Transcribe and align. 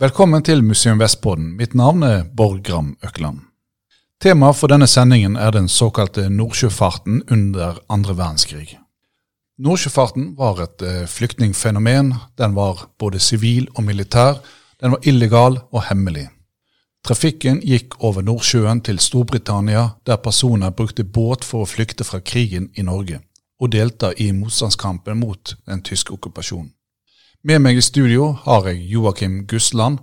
Velkommen 0.00 0.40
til 0.40 0.62
Museum 0.64 0.96
Vestpodden. 0.96 1.50
Mitt 1.58 1.74
navn 1.76 2.00
er 2.02 2.22
Borg 2.24 2.62
Gram 2.64 2.94
Økland. 3.04 3.42
Temaet 4.16 4.56
for 4.56 4.72
denne 4.72 4.86
sendingen 4.88 5.34
er 5.36 5.52
den 5.52 5.68
såkalte 5.68 6.24
nordsjøfarten 6.32 7.18
under 7.28 7.82
andre 7.92 8.14
verdenskrig. 8.16 8.78
Nordsjøfarten 9.60 10.30
var 10.38 10.62
et 10.64 10.80
eh, 10.80 11.04
flyktningfenomen. 11.04 12.14
Den 12.40 12.56
var 12.56 12.86
både 12.96 13.20
sivil 13.20 13.68
og 13.74 13.84
militær. 13.90 14.40
Den 14.80 14.96
var 14.96 15.04
illegal 15.04 15.60
og 15.68 15.84
hemmelig. 15.90 16.30
Trafikken 17.04 17.60
gikk 17.60 18.00
over 18.00 18.24
Nordsjøen 18.24 18.80
til 18.80 19.04
Storbritannia, 19.04 19.86
der 20.06 20.16
personer 20.16 20.72
brukte 20.72 21.04
båt 21.04 21.44
for 21.44 21.66
å 21.66 21.68
flykte 21.68 22.08
fra 22.08 22.24
krigen 22.24 22.72
i 22.72 22.88
Norge, 22.88 23.20
og 23.60 23.76
delta 23.76 24.14
i 24.16 24.32
motstandskampen 24.32 25.20
mot 25.20 25.58
den 25.68 25.84
tyske 25.84 26.16
okkupasjonen. 26.16 26.72
Med 27.40 27.62
meg 27.64 27.78
i 27.78 27.80
studio 27.80 28.34
har 28.44 28.66
jeg 28.68 28.82
Joakim 28.92 29.46
Gusland. 29.48 30.02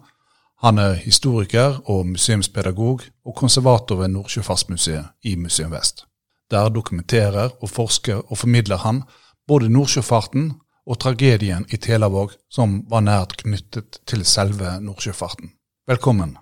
Han 0.65 0.79
er 0.81 0.95
historiker 0.97 1.75
og 1.85 2.07
museumspedagog 2.09 3.03
og 3.05 3.35
konservator 3.37 3.99
ved 3.99 4.07
Nordsjøfartsmuseet 4.15 5.11
i 5.21 5.35
Museum 5.37 5.75
Vest. 5.75 6.07
Der 6.49 6.71
dokumenterer 6.73 7.51
og 7.61 7.69
forsker 7.69 8.23
og 8.25 8.39
formidler 8.41 8.81
han 8.81 9.03
både 9.47 9.69
Nordsjøfarten 9.69 10.47
og 10.87 10.97
tragedien 10.99 11.67
i 11.69 11.77
Telavåg, 11.77 12.33
som 12.49 12.79
var 12.89 13.03
nært 13.05 13.35
knyttet 13.43 13.99
til 14.09 14.25
selve 14.25 14.79
Nordsjøfarten. 14.81 15.51
Velkommen. 15.87 16.39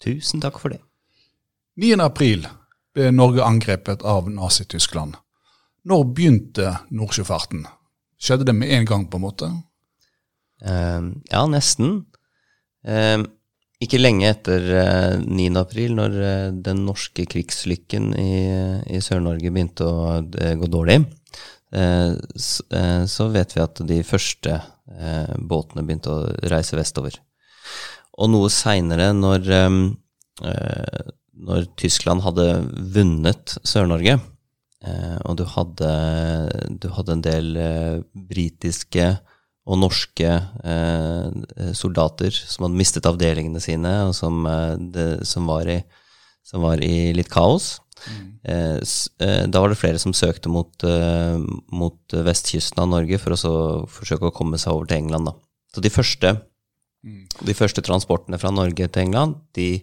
Tusen 0.00 0.40
takk 0.40 0.56
for 0.62 0.72
det. 0.72 0.80
9. 1.76 1.90
april 2.00 2.46
ble 2.94 3.10
Norge 3.12 3.44
angrepet 3.44 4.00
av 4.00 4.32
Nazi-Tyskland. 4.32 5.12
Når 5.84 6.08
begynte 6.16 6.72
nordsjøfarten? 6.88 7.66
Skjedde 8.16 8.48
det 8.48 8.56
med 8.56 8.72
en 8.72 8.88
gang, 8.88 9.06
på 9.10 9.20
en 9.20 9.26
måte? 9.26 9.50
Uh, 10.62 11.12
ja, 11.30 11.44
nesten. 11.50 12.04
Uh, 12.86 13.22
ikke 13.82 13.98
lenge 13.98 14.28
etter 14.30 14.68
uh, 14.70 15.16
9. 15.22 15.48
april, 15.58 15.96
når 15.98 16.18
uh, 16.20 16.52
den 16.54 16.84
norske 16.86 17.26
krigslykken 17.30 18.12
i, 18.18 18.36
i 18.94 19.02
Sør-Norge 19.02 19.50
begynte 19.50 19.88
å 19.88 20.22
gå 20.22 20.70
dårlig, 20.70 21.02
så, 21.72 23.26
vet 23.32 23.54
vi 23.56 23.60
at 23.62 23.78
de 23.88 23.96
første 24.04 24.58
båtene 25.40 25.80
begynte 25.88 26.12
å 26.12 26.50
reise 26.52 26.76
vestover. 26.76 27.16
Og 28.20 28.28
noe 28.32 28.50
seinere, 28.52 29.10
når, 29.16 29.48
eh, 29.52 31.08
når, 31.48 31.68
Tyskland 31.80 32.24
hadde 32.26 32.46
vunnet 32.94 33.56
Sør-Norge, 33.64 34.18
eh, 34.84 35.16
og 35.24 35.38
du 35.40 35.44
hadde, 35.48 35.92
du 36.82 36.88
hadde, 36.92 37.12
en 37.16 37.24
del 37.24 37.56
eh, 37.56 38.02
britiske 38.12 39.14
og 39.62 39.78
norske 39.78 40.28
soldater 41.78 42.34
som 42.34 42.64
hadde 42.66 42.78
mistet 42.80 43.06
avdelingene 43.06 43.60
sine, 43.62 43.92
og 44.08 44.14
som, 44.18 44.40
det, 44.90 45.22
som, 45.28 45.46
var, 45.46 45.70
i, 45.70 45.76
som 46.42 46.64
var, 46.66 46.82
i, 46.82 47.12
litt 47.14 47.30
kaos. 47.30 47.76
Mm. 48.02 48.82
da 49.54 49.62
var 49.62 49.70
det 49.70 49.78
flere 49.78 50.00
som 50.02 50.10
søkte 50.10 50.50
mot, 50.50 50.82
mot 51.70 52.16
vestkysten 52.26 52.82
av 52.82 52.90
Norge 52.90 53.20
for 53.22 53.36
å 53.36 53.62
forsøke 53.86 54.32
å 54.32 54.34
komme 54.34 54.58
seg 54.58 54.74
over 54.74 54.90
til 54.90 55.04
England. 55.04 55.30
Da. 55.30 55.36
Så 55.76 55.84
de 55.86 55.94
første 55.94 56.34
Mm. 57.02 57.26
De 57.48 57.54
første 57.56 57.82
transportene 57.82 58.38
fra 58.38 58.52
Norge 58.54 58.86
til 58.86 59.02
England 59.02 59.40
de, 59.58 59.82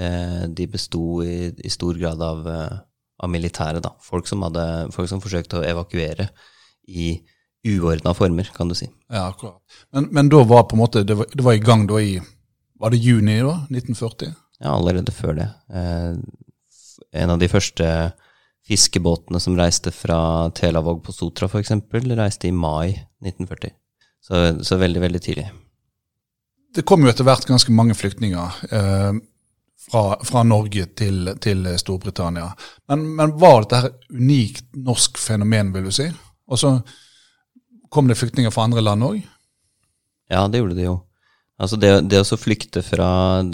eh, 0.00 0.42
de 0.48 0.66
besto 0.70 1.20
i, 1.24 1.52
i, 1.52 1.70
stor 1.72 1.98
grad 2.00 2.22
av, 2.24 2.46
eh, 2.48 2.78
av 3.20 3.30
militæret. 3.30 3.82
Da. 3.84 3.92
Folk, 4.00 4.28
som 4.28 4.42
hadde, 4.46 4.64
folk 4.94 5.10
som 5.10 5.20
forsøkte 5.20 5.60
å 5.60 5.66
evakuere 5.68 6.30
i 6.88 7.18
uordna 7.64 8.14
former, 8.14 8.50
kan 8.54 8.68
du 8.68 8.76
si. 8.78 8.88
Ja, 9.08 9.28
akkurat. 9.28 9.60
Men, 9.92 10.08
men, 10.12 10.28
da 10.32 10.42
var 10.44 10.66
på 10.68 10.76
en 10.76 10.82
måte, 10.84 11.04
det 11.06 11.16
var, 11.18 11.28
det 11.32 11.44
var 11.46 11.56
i 11.56 11.64
gang 11.64 11.86
da 11.90 12.00
i 12.00 12.16
Var 12.74 12.90
det 12.90 12.98
juni 13.00 13.38
da? 13.40 13.54
1940? 13.70 14.32
Ja, 14.60 14.74
allerede 14.74 15.12
før 15.14 15.36
det. 15.38 15.46
Eh, 15.72 16.16
en 17.22 17.30
av 17.30 17.38
de 17.38 17.48
første 17.48 17.86
fiskebåtene 18.66 19.40
som 19.40 19.56
reiste 19.56 19.92
fra 19.94 20.50
Telavåg 20.56 21.02
på 21.04 21.14
Sotra 21.14 21.48
f.eks., 21.48 21.70
reiste 22.18 22.50
i 22.50 22.52
mai 22.52 22.90
1940. 23.22 23.72
Så, 24.20 24.40
så 24.64 24.80
veldig, 24.80 25.00
veldig 25.00 25.22
tidlig 25.22 25.46
det 26.74 26.82
kom 26.88 27.04
jo 27.04 27.10
etter 27.10 27.26
hvert 27.26 27.46
ganske 27.46 27.72
mange 27.74 27.94
flyktninger 27.96 28.58
eh, 28.74 29.12
fra, 29.84 30.02
fra, 30.26 30.42
Norge 30.46 30.88
til, 30.98 31.30
til 31.42 31.66
Storbritannia. 31.78 32.48
Men, 32.90 33.06
men, 33.18 33.34
var 33.40 33.62
dette 33.62 33.82
her 33.84 33.92
unikt 34.10 34.66
norsk 34.74 35.20
fenomen, 35.20 35.72
vil 35.74 35.88
du 35.88 35.94
si? 35.94 36.08
Altså, 36.50 36.78
så 36.80 37.03
kom 37.94 38.10
det 38.10 38.18
flyktninger 38.18 38.52
fra 38.54 38.66
andre 38.68 38.82
land 38.84 39.06
òg? 39.06 39.20
Ja, 40.32 40.46
det 40.50 40.60
gjorde 40.60 40.78
det 40.78 40.88
jo. 40.88 40.98
Altså 41.60 41.78
det, 41.78 41.92
det 42.10 42.24
å 42.24 42.38
flykte 42.40 42.82
fra, 42.82 43.08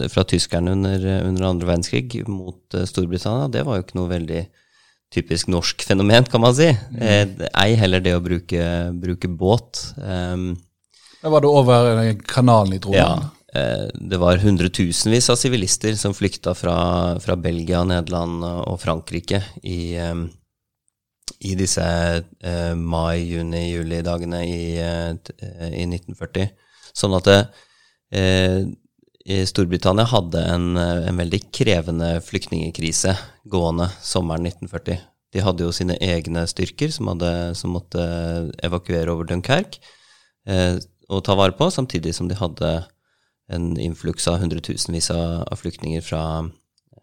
fra 0.09 0.25
tyskerne 0.25 0.73
under, 0.73 1.05
under 1.29 1.51
andre 1.51 1.69
verdenskrig 1.69 2.23
mot 2.29 2.77
uh, 2.77 2.87
Storbritannia, 2.89 3.51
det 3.53 3.67
var 3.69 3.77
jo 3.77 3.85
ikke 3.85 3.99
noe 4.01 4.13
veldig 4.15 4.45
typisk 5.11 5.51
norsk 5.51 5.83
fenomen, 5.85 6.25
kan 6.31 6.43
man 6.43 6.55
si. 6.55 6.71
Mm. 6.95 7.01
Eh, 7.03 7.47
ei 7.65 7.75
heller 7.79 8.03
det 8.05 8.15
å 8.15 8.23
bruke, 8.23 8.63
bruke 8.95 9.29
båt. 9.29 9.83
Um, 9.99 10.53
da 11.21 11.33
var 11.35 11.43
det 11.43 11.51
over 11.51 12.13
kanalen 12.31 12.77
i 12.77 12.81
Trondheim? 12.83 13.27
Ja. 13.27 13.41
Eh, 13.55 13.89
det 13.95 14.21
var 14.23 14.39
hundretusenvis 14.39 15.31
av 15.33 15.39
sivilister 15.41 15.97
som 15.99 16.15
flykta 16.15 16.55
fra, 16.55 16.77
fra, 17.21 17.37
Belgia, 17.37 17.83
Nederland 17.85 18.45
og 18.47 18.79
Frankrike 18.81 19.43
i, 19.63 19.97
eh, 19.99 20.15
i 21.41 21.55
disse 21.59 21.85
eh, 21.85 22.75
mai-, 22.77 23.25
juni-, 23.31 23.71
juli-dagene 23.71 24.43
i, 24.45 24.61
i, 24.77 25.87
1940. 25.87 26.51
Sånn 26.97 27.17
at 27.17 27.29
det, 27.31 27.41
Storbritannia 29.47 30.09
hadde 30.11 30.41
en, 30.43 30.73
en, 30.75 31.19
veldig 31.21 31.39
krevende 31.55 32.09
flyktningkrise 32.27 33.15
gående 33.47 33.87
sommeren 34.03 34.49
1940. 34.51 34.99
De 35.31 35.45
hadde 35.47 35.63
jo 35.63 35.75
sine 35.75 35.95
egne 36.03 36.43
styrker 36.51 36.91
som, 36.91 37.13
hadde, 37.13 37.31
som 37.55 37.77
måtte 37.77 38.03
evakuere 38.67 39.15
over 39.15 39.29
Dunkerque 39.31 39.79
og 41.11 41.23
ta 41.27 41.37
vare 41.39 41.55
på, 41.59 41.69
samtidig 41.71 42.15
som 42.17 42.29
de 42.31 42.39
hadde 42.39 42.71
en 43.51 43.73
influks 43.83 44.29
av 44.31 44.39
hundretusenvis 44.43 45.11
av, 45.15 45.43
av 45.51 45.59
flyktninger 45.59 46.05
fra, 46.07 46.23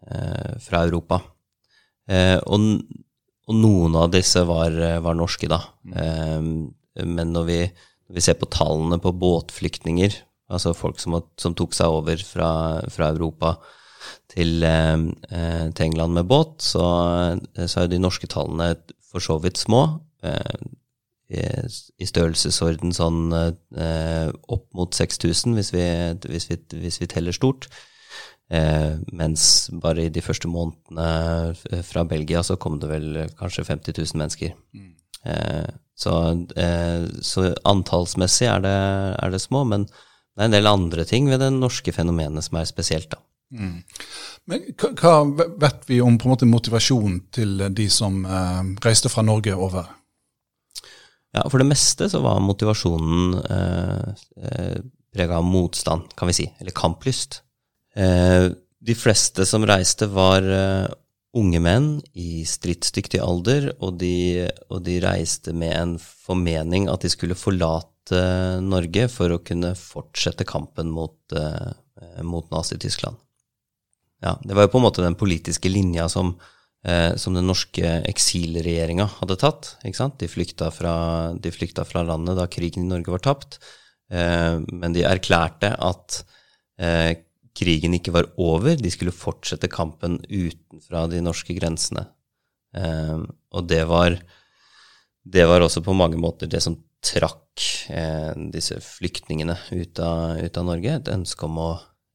eh, 0.08 0.54
fra 0.64 0.84
Europa. 0.86 1.20
Eh, 2.08 2.38
og, 2.46 2.80
og, 3.48 3.54
noen 3.56 3.96
av 3.98 4.12
disse 4.12 4.42
var, 4.48 4.76
var 5.04 5.18
norske, 5.18 5.48
da. 5.50 5.62
Eh, 5.96 6.48
men 7.08 7.34
når 7.34 7.48
vi, 7.48 7.58
når 8.08 8.18
vi, 8.18 8.24
ser 8.24 8.38
på 8.40 8.50
tallene 8.52 9.00
på 9.02 9.14
båtflyktninger, 9.16 10.16
altså 10.52 10.74
folk 10.76 11.00
som, 11.00 11.18
som 11.40 11.56
tok 11.56 11.76
seg 11.76 11.92
over 12.00 12.20
fra, 12.24 12.50
fra 12.92 13.10
Europa 13.14 13.56
til, 14.32 14.62
eh, 14.64 14.96
til, 15.28 15.84
England 15.88 16.18
med 16.20 16.28
båt, 16.30 16.58
så, 16.64 16.84
så 17.64 17.84
er 17.84 17.92
de 17.92 18.02
norske 18.02 18.30
tallene 18.30 18.74
for 19.08 19.24
så 19.24 19.38
vidt 19.42 19.60
små. 19.60 19.86
Eh, 20.24 20.68
i 21.28 22.06
størrelsesorden 22.08 22.94
sånn 22.96 23.34
eh, 23.36 24.30
opp 24.48 24.64
mot 24.72 24.96
6000 24.96 25.58
hvis 25.58 25.74
hvis, 26.24 26.46
hvis 26.72 27.00
vi 27.02 27.08
teller 27.10 27.36
stort. 27.36 27.68
Eh, 28.48 28.94
mens 29.12 29.68
bare 29.82 30.06
i 30.06 30.12
de 30.12 30.22
første 30.24 30.48
månedene 30.48 31.82
fra 31.84 32.04
Belgia 32.08 32.40
så 32.46 32.56
kom 32.56 32.78
det 32.80 32.88
vel 32.88 33.18
kanskje 33.36 33.66
50 33.68 33.98
000 33.98 34.22
mennesker. 34.22 34.54
Mm. 34.72 34.94
Eh, 35.24 35.68
så, 35.98 36.14
eh, 36.56 37.06
så, 37.20 37.48
antallsmessig 37.66 38.46
er 38.48 38.62
det, 38.64 38.76
er 39.18 39.32
det, 39.34 39.42
små, 39.42 39.64
men 39.66 39.88
det 39.88 40.44
er 40.44 40.46
en 40.46 40.54
del 40.54 40.70
andre 40.70 41.04
ting 41.08 41.28
ved 41.30 41.42
det 41.42 41.50
norske 41.56 41.92
fenomenet 41.92 42.46
som 42.46 42.60
er 42.60 42.68
spesielt, 42.70 43.10
da. 43.12 43.22
Mm. 43.48 43.80
Men 44.48 44.64
hva 44.76 45.12
vet 45.24 45.86
vi 45.88 46.02
om 46.04 46.18
på 46.20 46.28
en 46.28 46.34
måte 46.34 46.48
motivasjonen 46.48 47.22
til 47.32 47.64
de 47.74 47.88
som 47.92 48.20
eh, 48.24 48.74
reiste 48.84 49.10
fra 49.12 49.24
Norge 49.26 49.56
over? 49.56 49.88
Ja, 51.34 51.44
For 51.48 51.60
det 51.60 51.68
meste 51.68 52.08
så 52.12 52.22
var 52.24 52.40
motivasjonen 52.44 53.42
eh, 53.42 54.22
eh 54.44 54.78
prega 55.08 55.38
av 55.40 55.44
motstand, 55.44 56.10
kan 56.14 56.28
vi 56.28 56.34
si, 56.36 56.44
eller 56.60 56.74
kamplyst. 56.76 57.40
Eh, 57.96 58.50
de 58.78 58.94
fleste 58.94 59.46
som 59.46 59.66
reiste, 59.66 60.08
var 60.12 60.44
eh, 60.44 60.88
unge 61.38 61.60
menn 61.62 61.88
i 62.18 62.44
stridsdyktig 62.48 63.20
alder, 63.22 63.70
og 63.78 63.98
de, 64.02 64.48
og 64.68 64.82
de, 64.86 64.98
reiste 65.04 65.54
med 65.56 65.74
en 65.76 65.96
formening 66.00 66.88
at 66.90 67.04
de 67.04 67.12
skulle 67.12 67.38
forlate 67.38 67.86
Norge 68.64 69.08
for 69.12 69.34
å 69.34 69.42
kunne 69.44 69.74
fortsette 69.76 70.46
kampen 70.48 70.92
mot, 70.92 71.18
eh, 71.36 72.22
mot 72.24 72.46
Nazi-Tyskland. 72.54 73.18
Ja, 74.24 74.38
det 74.42 74.54
var 74.56 74.66
jo 74.66 74.72
på 74.72 74.80
en 74.80 74.88
måte 74.88 75.04
den 75.04 75.18
politiske 75.18 75.70
linja 75.70 76.08
som 76.12 76.38
som 77.18 77.34
den 77.34 77.48
norske 77.50 77.82
eksilregjeringa 78.06 79.02
hadde 79.18 79.34
tatt. 79.42 79.72
De 79.82 80.28
flykta, 80.30 80.68
fra, 80.70 80.92
de 81.34 81.50
flykta 81.50 81.82
fra 81.84 82.04
landet 82.06 82.38
da 82.38 82.44
krigen 82.46 82.84
i 82.86 82.88
Norge 82.92 83.10
var 83.10 83.24
tapt, 83.26 83.58
men 84.08 84.94
de 84.94 85.02
erklærte 85.04 85.72
at 85.74 86.20
eh, 86.78 87.18
krigen 87.58 87.96
ikke 87.96 88.14
var 88.14 88.30
over, 88.40 88.76
de 88.78 88.92
skulle 88.92 89.14
fortsette 89.14 89.70
kampen 89.72 90.20
utenfra 90.28 91.06
de 91.10 91.22
norske 91.24 91.56
grensene. 91.58 92.06
Eh, 92.76 93.18
og 93.54 93.68
det 93.70 93.82
var, 93.90 94.18
det 95.24 95.48
var 95.50 95.64
også 95.64 95.82
på 95.84 95.96
mange 95.96 96.20
måter 96.20 96.50
det 96.50 96.62
som 96.64 96.78
trakk 97.04 97.62
eh, 97.94 98.32
disse 98.54 98.78
flyktningene 98.82 99.56
ut 99.70 100.00
av, 100.02 100.40
ut 100.40 100.58
av 100.58 100.66
Norge. 100.66 100.96
Et 100.98 101.12
ønske 101.14 101.46
om 101.46 101.62
å 101.62 101.70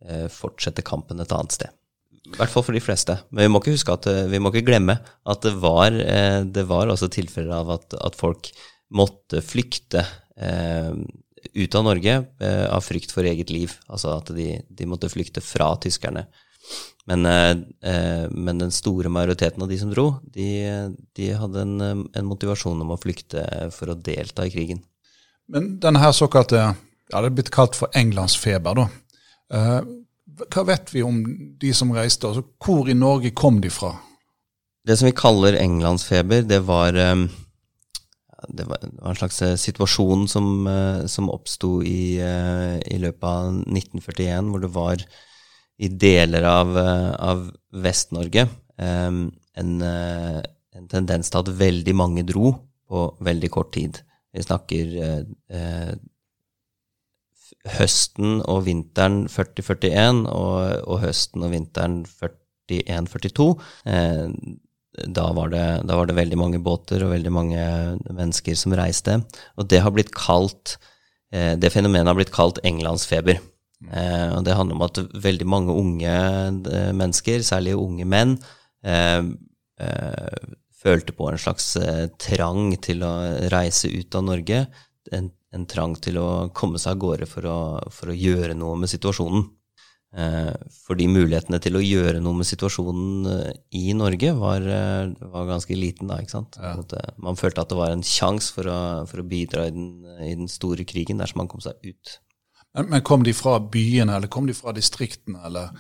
eh, 0.05 0.27
fortsette 0.31 0.85
kampen 0.85 1.23
et 1.23 1.35
annet 1.35 1.55
sted. 1.55 1.79
I 2.23 2.37
hvert 2.37 2.51
fall 2.53 2.63
for 2.65 2.75
de 2.75 2.81
fleste. 2.83 3.17
Men 3.31 3.45
vi 3.45 3.51
må 3.51 3.61
ikke 3.61 3.95
at, 3.95 4.07
eh, 4.07 4.29
vi 4.31 4.39
må 4.39 4.51
ikke 4.51 4.67
glemme 4.71 4.97
at 4.99 5.43
det 5.43 5.55
var, 5.59 5.91
eh, 5.91 6.43
det 6.43 6.65
var 6.69 6.91
også 6.91 7.11
tilfeller 7.11 7.59
av 7.59 7.75
at, 7.77 7.97
at 7.99 8.15
folk 8.19 8.51
måtte 8.93 9.41
flykte 9.43 10.05
eh, 10.37 10.93
ut 11.53 11.75
av 11.75 11.85
Norge 11.85 12.15
eh, 12.39 12.65
av 12.69 12.81
frykt 12.85 13.13
for 13.13 13.27
eget 13.27 13.53
liv. 13.53 13.75
Altså 13.88 14.15
at 14.17 14.31
de, 14.35 14.57
de 14.67 14.89
måtte 14.89 15.11
flykte 15.11 15.44
fra 15.44 15.73
tyskerne. 15.81 16.25
Men, 17.09 17.25
eh, 17.27 18.25
men, 18.31 18.61
den 18.61 18.71
store 18.71 19.11
majoriteten 19.11 19.63
av 19.63 19.69
de 19.69 19.77
som 19.79 19.91
dro, 19.91 20.07
de, 20.23 20.47
de 21.17 21.33
hadde 21.35 21.65
en, 21.65 21.75
en, 22.07 22.27
motivasjon 22.29 22.79
om 22.85 22.94
å 22.95 23.00
flykte 23.00 23.44
for 23.75 23.91
å 23.91 24.00
delta 24.00 24.47
i 24.47 24.53
krigen. 24.53 24.79
Men 25.51 25.75
denne 25.83 26.00
her 26.00 26.13
såkalte 26.15 26.61
ja, 26.63 27.19
Det 27.19 27.27
er 27.27 27.35
blitt 27.35 27.51
kalt 27.53 27.75
for 27.75 27.91
Englandsfeber, 28.00 28.79
da. 28.79 28.88
Eh, 29.53 29.81
hva 30.50 30.63
vet 30.65 30.94
vi 30.95 31.03
om 31.05 31.19
de 31.59 31.73
som 31.75 31.91
reiste? 31.94 32.29
Altså, 32.29 32.45
hvor 32.63 32.89
i 32.89 32.95
Norge 32.97 33.33
kom 33.35 33.59
de 33.61 33.69
fra? 33.73 33.91
Det 34.83 34.97
som 35.00 35.07
vi 35.07 35.15
kaller 35.15 35.59
englandsfeber, 35.59 36.41
det 36.47 36.59
var, 36.67 36.95
eh, 36.95 37.27
det 38.49 38.65
var 38.67 38.83
en 38.83 39.19
slags 39.19 39.41
eh, 39.45 39.55
situasjon 39.59 40.27
som, 40.31 40.67
som 41.09 41.31
oppsto 41.33 41.77
i, 41.85 42.17
i, 42.17 42.97
løpet 43.01 43.27
av 43.29 43.49
1941, 43.67 44.51
hvor 44.51 44.63
det 44.63 44.71
var 44.73 45.05
i 45.83 45.89
deler 45.89 46.45
av, 46.47 46.75
av 46.77 47.47
Vest-Norge 47.83 48.45
en, 48.77 49.23
en, 49.57 49.73
tendens 50.89 51.31
til 51.33 51.41
at 51.41 51.51
veldig 51.59 51.95
mange 51.97 52.23
dro 52.29 52.53
på 52.89 53.05
veldig 53.25 53.49
kort 53.53 53.73
tid. 53.75 53.97
Vi 54.33 54.45
snakker 54.45 54.93
høsten 57.77 58.41
og 58.49 58.65
vinteren 58.67 59.23
40-41 59.31 60.25
og, 60.27 60.57
og, 60.83 60.97
høsten 61.03 61.45
og 61.45 61.53
vinteren 61.53 62.01
41-42. 62.09 63.47
Eh, 63.87 64.25
da, 65.07 65.27
var 65.33 65.49
det, 65.53 65.65
da 65.89 65.97
var 65.97 66.09
det 66.09 66.17
veldig 66.17 66.39
mange 66.39 66.61
båter 66.63 67.03
og 67.05 67.13
veldig 67.13 67.33
mange 67.33 67.63
mennesker 68.09 68.57
som 68.59 68.75
reiste. 68.77 69.19
Og 69.57 69.69
det 69.71 69.81
har 69.83 69.93
blitt 69.95 70.13
kalt 70.13 70.77
eh, 71.33 71.55
Det 71.57 71.71
fenomenet 71.73 72.11
har 72.11 72.19
blitt 72.19 72.33
kalt 72.35 72.61
englandsfeber. 72.63 73.41
Eh, 73.89 74.27
og 74.35 74.43
det 74.45 74.57
handler 74.57 74.77
om 74.77 74.85
at 74.85 75.01
veldig 75.25 75.49
mange 75.49 75.75
unge 75.75 76.13
eh, 76.13 76.91
mennesker, 76.93 77.45
særlig 77.45 77.77
unge 77.79 78.07
menn, 78.09 78.37
følte 80.83 81.13
på 81.15 81.27
en 81.29 81.39
slags 81.39 81.69
trang 82.19 82.73
til 82.83 83.05
å 83.07 83.11
reise 83.53 83.87
ut 83.87 84.17
av 84.19 84.25
Norge. 84.27 84.57
En 85.15 85.29
en 85.53 85.65
trang 85.69 85.93
til 86.01 86.17
å 86.17 86.49
komme 86.55 86.81
seg 86.81 86.95
av 86.95 87.01
gårde 87.03 87.27
for 87.29 87.47
å, 87.49 87.57
for 87.93 88.11
å 88.11 88.17
gjøre 88.17 88.55
noe 88.57 88.77
med 88.81 88.91
situasjonen. 88.91 89.45
Eh, 90.13 90.54
fordi 90.86 91.07
mulighetene 91.10 91.57
til 91.63 91.80
å 91.80 91.81
gjøre 91.81 92.19
noe 92.21 92.38
med 92.38 92.45
situasjonen 92.45 93.30
eh, 93.31 93.56
i 93.80 93.95
Norge 93.98 94.36
var, 94.38 94.62
eh, 94.62 95.13
var 95.33 95.48
ganske 95.50 95.74
liten 95.74 96.12
da, 96.12 96.19
ikke 96.21 96.36
sant. 96.36 96.60
Ja. 96.62 96.75
Man 97.18 97.39
følte 97.39 97.63
at 97.63 97.71
det 97.74 97.80
var 97.80 97.95
en 97.95 98.06
sjanse 98.06 98.54
for, 98.54 98.69
for, 99.10 99.24
å 99.24 99.25
bidra 99.25 99.65
i 99.71 99.74
den, 99.74 99.88
i 100.21 100.36
den, 100.38 100.51
store 100.51 100.86
krigen 100.86 101.21
dersom 101.21 101.42
man 101.42 101.50
kom 101.50 101.63
seg 101.65 101.81
ut. 101.81 102.13
Men, 102.77 102.92
men, 102.92 103.01
kom 103.06 103.25
de 103.25 103.33
fra 103.38 103.57
byene, 103.57 104.19
eller 104.19 104.30
kom 104.30 104.45
de 104.50 104.57
fra 104.57 104.75
distriktene, 104.77 105.42
eller? 105.50 105.74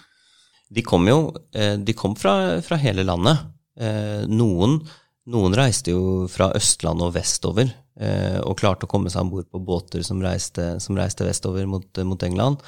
De 0.73 0.81
kom 0.81 1.05
jo 1.05 1.17
de 1.53 1.93
kom 1.93 2.15
fra, 2.17 2.57
fra 2.65 2.79
hele 2.81 3.03
landet. 3.05 3.43
Noen, 4.29 4.79
noen 5.29 5.57
reiste 5.57 5.93
jo 5.93 6.25
fra 6.31 6.47
Østlandet 6.57 7.05
og 7.05 7.13
vestover 7.13 7.69
og 7.93 8.55
klarte 8.57 8.87
å 8.87 8.89
komme 8.89 9.11
seg 9.13 9.21
om 9.21 9.29
bord 9.29 9.45
på 9.53 9.59
båter 9.61 10.01
som 10.01 10.21
reiste, 10.23 10.79
som 10.81 10.97
reiste 10.97 11.27
vestover 11.27 11.67
mot, 11.69 11.85
mot, 12.09 12.23
England. 12.25 12.63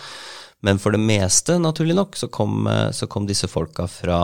Men 0.65 0.79
for 0.81 0.95
det 0.95 1.01
meste, 1.03 1.57
naturlig 1.61 1.95
nok, 1.97 2.17
så 2.17 2.29
kom, 2.33 2.65
eh, 2.67 2.89
så 2.95 3.07
kom 3.11 3.27
disse 3.29 3.49
folka 3.51 3.87
fra 3.91 4.19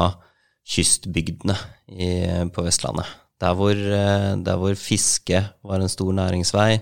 kystbygdene 0.68 1.58
i, 1.92 2.12
på 2.54 2.66
Vestlandet. 2.66 3.10
Der 3.42 3.58
hvor, 3.58 3.76
eh, 3.76 4.32
der 4.46 4.58
hvor, 4.62 4.76
fiske 4.78 5.44
var 5.64 5.82
en 5.82 5.92
stor 5.92 6.12
næringsvei, 6.14 6.82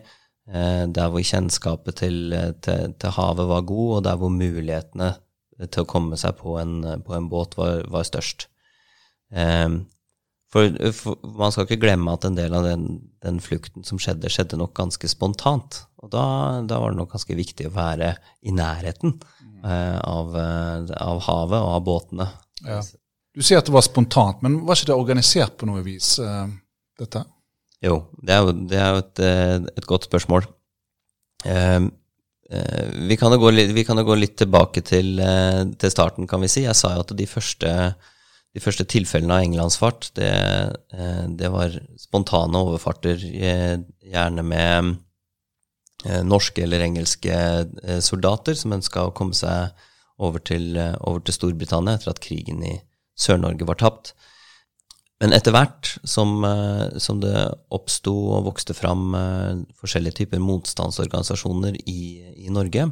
der 0.50 1.12
hvor 1.14 1.22
kjennskapet 1.22 2.00
til, 2.00 2.34
til, 2.66 2.94
til, 2.98 3.12
havet 3.14 3.46
var 3.52 3.68
god, 3.70 3.90
og 3.98 4.04
der 4.08 4.16
hvor 4.18 4.32
mulighetene 4.34 5.12
til 5.68 5.84
å 5.84 5.86
komme 5.86 6.18
seg 6.18 6.40
på 6.40 6.56
en, 6.58 6.80
på 7.06 7.14
en 7.14 7.28
båt 7.30 7.54
var, 7.54 7.84
var 7.86 8.08
størst. 8.08 8.48
For, 10.50 10.72
for, 10.98 11.20
man 11.38 11.54
skal 11.54 11.68
ikke 11.68 11.84
glemme 11.84 12.14
at 12.16 12.26
en 12.26 12.38
del 12.38 12.54
av 12.58 12.66
den, 12.66 12.86
den, 13.22 13.38
flukten 13.44 13.86
som 13.86 14.00
skjedde, 14.02 14.32
skjedde 14.34 14.58
nok 14.58 14.74
ganske 14.78 15.10
spontant. 15.12 15.84
Og 16.02 16.10
da, 16.14 16.24
da 16.66 16.80
var 16.82 16.94
det 16.94 17.00
nok 17.02 17.14
ganske 17.14 17.38
viktig 17.38 17.68
å 17.70 17.76
være 17.76 18.16
i 18.50 18.54
nærheten 18.56 19.14
eh, 19.14 20.00
av, 20.00 20.34
eh, 20.34 20.90
av, 20.98 21.22
havet 21.28 21.60
og 21.60 21.76
av 21.76 21.86
båtene. 21.86 22.30
Ja. 22.66 22.82
Du 23.38 23.46
sier 23.46 23.62
at 23.62 23.70
det 23.70 23.76
var 23.76 23.86
spontant, 23.86 24.42
men 24.42 24.64
var 24.66 24.80
ikke 24.80 24.90
det 24.90 24.98
organisert 24.98 25.60
på 25.60 25.70
noe 25.70 25.86
vis, 25.86 26.16
eh, 26.24 26.48
dette? 26.98 27.24
Jo, 27.86 28.02
det 28.18 28.34
er 28.34 28.42
jo, 28.42 28.56
det 28.74 28.80
er 28.82 28.90
jo 28.90 29.04
et, 29.04 29.22
eh, 29.24 29.56
et, 29.76 29.86
godt 29.88 30.10
spørsmål. 30.10 30.50
Uh, 31.46 31.88
vi, 33.08 33.16
kan 33.16 33.32
gå, 33.40 33.52
vi, 33.72 33.84
kan 33.88 34.02
jo 34.02 34.04
gå 34.10 34.16
litt 34.18 34.34
tilbake 34.42 34.82
til, 34.84 35.22
til, 35.22 35.92
starten, 35.94 36.26
kan 36.28 36.42
vi 36.42 36.50
si. 36.52 36.66
Jeg 36.66 36.76
sa 36.76 36.96
jo 36.96 37.04
at 37.06 37.14
de 37.16 37.28
første 37.30 37.70
de 38.56 38.62
første 38.64 38.86
tilfellene 38.90 39.36
av 39.36 39.46
englandsfart, 39.46 40.10
det, 40.18 40.32
eh, 40.94 41.26
det 41.38 41.52
var 41.54 41.76
spontane 42.02 42.64
overfarter, 42.66 43.22
eh, 43.22 43.78
gjerne 44.02 44.44
med 44.44 44.96
eh, 46.06 46.24
norske 46.24 46.64
eller 46.64 46.82
engelske 46.82 47.36
soldater 48.02 48.56
som 48.56 48.74
ønska 48.74 49.06
å 49.06 49.14
komme 49.14 49.36
seg 49.38 49.76
over 50.20 50.40
til, 50.40 50.74
over 50.80 51.22
til, 51.22 51.36
Storbritannia 51.36 51.96
etter 51.96 52.12
at 52.14 52.24
krigen 52.24 52.64
i 52.64 52.80
Sør-Norge 53.20 53.68
var 53.68 53.80
tapt. 53.80 54.14
Men 55.20 55.36
etter 55.36 55.52
hvert 55.52 55.98
som, 56.08 56.40
som 57.04 57.20
det 57.20 57.36
oppsto 57.76 58.14
og 58.38 58.46
vokste 58.48 58.76
fram 58.76 59.12
forskjellige 59.80 60.22
typer 60.22 60.40
motstandsorganisasjoner 60.40 61.76
i, 61.84 62.00
i 62.48 62.52
Norge, 62.52 62.88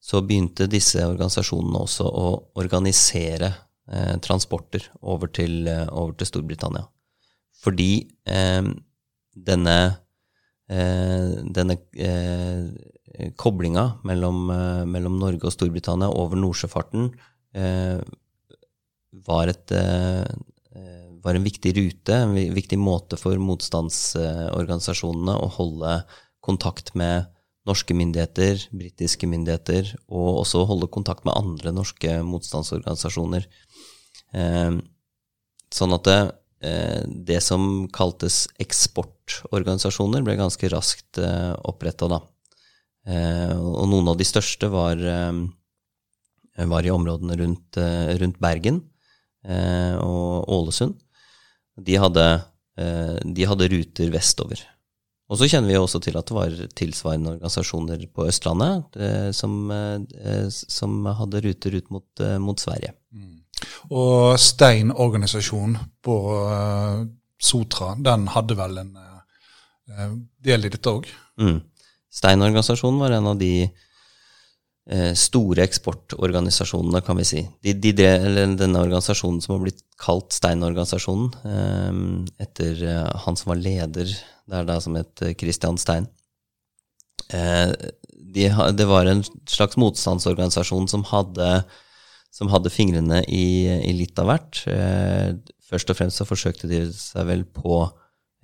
så 0.00 0.20
begynte 0.20 0.68
disse 0.68 1.00
organisasjonene 1.04 1.80
også 1.84 2.04
å 2.08 2.26
organisere 2.60 3.54
transporter 4.20 4.84
over 5.00 5.30
til, 5.32 5.66
eh, 5.68 5.86
over 5.90 6.12
til, 6.18 6.28
Storbritannia. 6.28 6.84
Fordi 7.58 8.08
eh, 8.26 8.68
denne, 9.46 9.78
eh, 10.68 11.30
denne 11.56 11.78
eh, 11.94 13.30
koblinga 13.36 13.86
mellom, 14.08 14.50
eh, 14.50 14.84
mellom, 14.86 15.18
Norge 15.18 15.48
og 15.48 15.54
Storbritannia 15.54 16.10
over 16.10 16.38
Nordsjøfarten 16.38 17.10
var, 19.26 19.48
et, 19.50 19.72
var 21.24 21.34
en 21.34 21.46
viktig 21.46 21.72
rute, 21.74 22.14
en 22.14 22.36
viktig 22.54 22.76
måte 22.78 23.16
for 23.18 23.40
motstandsorganisasjonene 23.40 25.34
å 25.40 25.48
holde 25.56 25.94
kontakt 26.44 26.92
med 26.94 27.26
norske 27.68 27.96
myndigheter, 27.96 28.68
britiske 28.76 29.28
myndigheter, 29.28 29.90
og 30.08 30.44
også 30.44 30.62
holde 30.68 30.88
kontakt 30.92 31.26
med 31.26 31.36
andre 31.40 31.72
norske 31.74 32.20
motstandsorganisasjoner. 32.24 33.48
Eh, 34.36 34.78
sånn 35.74 35.94
at 35.96 36.08
det, 36.08 36.18
eh, 36.64 37.02
det 37.06 37.40
som 37.44 37.86
kaltes 37.94 38.46
eksportorganisasjoner, 38.60 40.24
ble 40.26 40.38
ganske 40.40 40.70
raskt 40.72 41.20
eh, 41.22 41.54
oppretta 41.68 42.10
da. 42.10 42.22
Og 43.08 43.86
noen 43.88 44.10
av 44.10 44.18
de 44.20 44.24
største 44.28 44.68
var, 44.68 45.00
var 45.00 46.84
i 46.84 46.90
områdene 46.92 47.38
rundt, 47.40 47.78
rundt 48.20 48.36
Bergen 48.36 48.82
og 50.04 50.50
Ålesund. 50.52 50.92
De 51.80 51.96
hadde, 51.96 52.26
de 52.76 53.46
hadde 53.48 53.70
ruter 53.72 54.12
vestover. 54.12 54.60
Og 55.28 55.36
så 55.36 55.48
kjenner 55.50 55.68
vi 55.68 55.76
også 55.76 56.00
til 56.04 56.16
at 56.16 56.28
det 56.28 56.36
var 56.36 56.54
tilsvarende 56.78 57.34
organisasjoner 57.34 58.06
på 58.16 58.24
Østlandet 58.30 58.96
eh, 58.96 59.28
som, 59.36 59.58
eh, 59.70 60.46
som, 60.48 61.02
hadde 61.20 61.42
ruter 61.44 61.76
ut 61.76 61.90
mot, 61.92 62.06
eh, 62.24 62.38
mot 62.40 62.60
Sverige. 62.60 62.94
Mm. 63.12 63.37
Og 63.88 64.38
Stein-organisasjonen 64.40 65.78
på 66.04 66.16
uh, 66.44 67.02
Sotra, 67.38 67.94
den 67.98 68.28
hadde 68.34 68.56
vel 68.58 68.80
en 68.84 68.94
uh, 68.96 70.14
del 70.44 70.68
i 70.68 70.72
dette 70.72 70.94
òg? 70.94 71.10
Mm. 71.40 71.60
Stein-organisasjonen 72.20 73.04
var 73.04 73.18
en 73.18 73.30
av 73.34 73.38
de 73.40 73.52
store 75.20 75.60
eksportorganisasjonene, 75.68 77.02
kan 77.04 77.18
vi 77.20 77.24
si. 77.28 77.42
De, 77.60 77.74
de 77.76 77.90
denne 77.92 78.80
organisasjonen 78.80 79.42
som 79.44 79.52
har 79.52 79.66
blitt 79.66 79.82
kalt 80.00 80.32
Stein-organisasjonen, 80.32 82.24
etter 82.40 82.80
han 83.26 83.36
som 83.36 83.50
var 83.52 83.60
leder 83.60 84.08
det 84.48 84.56
er 84.56 84.68
da 84.68 84.78
som 84.80 84.96
het 84.96 85.22
Christian 85.40 85.76
Stein. 85.80 86.08
Eh, 87.28 87.72
de, 88.34 88.48
det 88.76 88.86
var 88.88 89.08
en 89.08 89.22
slags 89.48 89.76
motstandsorganisasjon 89.80 90.88
som 90.88 91.04
hadde, 91.10 91.50
som 92.30 92.50
hadde 92.52 92.72
fingrene 92.72 93.22
i, 93.24 93.66
i, 93.66 93.92
litt 93.96 94.18
av 94.20 94.28
hvert. 94.30 94.62
Eh, 94.70 95.32
først 95.68 95.90
og 95.92 95.98
fremst 95.98 96.20
så 96.20 96.28
forsøkte 96.28 96.70
de 96.70 96.84
seg 96.94 97.28
vel 97.28 97.44
på 97.44 97.80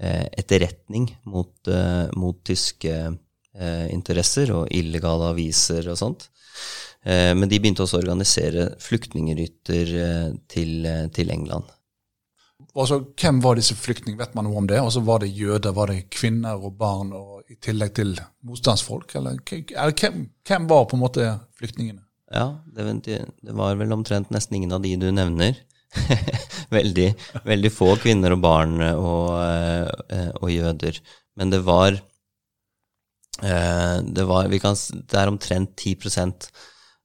eh, 0.01 0.27
etterretning 0.33 1.11
mot, 1.31 1.53
mot 2.17 2.41
tyske 2.47 2.95
eh, 2.95 3.87
interesser 3.93 4.55
og 4.57 4.73
illegale 4.75 5.33
aviser 5.35 5.93
og 5.93 6.01
sånt. 6.01 6.29
Eh, 7.05 7.33
men 7.37 7.49
de 7.51 7.61
begynte 7.61 7.85
også 7.85 7.99
å 7.99 8.03
organisere 8.03 8.69
flyktningrytter 8.81 9.91
eh, 10.01 10.29
til, 10.49 10.77
eh, 10.89 11.07
til, 11.13 11.33
England. 11.35 11.69
Altså, 12.73 13.03
Hvem 13.21 13.43
var 13.45 13.59
disse 13.61 13.77
flyktningene? 13.77 14.23
Vet 14.23 14.37
man 14.39 14.49
noe 14.49 14.63
om 14.63 14.69
det? 14.71 14.81
Altså, 14.81 15.05
Var 15.05 15.21
det 15.21 15.35
jøder, 15.37 15.77
var 15.77 15.93
det 15.93 16.09
kvinner 16.09 16.57
og 16.57 16.79
barn, 16.81 17.13
og 17.13 17.45
i 17.53 17.59
tillegg 17.61 17.93
til 17.99 18.17
motstandsfolk? 18.49 19.15
Eller 19.21 19.37
hvem, 19.45 20.25
hvem, 20.49 20.69
var 20.71 20.89
på 20.89 20.97
en 20.97 21.05
måte 21.05 21.29
flyktningene? 21.59 22.01
Ja, 22.35 22.49
det, 22.67 23.55
var 23.55 23.77
vel 23.79 23.95
omtrent 23.95 24.33
nesten 24.35 24.59
ingen 24.59 24.75
av 24.75 24.83
de 24.83 24.97
du 24.99 25.07
nevner. 25.15 25.55
veldig, 26.75 27.09
veldig, 27.47 27.71
få 27.71 27.93
kvinner 28.03 28.35
og 28.35 28.41
barn 28.43 28.81
og, 28.83 29.29
eh, 30.11 30.31
og 30.41 30.51
jøder. 30.51 30.99
Men 31.39 31.53
det 31.53 31.61
var, 31.67 32.01
eh, 33.39 33.99
det 34.03 34.25
var 34.27 34.51
kan, 34.59 34.75
Det 34.75 35.21
er 35.21 35.31
omtrent 35.31 35.77
10% 35.79 36.49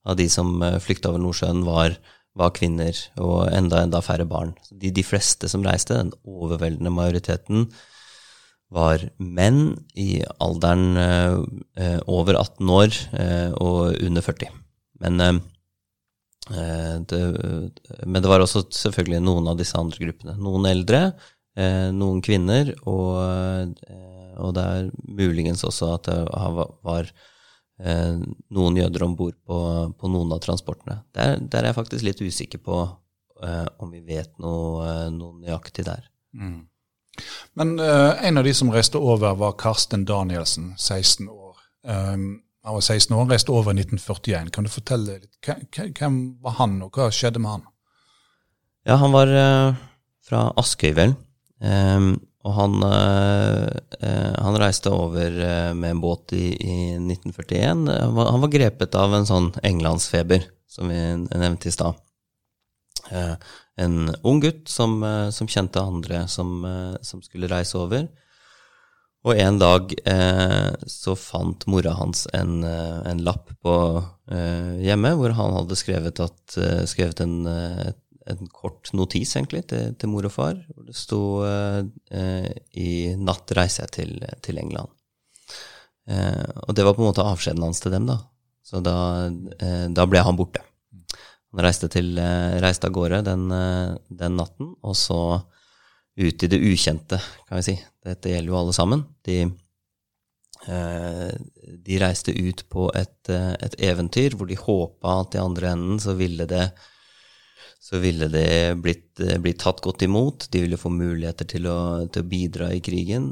av 0.09 0.17
de 0.17 0.25
som 0.33 0.63
eh, 0.63 0.79
flykta 0.81 1.12
over 1.12 1.21
Nordsjøen, 1.21 1.62
var, 1.67 2.00
var, 2.33 2.55
kvinner, 2.57 2.98
og 3.21 3.51
enda, 3.53 3.83
enda 3.83 4.01
færre 4.01 4.25
barn. 4.25 4.55
De, 4.71 4.89
de 4.89 5.03
fleste 5.05 5.50
som 5.51 5.65
reiste, 5.65 5.93
den 5.93 6.15
overveldende 6.25 6.93
majoriteten, 6.95 7.69
var 8.69 9.01
menn 9.17 9.79
i 9.98 10.21
alderen 10.38 10.93
over 12.05 12.38
18 12.38 12.69
år 12.69 12.98
og 13.57 13.95
under 13.98 14.21
40. 14.21 14.51
Men 15.00 15.24
eh, 15.24 15.39
Eh, 16.50 17.01
det, 17.01 17.20
men 18.06 18.22
det 18.22 18.29
var 18.29 18.41
også 18.41 18.63
selvfølgelig 18.74 19.22
noen 19.22 19.50
av 19.51 19.58
disse 19.60 19.77
andre 19.77 20.01
gruppene. 20.01 20.36
Noen 20.41 20.65
eldre, 20.70 21.01
eh, 21.58 21.89
noen 21.96 22.22
kvinner, 22.25 22.72
og, 22.89 23.75
og 24.39 24.56
det 24.58 24.63
er 24.63 24.89
muligens 25.20 25.65
også 25.68 25.94
at 25.98 26.10
det 26.10 26.22
var 26.88 27.12
noen 27.79 28.75
jøder 28.75 29.03
om 29.06 29.13
bord 29.15 29.38
på, 29.48 29.58
på, 29.96 30.10
noen 30.12 30.34
av 30.36 30.41
transportene. 30.44 30.98
Der, 31.15 31.38
der, 31.39 31.62
er 31.62 31.70
jeg 31.70 31.77
faktisk 31.77 32.03
litt 32.03 32.20
usikker 32.20 32.60
på 32.60 32.79
om 33.79 33.94
vi 33.94 34.01
vet 34.03 34.34
noe, 34.44 35.06
noe 35.15 35.38
nøyaktig 35.39 35.86
der. 35.88 36.10
Mm. 36.36 36.65
Men 37.56 37.72
uh, 37.79 38.20
en 38.20 38.41
av 38.41 38.44
de 38.44 38.51
som 38.56 38.72
reiste 38.74 39.00
over, 39.00 39.32
var 39.39 39.56
Karsten 39.60 40.03
Danielsen, 40.08 40.74
16 40.75 41.29
år. 41.32 41.56
Um, 41.88 42.27
han 42.69 42.75
var 42.75 42.81
16 42.85 43.15
år, 43.17 43.25
reiste 43.31 43.53
over 43.53 43.73
i 43.73 43.81
1941. 43.81 44.49
Kan 44.53 44.65
du 44.67 44.69
fortelle 44.69 45.15
litt? 45.17 45.38
Hvem 45.97 46.17
var 46.43 46.59
han, 46.59 46.75
og 46.85 46.93
hva 46.93 47.07
skjedde 47.09 47.41
med 47.41 47.55
han? 47.55 47.63
Ja, 48.85 48.99
han 49.01 49.13
var 49.15 49.31
uh, 49.33 49.79
fra 50.29 50.43
Askøy, 50.61 50.91
vel. 50.97 51.15
Um, 51.65 52.11
og 52.45 52.53
han, 52.55 52.75
uh, 52.85 53.73
han, 53.97 54.59
reiste 54.61 54.93
over 54.93 55.33
uh, 55.33 55.71
med 55.73 55.95
en 55.95 56.03
båt 56.03 56.35
i, 56.38 56.45
i 56.53 56.77
1941. 56.99 57.89
Han 57.89 58.13
var, 58.19 58.29
han 58.35 58.45
var, 58.45 58.53
grepet 58.53 58.99
av 59.01 59.17
en 59.17 59.25
sånn 59.25 59.49
englandsfeber, 59.65 60.45
som 60.69 60.93
vi 60.93 61.01
nevnte 61.25 61.71
i 61.71 61.73
stad. 61.73 61.97
en 63.09 64.13
ung 64.21 64.39
gutt 64.43 64.69
som, 64.69 65.01
som 65.33 65.49
kjente 65.49 65.81
andre 65.81 66.27
som, 66.29 66.61
som 67.01 67.25
skulle 67.25 67.49
reise 67.49 67.79
over. 67.81 68.05
Og 69.27 69.35
en 69.35 69.57
dag 69.59 69.91
eh, 70.07 70.75
så 70.88 71.15
fant 71.19 71.65
mora 71.67 71.91
hans 71.97 72.23
en, 72.35 72.61
eh, 72.63 72.99
en 73.09 73.23
lapp 73.25 73.51
på 73.63 73.73
eh, 74.31 74.77
hjemme 74.85 75.11
hvor 75.19 75.35
han 75.35 75.57
hadde 75.57 75.77
skrevet, 75.79 76.21
at, 76.23 76.55
eh, 76.55 76.85
skrevet 76.88 77.19
en, 77.25 77.41
eh, 77.51 77.89
en, 78.31 78.47
kort 78.55 78.93
notis 78.95 79.35
egentlig 79.35 79.65
til, 79.73 79.91
til, 79.99 80.11
mor 80.13 80.29
og 80.29 80.31
far, 80.31 80.55
hvor 80.71 80.88
det 80.88 80.95
sto 80.95 81.21
eh, 81.43 82.47
'I 82.71 83.19
natt 83.19 83.51
reiser 83.59 83.89
jeg 83.89 83.95
til, 83.97 84.15
til 84.45 84.63
England'. 84.63 84.95
og 86.09 86.73
det 86.73 86.83
var 86.85 86.95
på 86.95 87.03
en 87.03 87.11
måte 87.11 87.21
avskjeden 87.21 87.61
hans 87.61 87.83
til 87.83 87.91
dem, 87.93 88.07
da. 88.09 88.17
Så 88.65 88.79
da, 88.81 89.29
da 89.93 90.05
ble 90.09 90.23
han 90.25 90.38
borte. 90.38 90.63
Han 91.51 91.61
reiste, 91.65 91.89
til, 91.89 92.17
reiste 92.63 92.88
av 92.88 92.93
gårde 92.95 93.19
den, 93.27 93.45
den 94.09 94.38
natten, 94.38 94.71
og 94.81 94.95
så 94.97 95.19
ut 96.19 96.43
i 96.43 96.51
det 96.51 96.59
ukjente, 96.59 97.19
kan 97.47 97.59
vi 97.59 97.65
si. 97.69 97.75
Dette 98.05 98.31
gjelder 98.31 98.51
jo 98.51 98.59
alle 98.59 98.75
sammen. 98.75 99.03
De, 99.25 99.39
eh, 100.67 101.31
de 101.88 101.99
reiste 102.01 102.35
ut 102.35 102.65
på 102.71 102.89
et, 102.95 103.31
eh, 103.31 103.53
et, 103.59 103.75
eventyr 103.91 104.35
hvor 104.35 104.49
de 104.49 104.59
håpa 104.59 105.19
at 105.23 105.35
i 105.38 105.43
andre 105.43 105.73
enden 105.73 106.01
så 106.03 106.15
ville 106.19 106.47
det, 106.49 106.65
så 107.79 108.01
ville 108.03 108.27
det 108.31 108.75
blitt, 108.83 109.19
eh, 109.23 109.39
blitt, 109.39 109.61
tatt 109.63 109.81
godt 109.85 110.03
imot. 110.03 110.49
De 110.51 110.65
ville 110.65 110.79
få 110.79 110.91
muligheter 110.91 111.47
til 111.47 111.71
å, 111.71 111.79
til 112.11 112.25
å 112.25 112.29
bidra 112.35 112.73
i 112.75 112.83
krigen. 112.83 113.31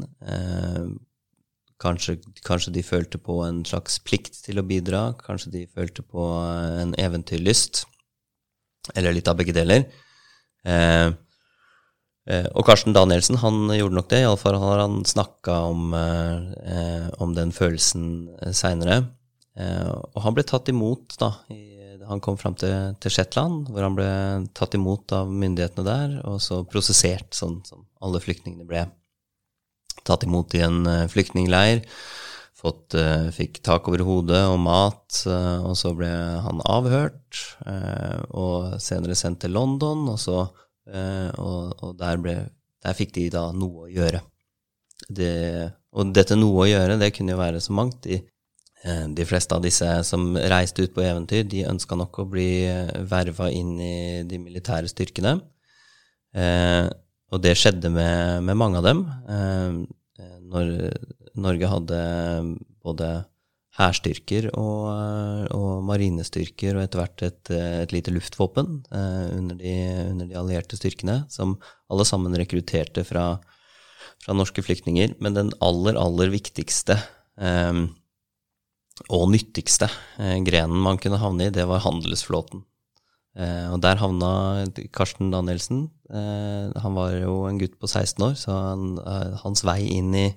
Kanskje, 1.77 2.17
kanskje, 2.41 2.73
de 2.73 2.81
følte 2.81 3.19
på 3.21 3.41
en 3.45 3.61
slags 3.67 3.99
plikt 4.01 4.39
til 4.47 4.57
å 4.57 4.65
bidra. 4.65 5.11
Kanskje 5.21 5.51
de 5.53 5.67
følte 5.69 6.01
på 6.01 6.23
en 6.81 6.95
eventyrlyst. 6.97 7.83
Eller 8.95 9.13
litt 9.13 9.27
av 9.29 9.37
begge 9.37 9.53
deler. 9.53 9.85
Eh, 10.65 11.11
og 12.27 12.65
Karsten 12.67 12.95
Danielsen 12.95 13.39
han 13.39 13.69
gjorde 13.71 13.95
nok 13.95 14.09
det, 14.11 14.19
iallfall 14.25 14.57
har 14.59 14.81
han 14.83 14.99
snakka 15.07 15.53
om, 15.69 15.93
eh, 15.95 17.07
om, 17.23 17.31
den 17.37 17.53
følelsen 17.55 18.27
eh, 18.41 18.51
seinere. 18.51 19.05
Eh, 19.57 19.87
og 19.87 20.21
han 20.25 20.35
ble 20.35 20.43
tatt 20.47 20.69
imot, 20.73 21.15
da. 21.21 21.31
I, 21.53 21.95
han 22.07 22.21
kom 22.23 22.37
fram 22.39 22.55
til, 22.59 22.93
til, 23.03 23.11
Shetland, 23.11 23.71
hvor 23.71 23.83
han 23.83 23.95
ble 23.97 24.11
tatt 24.55 24.77
imot 24.77 25.11
av 25.15 25.31
myndighetene 25.31 25.87
der, 25.87 26.13
og 26.27 26.39
så 26.43 26.61
prosessert, 26.67 27.33
sånn 27.35 27.59
som 27.67 27.83
alle 28.03 28.21
flyktningene 28.23 28.67
ble. 28.67 28.85
Tatt 30.07 30.23
imot 30.23 30.55
i 30.55 30.63
en 30.63 30.85
uh, 30.87 31.07
flyktningleir. 31.11 31.81
Fått, 32.57 32.95
eh, 32.97 33.27
fikk 33.35 33.59
tak 33.61 33.85
over 33.85 34.01
hodet 34.01 34.39
og 34.49 34.55
mat, 34.63 35.19
og 35.29 35.75
så 35.77 35.91
ble 35.93 36.09
han 36.41 36.63
avhørt. 36.65 37.43
og 38.33 38.79
senere 38.81 39.13
sendt 39.13 39.43
til 39.43 39.53
London, 39.53 40.07
og 40.09 40.17
så 40.17 40.39
Eh, 40.47 40.66
og, 40.87 41.73
og 41.83 41.93
der, 41.99 42.19
ble, 42.21 42.35
der, 42.83 42.95
fikk 42.97 43.13
de 43.17 43.27
da 43.33 43.47
noe 43.55 43.87
å 43.87 43.91
gjøre. 43.91 44.21
Det, 45.07 45.33
og 45.93 46.13
dette 46.15 46.37
noe 46.37 46.65
å 46.65 46.69
gjøre, 46.69 46.97
det 46.99 47.13
kunne 47.15 47.35
jo 47.35 47.41
være 47.41 47.61
så 47.63 47.75
mangt. 47.77 47.99
De, 48.05 48.21
eh, 48.83 49.03
de 49.17 49.27
fleste 49.27 49.55
av 49.55 49.65
disse 49.65 49.89
som 50.07 50.29
reiste 50.37 50.85
ut 50.85 50.95
på 50.95 51.03
eventyr, 51.05 51.45
de 51.49 51.65
ønska 51.69 51.97
nok 51.99 52.23
å 52.23 52.29
bli 52.31 52.49
eh, 52.69 52.93
verva 53.09 53.49
inn 53.53 53.75
i 53.81 53.97
de 54.27 54.41
militære 54.41 54.89
styrkene. 54.91 55.37
Eh, 56.37 56.85
og 57.27 57.43
det 57.43 57.57
skjedde 57.59 57.91
med, 57.91 58.43
med 58.47 58.59
mange 58.59 58.79
av 58.79 58.87
dem. 58.87 59.03
Eh, 59.27 60.27
når 60.47 60.69
Norge 61.37 61.69
hadde 61.69 62.01
både 62.83 63.09
hærstyrker 63.77 64.49
og, 64.57 64.87
og, 65.53 65.83
marinestyrker 65.85 66.77
og 66.77 66.85
etter 66.85 67.01
hvert 67.01 67.23
et, 67.27 67.51
et 67.53 67.93
lite 67.93 68.13
luftvåpen 68.13 68.81
eh, 68.89 69.27
under, 69.37 69.59
de, 69.59 69.75
under, 70.13 70.25
de, 70.25 70.37
allierte 70.39 70.79
styrkene, 70.79 71.19
som 71.29 71.55
alle 71.93 72.07
sammen 72.09 72.35
rekrutterte 72.39 73.05
fra, 73.07 73.27
fra 74.25 74.37
norske 74.37 74.65
flyktninger. 74.65 75.13
Men 75.21 75.37
den 75.37 75.53
aller, 75.61 75.99
aller 75.99 76.33
viktigste 76.33 76.97
eh, 77.37 77.83
og 79.13 79.29
nyttigste 79.35 79.91
eh, 80.17 80.39
grenen 80.47 80.81
man 80.81 80.97
kunne 81.01 81.21
havne 81.21 81.49
i, 81.49 81.53
det 81.53 81.67
var 81.69 81.85
handelsflåten. 81.85 82.65
Eh, 83.37 83.67
og 83.69 83.81
der 83.85 83.99
havna 84.01 84.65
Karsten 84.95 85.29
Danielsen. 85.33 85.87
Eh, 86.09 86.73
han 86.81 86.97
var 86.97 87.13
jo 87.19 87.43
en 87.45 87.59
gutt 87.61 87.77
på 87.77 87.89
16 87.89 88.25
år, 88.25 88.37
så 88.41 88.55
han, 88.71 88.97
eh, 88.97 89.37
hans 89.43 89.61
vei 89.67 89.83
inn 89.85 90.15
i 90.17 90.31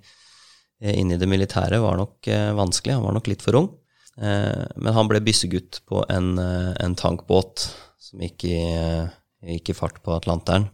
Eh, 0.81 0.97
inn 0.99 1.13
i 1.13 1.21
det 1.21 1.29
militære 1.29 1.81
var 1.83 1.99
nok 2.01 2.29
eh, 2.31 2.51
vanskelig. 2.57 2.97
Han 2.97 3.07
var 3.07 3.17
nok 3.19 3.31
litt 3.31 3.45
for 3.45 3.59
ung. 3.61 3.71
Eh, 4.17 4.67
men 4.77 4.97
han 4.97 5.11
ble 5.11 5.23
byssegutt 5.25 5.83
på 5.89 6.05
en, 6.09 6.37
en 6.41 6.99
tankbåt 6.99 7.69
som 8.01 8.23
gikk 8.25 8.49
i, 8.49 8.59
gikk 9.57 9.73
i, 9.73 9.77
fart 9.77 10.01
på 10.05 10.15
Atlanteren. 10.17 10.69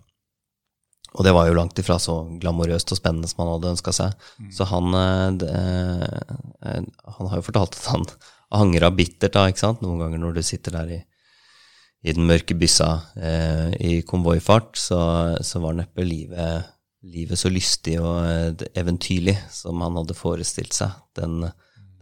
Og 1.17 1.25
det 1.25 1.33
var 1.33 1.49
jo 1.49 1.57
langt 1.57 1.79
ifra 1.81 1.97
så 2.03 2.21
glamorøst 2.41 2.93
og 2.93 2.99
spennende 2.99 3.29
som 3.31 3.43
han 3.43 3.55
hadde 3.55 3.73
ønska 3.73 3.93
seg. 3.95 4.25
Mm. 4.37 4.51
Så 4.53 4.67
han, 4.69 4.97
det, 5.41 5.53
han 6.61 7.31
har 7.31 7.41
jo 7.41 7.47
fortalt 7.47 7.79
at 7.79 7.89
han 7.89 8.05
angra 8.57 8.91
bittert, 8.93 9.33
da, 9.35 9.47
ikke 9.49 9.63
sant. 9.63 9.81
Noen 9.83 10.03
ganger 10.03 10.21
når 10.21 10.37
du 10.37 10.43
sitter 10.45 10.77
der 10.77 10.93
i, 10.99 11.01
i 12.07 12.15
den 12.15 12.29
mørke 12.29 12.57
byssa 12.59 12.91
eh, 13.17 13.73
i 13.81 13.95
konvoifart, 14.07 14.77
så, 14.79 15.01
så 15.41 15.63
var 15.65 15.79
neppe 15.79 16.05
livet 16.07 16.69
livet 17.13 17.39
så 17.41 17.51
lystig 17.53 17.97
og 18.01 18.27
eh, 18.27 18.67
eventyrlig 18.79 19.37
som 19.53 19.83
han 19.85 19.99
hadde 20.01 20.17
forestilt 20.17 20.77
seg 20.77 20.95
den, 21.19 21.43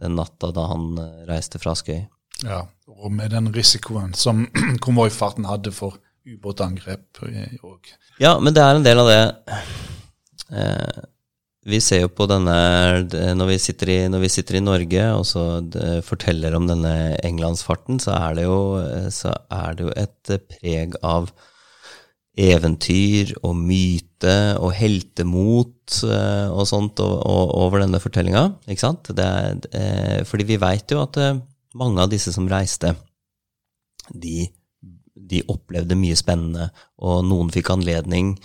den 0.01 0.17
natta 0.19 0.51
da 0.55 0.67
han 0.71 0.93
eh, 1.01 1.23
reiste 1.29 1.61
fra 1.61 1.75
Skøy. 1.77 2.05
Ja, 2.43 2.65
og 2.91 3.11
med 3.15 3.31
den 3.35 3.51
risikoen 3.55 4.13
som 4.17 4.45
konvoifarten 4.85 5.47
hadde 5.49 5.73
for 5.75 5.99
ubåtangrep 6.25 7.21
òg. 7.21 7.81
Eh, 7.91 8.21
ja, 8.23 8.37
men 8.41 8.55
det 8.55 8.63
er 8.63 8.77
en 8.77 8.85
del 8.85 9.01
av 9.03 9.11
det 9.11 9.21
eh, 10.57 11.03
Vi 11.69 11.79
ser 11.81 12.03
jo 12.03 12.11
på 12.13 12.27
denne 12.29 12.55
når 13.37 13.49
vi, 13.49 13.57
sitter 13.61 13.91
i, 13.93 13.97
når 14.09 14.25
vi 14.25 14.31
sitter 14.33 14.59
i 14.59 14.63
Norge 14.65 15.05
og 15.17 15.25
så 15.25 15.45
forteller 16.05 16.53
om 16.57 16.67
denne 16.69 17.15
englandsfarten, 17.25 17.97
så 18.01 18.13
er 18.19 18.37
det 18.37 18.45
jo, 18.45 18.59
så 19.09 19.33
er 19.49 19.77
det 19.77 19.87
jo 19.87 19.95
et 19.97 20.35
preg 20.51 20.97
av 21.01 21.31
eventyr 22.35 23.31
og 23.45 23.55
myte 23.55 24.35
og 24.59 24.73
heltemot 24.75 26.01
eh, 26.03 26.49
og 26.51 26.67
sånt 26.67 26.99
over 26.99 27.81
denne 27.83 28.01
fortellinga. 28.03 28.45
Ikke 28.67 28.83
sant? 28.83 29.11
Er, 29.15 29.55
eh, 29.71 30.21
fordi 30.27 30.47
vi 30.51 30.59
veit 30.61 30.91
jo 30.91 31.01
at 31.03 31.19
eh, 31.21 31.39
mange 31.79 32.03
av 32.03 32.11
disse 32.11 32.33
som 32.35 32.49
reiste, 32.51 32.93
de, 34.11 34.45
de, 35.15 35.41
opplevde 35.49 35.97
mye 35.97 36.17
spennende, 36.19 36.69
og 37.01 37.23
noen 37.25 37.49
fikk 37.53 37.71
anledning 37.73 38.35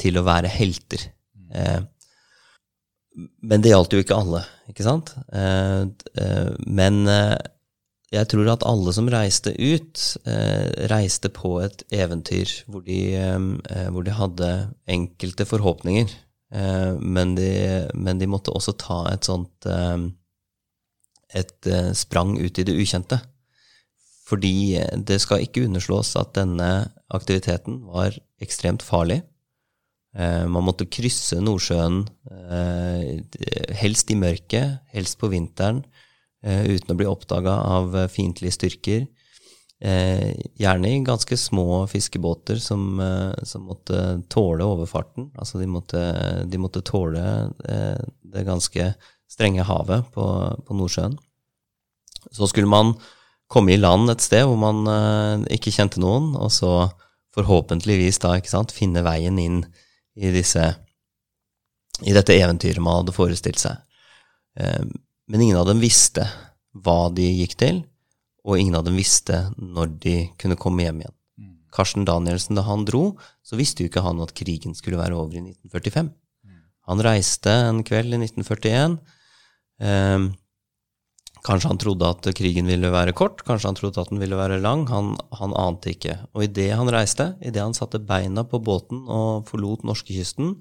til 0.00 0.16
å 0.18 0.24
være 0.24 0.48
helter. 0.48 1.02
men 3.44 3.62
det 3.62 3.70
gjaldt 3.70 3.92
jo 3.92 4.00
ikke 4.02 4.16
alle, 4.16 4.40
ikke 4.72 4.86
sant? 4.86 5.12
men 6.66 7.04
jeg 8.14 8.28
tror 8.30 8.48
at 8.52 8.64
alle 8.66 8.92
som 8.94 9.08
reiste 9.10 9.52
ut, 9.58 10.02
eh, 10.30 10.86
reiste 10.90 11.30
på 11.34 11.56
et 11.64 11.84
eventyr 11.94 12.50
hvor 12.70 12.84
de, 12.86 13.00
eh, 13.18 13.88
hvor 13.90 14.06
de 14.06 14.14
hadde 14.14 14.50
enkelte 14.86 15.46
forhåpninger. 15.48 16.10
Eh, 16.54 16.94
men, 17.00 17.34
de, 17.34 17.50
men, 17.94 18.18
de, 18.18 18.30
måtte 18.30 18.54
også 18.54 18.76
ta 18.78 19.00
et 19.10 19.26
sånt 19.26 19.66
eh, 19.66 20.08
et 21.34 21.66
eh, 21.66 21.92
sprang 21.92 22.36
ut 22.38 22.58
i 22.58 22.66
det 22.66 22.76
ukjente. 22.78 23.20
Fordi 24.24 24.80
det 25.04 25.20
skal 25.20 25.44
ikke 25.44 25.66
underslås 25.66 26.14
at 26.16 26.32
denne 26.38 26.88
aktiviteten 27.12 27.82
var 27.90 28.14
ekstremt 28.40 28.82
farlig. 28.82 29.20
Eh, 30.16 30.46
man 30.46 30.64
måtte 30.64 30.86
krysse 30.86 31.42
Nordsjøen, 31.42 32.04
helst 33.74 34.10
i 34.14 34.16
mørket, 34.16 34.80
helst 34.94 35.18
på 35.20 35.28
vinteren 35.34 35.82
Eh, 35.84 36.03
uten 36.44 36.92
å 36.92 36.98
bli 36.98 37.08
oppdaga 37.08 37.56
av 37.76 37.96
eh, 37.96 38.10
fiendtlige 38.12 38.56
styrker. 38.56 39.06
Eh, 39.84 40.34
gjerne 40.60 40.90
i 40.90 41.02
ganske 41.04 41.36
små 41.36 41.84
fiskebåter 41.90 42.60
som, 42.62 43.00
som, 43.42 43.66
måtte 43.68 44.22
tåle 44.32 44.64
overfarten. 44.64 45.30
Altså 45.40 45.60
de 45.60 45.68
måtte, 45.68 46.02
de 46.48 46.60
måtte 46.60 46.84
tåle 46.84 47.24
det 47.58 48.46
ganske 48.46 48.92
strenge 49.28 49.66
havet 49.66 50.06
på, 50.14 50.24
på, 50.64 50.78
Nordsjøen. 50.78 51.18
Så 52.32 52.48
skulle 52.48 52.70
man 52.70 52.94
komme 53.50 53.74
i 53.74 53.80
land 53.80 54.08
et 54.10 54.24
sted 54.24 54.46
hvor 54.48 54.56
man 54.56 55.44
ikke 55.52 55.72
kjente 55.74 56.00
noen, 56.00 56.32
og 56.38 56.48
så 56.54 56.88
forhåpentligvis 57.34 58.22
da, 58.22 58.36
ikke 58.38 58.52
sant, 58.52 58.72
finne 58.72 59.02
veien 59.04 59.36
inn 59.42 59.60
i 60.14 60.30
disse 60.32 60.70
i 62.02 62.14
dette 62.14 62.34
eventyret 62.34 62.82
man 62.82 63.02
hadde 63.02 63.14
forestilt 63.14 63.60
seg. 63.60 63.82
Men 65.30 65.40
ingen 65.40 65.56
av 65.56 65.68
dem 65.68 65.80
visste 65.80 66.26
hva 66.84 67.08
de 67.14 67.24
gikk 67.24 67.56
til, 67.60 67.82
og 68.44 68.60
ingen 68.60 68.76
av 68.76 68.84
dem 68.86 68.98
visste 68.98 69.46
når 69.56 69.96
de 70.02 70.16
kunne 70.40 70.58
komme 70.60 70.84
hjem 70.84 71.00
igjen. 71.00 71.14
Mm. 71.40 71.52
Karsten 71.72 72.04
Danielsen, 72.04 72.58
da 72.58 72.66
han 72.66 72.84
dro, 72.88 73.14
så 73.44 73.56
visste 73.56 73.84
jo 73.84 73.90
ikke 73.90 74.04
han 74.04 74.20
at 74.24 74.34
krigen 74.36 74.76
skulle 74.76 75.00
være 75.00 75.16
over 75.16 75.38
i 75.38 75.42
1945. 75.46 76.10
Mm. 76.44 76.62
Han 76.90 77.04
reiste 77.06 77.54
en 77.70 77.80
kveld 77.86 78.12
i 78.12 78.20
1941. 78.26 78.98
Eh, 79.80 80.26
kanskje 81.44 81.72
han 81.72 81.80
trodde 81.80 82.12
at 82.12 82.28
krigen 82.36 82.68
ville 82.68 82.92
være 82.92 83.16
kort, 83.16 83.40
kanskje 83.48 83.70
han 83.70 83.80
trodde 83.80 84.04
at 84.04 84.12
den 84.12 84.20
ville 84.20 84.36
være 84.36 84.60
lang. 84.60 84.84
Han, 84.92 85.14
han 85.40 85.56
ante 85.56 85.94
ikke. 85.96 86.18
Og 86.36 86.44
idet 86.50 86.74
han 86.76 86.92
reiste, 86.92 87.32
idet 87.40 87.64
han 87.64 87.76
satte 87.76 88.02
beina 88.02 88.44
på 88.44 88.60
båten 88.64 89.06
og 89.08 89.48
forlot 89.48 89.88
norskekysten, 89.88 90.58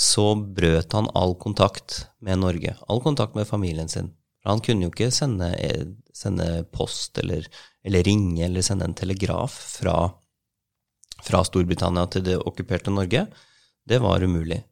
så 0.00 0.32
brøt 0.34 0.94
han 0.96 1.10
all 1.14 1.34
kontakt 1.36 2.06
med 2.24 2.40
Norge. 2.40 2.72
All 2.88 3.02
kontakt 3.04 3.34
med 3.36 3.48
familien 3.48 3.88
sin. 3.88 4.14
Han 4.48 4.62
kunne 4.64 4.86
jo 4.86 4.92
ikke 4.94 5.10
sende, 5.12 5.50
sende 6.16 6.64
post 6.72 7.18
eller, 7.20 7.44
eller, 7.84 8.06
ringe 8.06 8.46
eller 8.46 8.64
sende 8.64 8.88
en 8.88 8.96
telegraf 8.96 9.52
fra, 9.76 9.96
fra, 11.20 11.42
Storbritannia 11.44 12.06
til 12.08 12.24
det 12.30 12.38
okkuperte 12.40 12.94
Norge. 12.94 13.26
Det 13.84 13.98
var 14.00 14.24
umulig. 14.24 14.62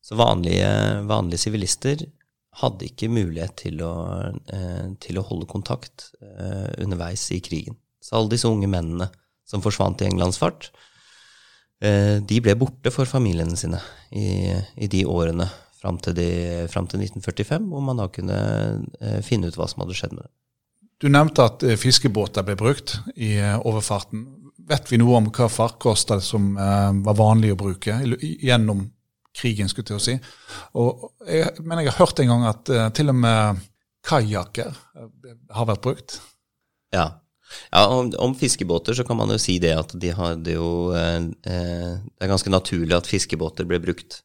Så 0.00 0.16
vanlige 0.16 1.38
sivilister 1.38 2.06
hadde 2.62 2.88
ikke 2.88 3.12
mulighet 3.12 3.58
til 3.66 3.84
å, 3.84 3.92
eh, 4.56 4.88
til 5.04 5.20
å 5.20 5.26
holde 5.28 5.50
kontakt 5.52 6.08
eh, 6.22 6.72
underveis 6.80 7.26
i 7.36 7.42
krigen. 7.44 7.76
Så 8.00 8.16
alle 8.16 8.32
disse 8.32 8.48
unge 8.48 8.72
mennene 8.72 9.10
som 9.44 9.60
forsvant 9.64 10.00
i 10.00 10.08
Englands 10.08 10.40
fart, 10.40 10.70
Eh, 10.72 10.91
de 11.82 12.36
ble 12.38 12.54
borte 12.54 12.92
for 12.94 13.10
familiene 13.10 13.56
sine 13.58 13.80
i, 14.14 14.52
i 14.78 14.86
de 14.86 15.00
årene 15.08 15.48
fram 15.82 15.98
til, 15.98 16.14
de, 16.14 16.28
fram 16.70 16.86
til, 16.86 17.02
1945, 17.02 17.66
hvor 17.72 17.82
man 17.82 17.98
da 17.98 18.06
kunne 18.12 18.38
eh, 19.00 19.18
finne 19.26 19.50
ut 19.50 19.58
hva 19.58 19.66
som 19.70 19.82
hadde 19.82 19.96
skjedd 19.98 20.14
med 20.14 20.24
dem. 20.24 20.32
Du 21.02 21.08
nevnte 21.10 21.46
at 21.48 21.64
eh, 21.66 21.78
fiskebåter 21.80 22.46
ble 22.46 22.54
brukt 22.60 22.94
i 23.16 23.34
overfarten. 23.42 24.28
Vet 24.70 24.92
vi 24.92 25.00
noe 25.02 25.18
om 25.18 25.30
hva 25.34 25.48
farkoster 25.50 26.22
som 26.22 26.52
var 26.54 27.16
vanlig 27.18 27.50
å 27.50 27.58
bruke 27.58 27.96
gjennom 27.98 28.84
krigen, 29.34 29.66
skulle 29.66 29.82
jeg 29.82 29.88
til 29.90 29.98
å 29.98 30.04
si? 30.04 30.14
Og 30.78 31.08
jeg, 31.26 31.64
men 31.66 31.80
jeg 31.80 31.90
har 31.90 31.98
hørt 32.04 32.22
en 32.22 32.30
gang 32.30 32.46
at 32.46 32.70
til 32.94 33.10
og 33.10 33.18
med 33.18 33.64
kajakker 34.06 34.78
har 35.58 35.68
vært 35.72 35.82
brukt. 35.82 36.14
Ja, 36.94 37.08
ja, 37.72 37.86
om, 37.86 38.10
om, 38.18 38.34
fiskebåter 38.38 38.96
så 38.96 39.04
kan 39.08 39.18
man 39.20 39.32
jo 39.34 39.38
si 39.40 39.58
det 39.62 39.72
at 39.76 39.94
de 39.98 40.12
hadde 40.16 40.56
jo 40.56 40.92
eh, 40.96 41.20
eh, 41.48 41.92
Det 42.00 42.26
er 42.26 42.32
ganske 42.32 42.52
naturlig 42.52 42.96
at 42.96 43.10
fiskebåter 43.10 43.68
ble 43.68 43.80
brukt. 43.82 44.22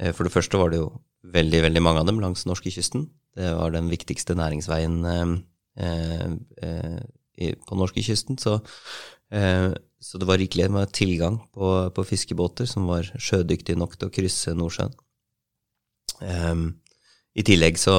Eh, 0.00 0.12
for 0.12 0.26
det 0.26 0.34
første 0.34 0.60
var 0.60 0.72
det 0.72 0.82
jo 0.82 0.90
veldig, 1.26 1.62
veldig 1.66 1.82
mange 1.82 2.02
av 2.02 2.08
dem 2.10 2.20
langs 2.22 2.46
norskekysten. 2.48 3.08
Det 3.38 3.50
var 3.54 3.74
den 3.74 3.90
viktigste 3.90 4.36
næringsveien 4.38 4.96
eh, 5.06 5.34
eh, 5.84 6.98
i, 7.38 7.52
på 7.66 7.78
norskekysten. 7.78 8.38
Så, 8.40 8.58
eh, 9.34 9.70
så 10.00 10.18
det 10.18 10.28
var 10.28 10.40
rikelig 10.40 10.70
med 10.74 10.92
tilgang 10.94 11.40
på, 11.54 11.90
på, 11.94 12.06
fiskebåter 12.06 12.66
som 12.70 12.86
var 12.90 13.08
sjødyktige 13.18 13.78
nok 13.78 13.96
til 13.98 14.10
å 14.10 14.14
krysse 14.14 14.54
Nordsjøen. 14.54 14.94
I 17.38 17.42
tillegg 17.46 17.76
så, 17.78 17.94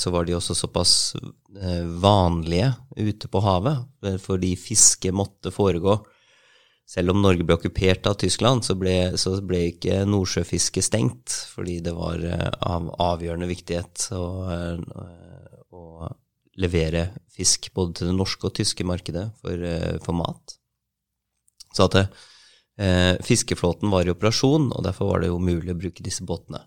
så, 0.00 0.10
var 0.12 0.24
de 0.24 0.32
også 0.36 0.54
såpass 0.56 1.12
vanlige 2.02 2.72
ute 2.96 3.28
på 3.28 3.42
havet, 3.44 3.86
eh, 4.06 4.18
fordi 4.22 4.54
fiske 4.60 5.12
måtte 5.12 5.52
foregå. 5.54 5.98
Selv 6.86 7.10
om 7.10 7.22
Norge 7.22 7.42
ble 7.42 7.56
okkupert 7.56 8.06
av 8.06 8.14
Tyskland, 8.20 8.62
så 8.64 8.76
ble, 8.78 9.16
så 9.18 9.34
ble 9.42 9.64
ikke 9.72 10.04
nordsjøfisket 10.06 10.86
stengt, 10.86 11.34
fordi 11.50 11.80
det 11.82 11.96
var 11.96 12.22
av 12.62 12.92
avgjørende 13.02 13.48
viktighet 13.50 14.04
å, 14.14 14.28
å 15.74 16.12
levere 16.62 17.08
fisk 17.34 17.72
både 17.74 17.98
til 17.98 18.12
det 18.12 18.14
norske 18.14 18.46
og 18.46 18.54
tyske 18.60 18.86
markedet 18.86 19.26
for, 19.42 19.66
for 20.04 20.14
mat. 20.14 20.54
Så 21.76 21.88
at 21.88 21.98
eh, 22.00 23.18
fiskeflåten 23.24 23.90
var 23.92 24.06
i 24.06 24.14
operasjon, 24.14 24.70
og 24.72 24.84
derfor 24.86 25.10
var 25.10 25.22
det 25.22 25.32
jo 25.32 25.42
mulig 25.42 25.74
å 25.74 25.80
bruke 25.80 26.04
disse 26.06 26.24
båtene. 26.26 26.62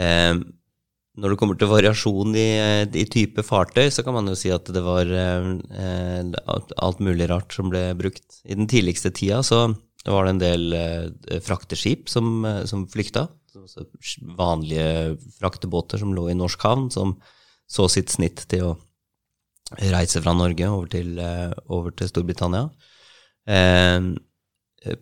Eh, 0.00 0.34
når 1.16 1.32
det 1.32 1.38
kommer 1.40 1.56
til 1.56 1.70
variasjon 1.70 2.36
i, 2.36 2.48
i, 2.92 3.04
type 3.08 3.40
fartøy, 3.46 3.88
så 3.92 4.04
kan 4.04 4.16
man 4.18 4.28
jo 4.28 4.36
si 4.36 4.50
at 4.52 4.68
det 4.72 4.82
var 4.84 5.08
eh, 5.08 6.28
alt 6.84 7.00
mulig 7.00 7.30
rart 7.30 7.56
som 7.56 7.70
ble 7.72 7.88
brukt. 7.96 8.42
I 8.44 8.58
den 8.58 8.68
tidligste 8.68 9.14
tida 9.16 9.40
så 9.46 9.70
var 10.04 10.26
det 10.26 10.34
en 10.34 10.42
del 10.42 10.76
eh, 10.76 11.40
frakteskip 11.44 12.10
som, 12.12 12.44
eh, 12.44 12.64
som 12.68 12.84
flykta. 12.92 13.26
Vanlige 14.36 15.16
fraktebåter 15.38 16.02
som 16.02 16.12
lå 16.14 16.28
i 16.30 16.36
norsk 16.36 16.68
havn, 16.68 16.90
som 16.92 17.16
så 17.66 17.88
sitt 17.90 18.12
snitt 18.12 18.44
til 18.50 18.68
å 18.68 18.74
reise 19.90 20.20
fra 20.22 20.36
Norge 20.36 20.68
over 20.70 20.92
til, 20.92 21.16
eh, 21.18 21.52
over 21.72 21.96
til 21.96 22.12
Storbritannia. 22.12 22.68
Eh, 23.48 24.12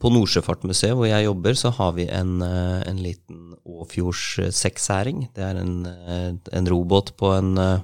på 0.01 0.11
Nordsjøfartmuseet, 0.13 0.95
hvor 0.97 1.09
jeg 1.09 1.27
jobber, 1.27 1.57
så 1.59 1.71
har 1.75 1.93
vi 1.97 2.07
en, 2.09 2.41
eh, 2.43 2.83
en 2.89 3.01
liten 3.03 3.55
Åfjords 3.65 4.55
sekshæring. 4.55 5.29
Det 5.35 5.45
er 5.45 5.61
en, 5.61 5.87
eh, 5.87 6.33
en, 6.53 6.69
robåt 6.69 7.17
på 7.17 7.33
en 7.37 7.59
eh, 7.59 7.81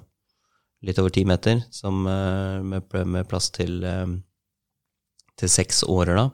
litt 0.82 0.98
over 0.98 1.10
ti 1.10 1.24
meter, 1.24 1.64
som, 1.70 2.02
med, 2.04 2.82
med, 3.04 3.28
plass 3.28 3.50
til, 3.50 3.84
til 5.36 5.48
seks 5.48 5.82
årer, 5.84 6.16
da. 6.16 6.30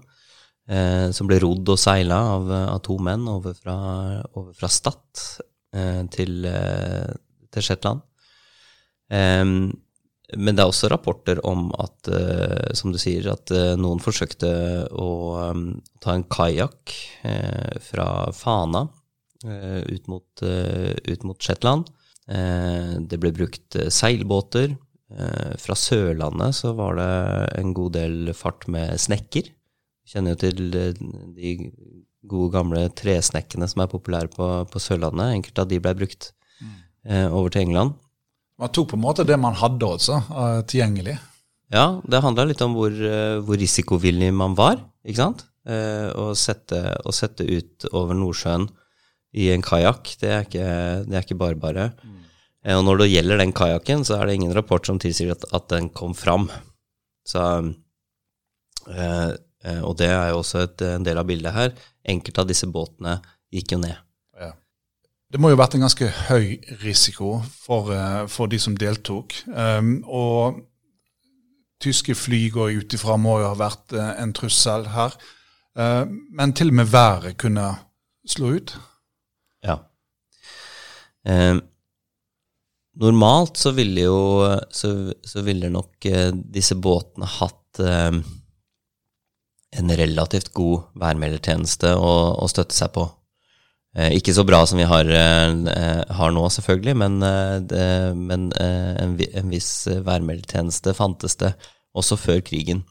Som 1.12 1.26
ble 1.26 1.40
rodd 1.42 1.66
og 1.68 1.78
seila 1.78 2.14
av, 2.36 2.50
av, 2.50 2.78
to 2.86 2.94
menn 3.02 3.26
over 3.26 3.54
fra, 3.58 3.74
fra 4.54 4.70
Stad 4.70 5.02
til, 6.14 6.46
til 7.50 7.66
Shetland. 7.66 8.06
Men 10.34 10.56
det 10.56 10.64
er 10.64 10.70
også 10.72 10.88
rapporter 10.90 11.38
om 11.46 11.68
at, 11.78 12.08
uh, 12.10 12.72
som 12.74 12.90
du 12.90 12.98
sier, 12.98 13.28
at 13.30 13.50
uh, 13.54 13.76
noen 13.78 14.02
forsøkte 14.02 14.48
å 14.90 15.10
um, 15.52 15.68
ta 16.02 16.16
en 16.16 16.26
kajakk 16.26 16.94
uh, 17.26 17.76
fra 17.82 18.08
Fana 18.34 18.88
ut 19.46 20.08
mot, 20.10 20.40
ut, 20.42 21.24
mot, 21.28 21.36
Shetland. 21.38 21.84
det 22.26 23.18
ble 23.20 23.30
brukt 23.36 23.76
seilbåter. 23.92 24.72
fra 25.60 25.76
Sørlandet 25.76 26.56
så 26.56 26.72
var 26.74 26.96
det 26.98 27.10
en 27.60 27.74
god 27.76 27.92
del 27.94 28.32
fart 28.34 28.64
med 28.66 28.96
snekker. 28.98 29.52
Vi 29.52 30.10
kjenner 30.10 30.34
jo 30.34 30.40
til 30.40 30.72
de 30.72 31.52
gode, 32.26 32.48
gamle 32.56 32.88
tresnekkene 32.96 33.68
som 33.70 33.84
er 33.84 33.92
populære 33.92 34.32
på, 34.32 34.48
på 34.72 34.82
Sørlandet. 34.82 35.36
Enkelte 35.36 35.62
av 35.62 35.70
de 35.70 35.82
ble 35.84 35.94
brukt 36.00 36.32
mm. 36.58 36.74
over 37.28 37.52
til 37.52 37.68
England. 37.68 37.94
Man 38.60 38.72
tok 38.72 38.92
på 38.92 38.96
en 38.96 39.04
måte 39.04 39.26
det 39.28 39.36
man 39.40 39.56
hadde 39.58 39.88
også, 39.98 40.20
uh, 40.32 40.60
tilgjengelig. 40.68 41.18
Ja, 41.72 42.00
det 42.06 42.22
handla 42.24 42.46
litt 42.48 42.62
om 42.64 42.76
hvor, 42.78 42.94
uh, 42.94 43.42
hvor 43.44 43.58
risikovillig 43.60 44.30
man 44.34 44.56
var. 44.56 44.80
ikke 45.04 45.24
sant? 45.24 45.44
eh, 45.66 46.10
å, 46.14 46.32
sette, 46.38 46.80
å 47.04 47.14
sette 47.14 47.46
ut 47.46 47.88
over 47.92 48.16
Nordsjøen 48.18 48.68
i 49.36 49.50
en 49.52 49.64
kajakk. 49.64 50.14
Det, 50.20 50.30
er 50.32 50.46
ikke, 50.46 50.68
det 51.06 51.18
er 51.18 51.26
ikke 51.26 51.40
bare 51.40 51.60
bare. 51.60 51.88
Mm. 52.02 52.20
Eh, 52.66 52.76
og 52.76 52.86
når 52.86 53.02
det 53.02 53.10
gjelder 53.12 53.42
den 53.42 53.56
kajakken, 53.56 54.06
så 54.06 54.18
er 54.18 54.28
det 54.28 54.38
ingen 54.38 54.54
rapport 54.56 54.86
som 54.86 55.00
tilsier 55.02 55.34
at, 55.34 55.46
at 55.56 55.68
den 55.72 55.90
kom 55.94 56.14
fram. 56.18 56.48
Så, 57.26 57.42
eh, 58.92 59.30
eh, 59.66 59.82
og 59.82 59.98
det 60.00 60.10
er 60.12 60.32
jo 60.32 60.42
også 60.42 60.64
et, 60.64 60.88
en 60.96 61.06
del 61.06 61.22
av 61.22 61.28
bildet 61.28 61.56
her. 61.56 61.74
Enkelte 62.06 62.44
av 62.44 62.50
disse 62.50 62.70
båtene 62.70 63.18
gikk 63.54 63.76
jo 63.76 63.82
ned. 63.82 64.02
Det 65.32 65.40
må 65.42 65.50
jo 65.50 65.56
ha 65.56 65.64
vært 65.64 65.74
en 65.74 65.82
ganske 65.82 66.08
høy 66.28 66.56
risiko 66.84 67.40
for, 67.50 67.90
eh, 67.94 68.26
for 68.30 68.50
de 68.50 68.60
som 68.62 68.76
deltok. 68.78 69.34
Um, 69.50 69.98
og 70.06 70.60
tyske 71.82 72.14
fly 72.14 72.46
går 72.54 72.76
ut 72.78 72.94
ifra 72.94 73.18
må 73.20 73.40
jo 73.42 73.50
ha 73.50 73.56
vært 73.58 73.96
uh, 73.96 74.14
en 74.22 74.32
trussel 74.36 74.86
her. 74.94 75.16
Uh, 75.76 76.06
men 76.06 76.54
til 76.56 76.70
og 76.70 76.78
med 76.78 76.92
været 76.92 77.36
kunne 77.42 77.66
slå 78.26 78.54
ut. 78.56 78.76
Ja. 79.66 79.80
Um, 81.26 81.60
normalt 83.02 83.58
så 83.58 83.74
ville 83.76 84.06
jo 84.06 84.20
så, 84.70 85.12
så 85.26 85.42
ville 85.42 85.70
nok 85.74 86.06
uh, 86.06 86.30
disse 86.32 86.78
båtene 86.78 87.26
hatt 87.26 87.82
uh, 87.82 88.14
en 89.76 89.96
relativt 90.00 90.52
god 90.56 90.86
værmeldertjeneste 90.96 91.92
å, 91.98 92.12
å, 92.38 92.48
støtte 92.50 92.76
seg 92.76 92.94
på. 92.94 93.08
Uh, 93.96 94.10
ikke 94.12 94.34
så 94.36 94.44
bra 94.44 94.60
som 94.68 94.80
vi 94.80 94.84
har, 94.88 95.08
har 96.18 96.34
nå, 96.34 96.44
selvfølgelig, 96.52 96.96
men, 97.00 97.16
det, 97.70 97.86
men 98.16 98.50
en, 98.60 99.16
en, 99.16 99.52
viss 99.52 99.88
værmeldetjeneste 99.88 100.92
fantes 100.96 101.38
det 101.40 101.54
også 101.96 102.18
før 102.20 102.42
krigen. 102.44 102.84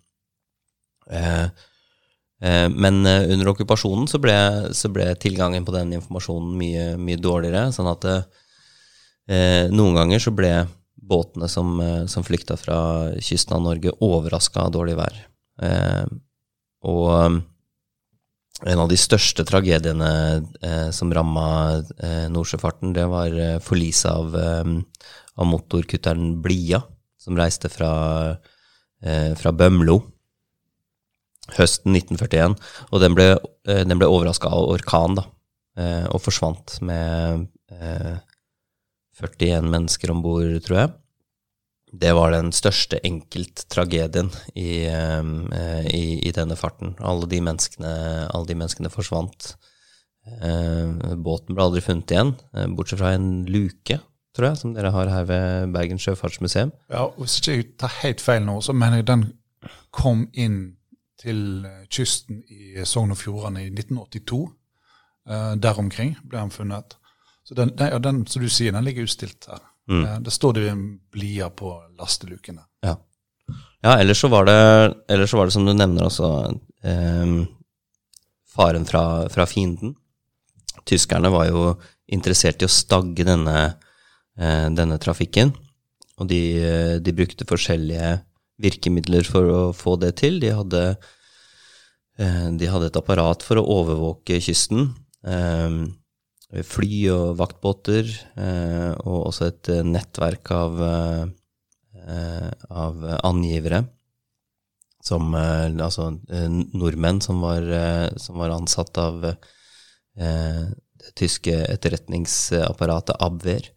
Men 2.42 2.96
under 3.06 3.52
okkupasjonen 3.52 4.10
så 4.10 4.18
så 4.74 4.90
ble, 4.90 5.06
tilgangen 5.22 5.68
på 5.68 5.76
den 5.76 5.94
informasjonen 6.00 6.58
mye, 6.58 6.88
mye 6.98 7.22
dårligere. 7.22 7.68
sånn 7.76 7.92
at 7.94 8.10
Eh, 9.26 9.72
noen 9.74 9.98
ganger 9.98 10.22
så 10.22 10.34
ble 10.36 10.52
båtene 10.96 11.50
som, 11.50 11.80
eh, 11.82 12.06
som 12.06 12.24
flykta 12.24 12.58
fra 12.58 12.78
kysten 13.20 13.58
av 13.58 13.62
Norge, 13.62 13.94
overraska 14.02 14.68
av 14.68 14.72
dårlig 14.72 14.96
vær. 15.00 15.18
Eh, 15.62 16.06
og 16.86 17.10
eh, 17.26 17.40
en 18.64 18.80
av 18.80 18.88
de 18.88 18.98
største 19.00 19.44
tragediene 19.48 20.10
eh, 20.64 20.90
som 20.96 21.12
ramma 21.14 21.48
eh, 22.00 22.26
Nordsjøfarten, 22.32 22.94
det 22.96 23.06
var 23.12 23.36
eh, 23.36 23.60
forliset 23.64 24.12
av, 24.12 24.36
av 24.36 25.50
motorkutteren 25.50 26.38
Blia, 26.44 26.80
som 27.20 27.36
reiste 27.36 27.72
fra, 27.74 27.92
fra 29.02 29.52
Bømlo 29.52 29.98
høsten 31.58 31.98
1941. 31.98 32.54
Og 32.94 33.02
den 33.02 33.18
ble, 33.18 33.32
den 33.66 33.98
ble 33.98 34.08
overraska 34.08 34.52
av 34.54 34.70
orkan, 34.76 35.18
da, 35.18 35.26
og 36.14 36.22
forsvant 36.22 36.78
med 36.86 37.48
41 39.18 39.66
mennesker 39.74 40.14
om 40.14 40.22
bord, 40.22 40.54
tror 40.68 40.80
jeg. 40.80 40.94
Det 42.02 42.12
var 42.18 42.34
den 42.34 42.52
største 42.56 43.00
enkelttragedien 43.08 44.32
i, 44.58 44.88
uh, 44.90 45.86
i, 45.88 46.20
i, 46.26 46.32
denne 46.36 46.58
farten. 46.60 46.96
Alle 47.00 47.30
de 47.32 47.40
menneskene, 47.46 47.94
alle 48.34 48.50
de 48.50 48.58
menneskene 48.58 48.92
forsvant. 48.92 49.54
Uh, 50.26 51.16
båten 51.22 51.56
ble 51.56 51.68
aldri 51.68 51.84
funnet 51.86 52.12
igjen, 52.12 52.34
uh, 52.58 52.66
bortsett 52.76 53.00
fra 53.00 53.14
en 53.16 53.46
luke, 53.48 54.00
tror 54.36 54.50
jeg, 54.50 54.60
som 54.62 54.74
dere 54.76 54.92
har 54.96 55.12
her 55.14 55.28
ved 55.30 55.76
Bergen 55.76 56.02
sjøfartsmuseum. 56.02 56.74
Ja, 56.92 57.06
Hvis 57.20 57.38
ikke 57.40 57.78
tar 57.86 58.00
helt 58.02 58.24
feil 58.24 58.44
nå, 58.48 58.58
så 58.66 58.76
mener 58.76 59.00
jeg 59.00 59.10
den 59.12 59.30
kom 59.96 60.26
inn 60.34 60.60
til 61.22 61.64
kysten 61.94 62.42
i 62.52 62.84
Sogn 62.84 63.16
og 63.16 63.22
Fjordane 63.22 63.64
i 63.64 63.72
1982. 63.72 64.42
der 65.64 65.80
omkring 65.80 66.12
ble 66.28 66.42
den 66.42 66.52
funnet. 66.52 66.98
Så 67.48 67.56
den, 67.56 67.72
den, 67.78 67.96
den, 68.04 68.20
som 68.28 68.44
du 68.44 68.50
sier, 68.52 68.76
den 68.76 68.84
ligger 68.84 69.08
utstilt 69.08 69.48
her. 69.50 69.64
Mm. 69.90 70.06
Eh, 70.06 70.20
det 70.20 70.32
står 70.32 70.54
det 70.54 70.76
blia 71.12 71.50
på 71.50 71.74
lastelukene. 72.00 72.64
Ja. 72.86 72.96
ja, 73.82 73.98
ellers 73.98 74.22
så 74.22 74.30
var 74.34 74.46
det, 74.50 74.60
ellers 75.10 75.32
så 75.32 75.38
var 75.38 75.50
det 75.50 75.56
som 75.56 75.66
du 75.66 75.74
nevner 75.74 76.08
også, 76.08 76.32
eh, 76.84 77.36
faren 78.56 78.86
fra, 78.86 79.30
fra, 79.30 79.46
fienden. 79.46 79.96
Tyskerne 80.86 81.32
var 81.34 81.50
jo 81.50 81.68
interessert 82.08 82.62
i 82.62 82.70
å 82.70 82.72
stagge 82.72 83.26
denne, 83.28 83.76
eh, 84.38 84.68
denne 84.74 85.00
trafikken. 85.02 85.54
Og 86.16 86.30
de, 86.30 86.42
de, 87.04 87.12
brukte 87.12 87.48
forskjellige 87.48 88.14
virkemidler 88.64 89.28
for 89.28 89.52
å 89.52 89.62
få 89.76 89.98
det 90.00 90.14
til. 90.22 90.40
De 90.40 90.54
hadde, 90.56 90.84
eh, 92.22 92.48
de 92.56 92.70
hadde 92.72 92.88
et 92.88 93.00
apparat 93.02 93.44
for 93.44 93.60
å 93.60 93.68
overvåke 93.82 94.40
kysten. 94.40 94.94
Eh, 95.28 95.82
fly 96.66 97.08
og 97.14 97.36
vaktbåter, 97.40 98.10
eh, 98.38 98.92
og 99.04 99.30
også 99.32 99.50
et 99.50 99.70
eh, 99.74 99.84
nettverk 99.86 100.52
av, 100.54 100.82
eh, 100.86 102.52
av 102.70 103.06
angivere. 103.26 103.86
Som 105.06 105.36
altså 105.38 106.16
nordmenn 106.26 107.20
som 107.22 107.44
var, 107.44 107.62
som 108.18 108.40
var 108.42 108.56
ansatt 108.56 108.98
av 108.98 109.20
det 109.22 109.36
tyske 111.14 111.54
etterretningsapparatet 111.54 113.22
Abwehr 113.22 113.68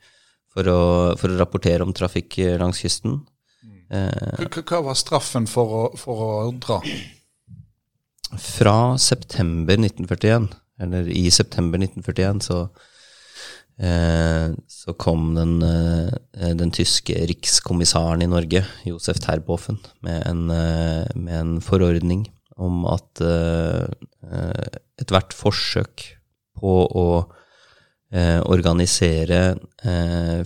for 0.49 0.71
å, 0.73 0.79
for 1.21 1.29
å 1.29 1.37
rapportere 1.37 1.85
om 1.85 1.93
trafikk 1.93 2.39
langs 2.57 2.81
kysten. 2.81 3.19
Hva 3.93 4.81
var 4.87 4.97
straffen 4.97 5.45
for 5.45 5.75
å, 5.83 5.83
for 6.01 6.25
å 6.25 6.33
dra? 6.65 6.81
Fra 8.41 8.79
september 8.97 9.77
1941 9.77 10.49
eller 10.81 11.09
i 11.11 11.27
september 11.35 11.81
1941, 11.83 12.43
så, 12.45 12.59
eh, 13.79 14.55
så 14.69 14.95
kom 14.95 15.35
den, 15.35 15.63
eh, 15.63 16.55
den, 16.55 16.71
tyske 16.71 17.15
rikskommissæren 17.31 18.23
i 18.23 18.31
Norge, 18.31 18.65
Josef 18.87 19.21
Terboven, 19.25 19.81
med 20.03 20.27
en, 20.27 20.51
eh, 20.51 21.07
med 21.15 21.41
en 21.41 21.61
forordning 21.61 22.29
om 22.59 22.85
at 22.91 23.23
eh, 23.23 23.87
eh, 24.27 24.79
ethvert 24.99 25.35
forsøk 25.37 26.05
på 26.59 26.75
å 26.87 27.09
eh, 28.11 28.41
organisere 28.43 29.59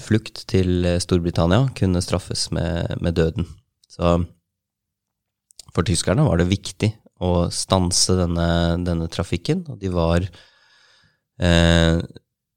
flukt 0.03 0.43
til 0.51 0.85
Storbritannia 1.01 1.71
kunne 1.79 2.03
straffes 2.05 2.51
med, 2.53 2.99
med 3.01 3.17
døden. 3.17 3.47
Så 3.89 4.19
for 5.73 5.89
tyskerne 5.89 6.27
var 6.27 6.37
det 6.37 6.51
viktig 6.51 6.91
å 7.23 7.33
stanse 7.55 8.17
denne, 8.19 8.49
denne 8.87 9.09
trafikken. 9.13 9.65
Og 9.71 9.79
de 9.81 9.93
var, 9.93 10.27
eh, 11.39 12.01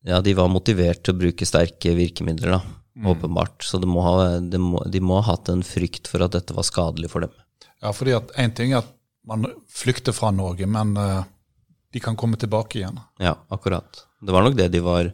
ja, 0.10 0.22
de 0.22 0.34
var 0.38 0.52
motivert 0.52 1.04
til 1.06 1.16
å 1.16 1.22
bruke 1.22 1.48
sterke 1.48 1.94
virkemidler, 1.98 2.58
da, 2.58 2.62
mm. 2.98 3.10
åpenbart. 3.14 3.66
Så 3.66 3.82
de 3.82 3.90
må, 3.90 4.02
ha, 4.06 4.40
de, 4.40 4.62
må, 4.62 4.82
de 4.90 5.04
må, 5.04 5.20
ha 5.22 5.36
hatt 5.36 5.52
en 5.54 5.64
frykt 5.66 6.10
for 6.12 6.26
at 6.26 6.38
dette 6.38 6.58
var 6.58 6.68
skadelig 6.68 7.14
for 7.14 7.28
dem. 7.28 7.36
Ja, 7.84 7.94
fordi 7.94 8.16
at 8.18 8.34
én 8.42 8.56
ting 8.58 8.74
er 8.74 8.82
at 8.82 8.92
man 9.26 9.48
flykter 9.72 10.14
fra 10.16 10.32
Norge, 10.34 10.68
men 10.70 10.94
uh, 10.98 11.26
de 11.94 12.02
kan 12.02 12.18
komme 12.18 12.38
tilbake 12.42 12.80
igjen. 12.80 12.98
Ja, 13.22 13.36
akkurat. 13.54 14.06
Det 14.22 14.34
var 14.34 14.46
nok 14.46 14.58
det 14.58 14.70
de 14.74 14.82
var 14.86 15.10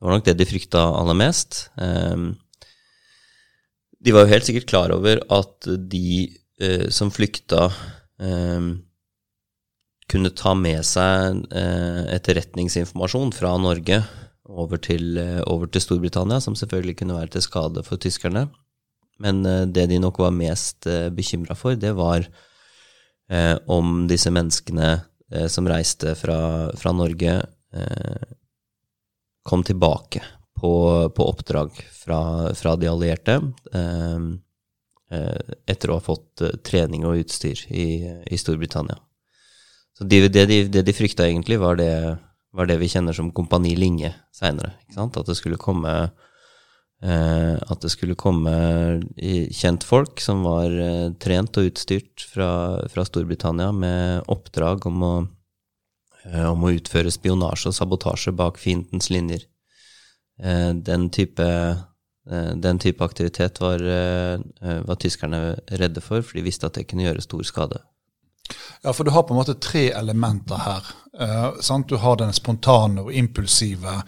det 0.00 0.08
var 0.08 0.16
nok 0.16 0.24
det 0.24 0.38
de 0.40 0.48
frykta 0.48 0.80
aller 0.96 1.16
mest. 1.16 1.66
Um, 1.76 2.32
de 4.00 4.14
var 4.16 4.24
jo 4.24 4.32
helt 4.32 4.46
sikkert 4.48 4.68
klar 4.70 4.92
over 4.94 5.20
at 5.28 5.68
de 5.92 6.30
uh, 6.62 6.86
som 6.92 7.12
flykta 7.12 7.66
eh, 7.68 7.80
kunne 10.10 10.32
ta 10.34 10.54
med 10.58 10.82
seg 10.86 11.44
eh, 11.54 12.02
etterretningsinformasjon 12.16 13.30
fra 13.36 13.54
Norge 13.62 14.00
over 14.50 14.80
til, 14.82 15.14
eh, 15.20 15.38
over 15.46 15.70
til, 15.70 15.84
Storbritannia, 15.84 16.40
som 16.42 16.56
selvfølgelig 16.58 16.96
kunne 17.00 17.18
være 17.18 17.34
til 17.36 17.46
skade 17.46 17.84
for 17.86 18.00
tyskerne. 18.02 18.48
Men 19.22 19.44
eh, 19.46 19.66
det 19.70 19.86
de 19.92 20.00
nok 20.02 20.18
var 20.18 20.34
mest 20.34 20.88
bekymra 21.16 21.56
for, 21.58 21.78
det 21.78 21.94
var 21.98 22.28
om 23.70 24.08
disse 24.10 24.26
menneskene 24.34 24.86
som 25.46 25.68
reiste 25.70 26.16
fra, 26.18 26.38
fra 26.74 26.90
Norge, 26.90 27.36
kom 29.46 29.62
tilbake 29.62 30.18
på, 30.58 30.72
på 31.14 31.26
oppdrag 31.30 31.78
fra, 31.94 32.20
fra, 32.58 32.74
de 32.76 32.88
allierte. 32.90 33.38
Eh, 33.70 34.18
etter 35.10 35.90
å 35.90 35.98
ha 35.98 36.04
fått 36.04 36.42
eh, 36.44 36.56
trening 36.66 37.06
og 37.08 37.20
utstyr 37.24 37.64
i, 37.68 37.86
i 38.30 38.38
Storbritannia. 38.38 38.98
Så 39.98 40.06
de, 40.06 40.22
det, 40.28 40.46
de, 40.46 40.62
det, 40.70 40.84
de, 40.86 40.94
frykta 40.96 41.26
egentlig, 41.26 41.58
var 41.60 41.76
det, 41.80 41.92
var 42.56 42.70
det, 42.70 42.78
vi 42.80 42.88
kjenner 42.88 43.16
som 43.16 43.32
Kompani 43.34 43.74
Linge 43.76 44.14
seinere. 44.34 44.76
At 44.96 45.18
det 45.26 45.36
skulle 45.36 45.58
komme 45.60 45.92
eh, 47.02 47.56
At 47.58 47.82
det 47.82 47.90
skulle 47.92 48.16
komme 48.16 48.54
kjentfolk 49.18 50.22
som 50.22 50.46
var 50.46 50.72
eh, 50.72 51.10
trent 51.20 51.58
og 51.60 51.72
utstyrt 51.72 52.24
fra, 52.30 52.50
fra 52.88 53.04
Storbritannia 53.08 53.74
med 53.76 54.30
oppdrag 54.30 54.86
om 54.88 55.04
å, 55.04 55.14
eh, 56.24 56.48
om 56.48 56.64
å 56.64 56.74
utføre 56.78 57.12
spionasje 57.12 57.74
og 57.74 57.76
sabotasje 57.76 58.36
bak 58.38 58.62
fiendens 58.62 59.10
linjer. 59.12 59.44
Eh, 60.40 60.72
den 60.80 61.10
type 61.12 61.44
Eh, 61.44 61.89
den 62.62 62.78
type 62.78 63.04
aktivitet 63.04 63.60
var, 63.60 63.80
eh, 63.80 64.40
var, 64.84 64.94
tyskerne 65.00 65.56
redde 65.70 66.00
for, 66.00 66.22
for 66.22 66.38
de 66.38 66.44
visste 66.44 66.68
at 66.68 66.76
det 66.76 66.86
kunne 66.90 67.06
gjøre 67.08 67.24
stor 67.24 67.42
skade. 67.42 67.80
Ja, 68.82 68.92
for 68.92 69.04
du 69.04 69.10
har 69.10 69.22
på 69.22 69.34
en 69.34 69.40
måte 69.40 69.54
tre 69.60 69.90
elementer 69.90 70.56
her. 70.56 70.90
Eh, 71.18 71.80
du 71.88 71.96
har 71.96 72.16
den 72.16 72.32
spontane 72.32 73.02
og 73.02 73.12
impulsive 73.12 74.02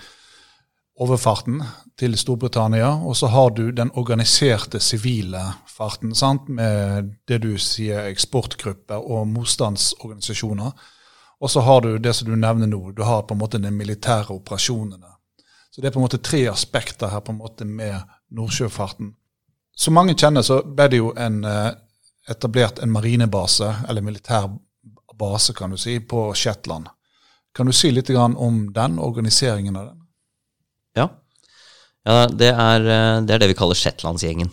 overfarten 1.00 1.62
til 1.98 2.16
Storbritannia, 2.18 2.88
og 2.88 3.16
så 3.16 3.26
har 3.26 3.50
du 3.50 3.70
den 3.70 3.90
organiserte 3.94 4.80
sivile 4.80 5.42
farten, 5.66 6.14
sant? 6.14 6.48
med 6.48 7.14
det 7.28 7.42
du 7.42 7.56
sier 7.58 8.06
eksportgrupper 8.10 9.00
og 9.00 9.28
motstandsorganisasjoner. 9.28 10.72
Og 11.40 11.50
så 11.50 11.60
har 11.60 11.80
du 11.80 11.98
det 11.98 12.14
som 12.14 12.28
du 12.28 12.36
nevner 12.36 12.66
nå, 12.66 12.92
du 12.92 13.02
har 13.02 13.22
på 13.22 13.34
en 13.34 13.40
måte 13.40 13.58
de 13.58 13.70
militære 13.70 14.30
operasjonene. 14.30 15.11
Så 15.72 15.80
det 15.80 15.88
er 15.88 15.94
på 15.94 16.02
en 16.02 16.04
måte 16.04 16.20
tre 16.20 16.42
aspekter 16.50 17.08
her 17.08 17.22
på 17.24 17.32
en 17.32 17.40
måte 17.40 17.64
med 17.64 17.96
Nordsjøfarten. 18.36 19.14
Som 19.72 19.96
mange 19.96 20.12
kjenner, 20.20 20.44
så 20.44 20.58
ble 20.60 20.88
det 20.92 21.00
jo 21.00 21.14
en, 21.16 21.38
eh, 21.48 21.70
etablert 22.28 22.82
en 22.82 22.92
marinebase, 22.92 23.70
eller 23.88 24.04
militær 24.04 24.50
base, 25.16 25.54
kan 25.56 25.70
du 25.70 25.78
si, 25.80 25.98
på 25.98 26.34
Shetland. 26.36 26.90
Kan 27.54 27.66
du 27.66 27.72
si 27.72 27.90
litt 27.90 28.10
om 28.10 28.72
den, 28.72 28.98
organiseringen 28.98 29.76
av 29.76 29.86
den? 29.86 29.98
Ja. 30.96 31.08
ja 32.04 32.26
det, 32.26 32.52
er, 32.52 32.80
eh, 32.80 33.22
det, 33.24 33.34
er, 33.34 33.38
det 33.38 33.48
vi 33.54 33.56
kaller 33.56 33.74
Shetlandsgjengen. 33.74 34.52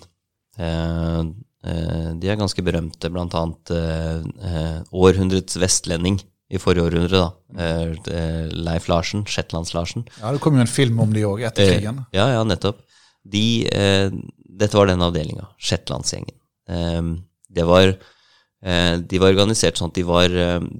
Eh, 0.57 1.21
de 1.59 2.29
er 2.31 2.39
ganske 2.39 2.63
berømte, 2.63 3.11
annet 3.11 3.71
århundrets 4.95 5.57
vestlending 5.59 6.21
i 6.49 6.59
forrige 6.61 6.87
århundre, 6.87 7.21
da. 7.21 7.65
Leif 8.49 8.87
Larsen, 8.89 9.25
Shetlands-Larsen. 9.29 10.07
Ja, 10.19 10.31
Det 10.33 10.41
kom 10.41 10.55
jo 10.57 10.63
en 10.65 10.71
film 10.71 10.99
om 11.03 11.11
de 11.13 11.25
òg, 11.27 11.43
etter 11.45 11.75
krigen. 11.75 12.05
Ja, 12.15 12.29
ja, 12.33 12.43
nettopp. 12.47 12.79
De, 13.21 13.43
dette 14.49 14.77
var 14.77 14.89
den 14.89 15.03
avdelinga, 15.05 15.45
Shetlandsgjengen. 15.61 16.39
Det 17.49 17.67
var 17.67 17.93
de 18.59 19.19
var 19.21 19.31
organisert 19.31 19.77
sånn 19.79 19.93
at 19.93 19.95
de 19.95 20.03
var, 20.03 20.33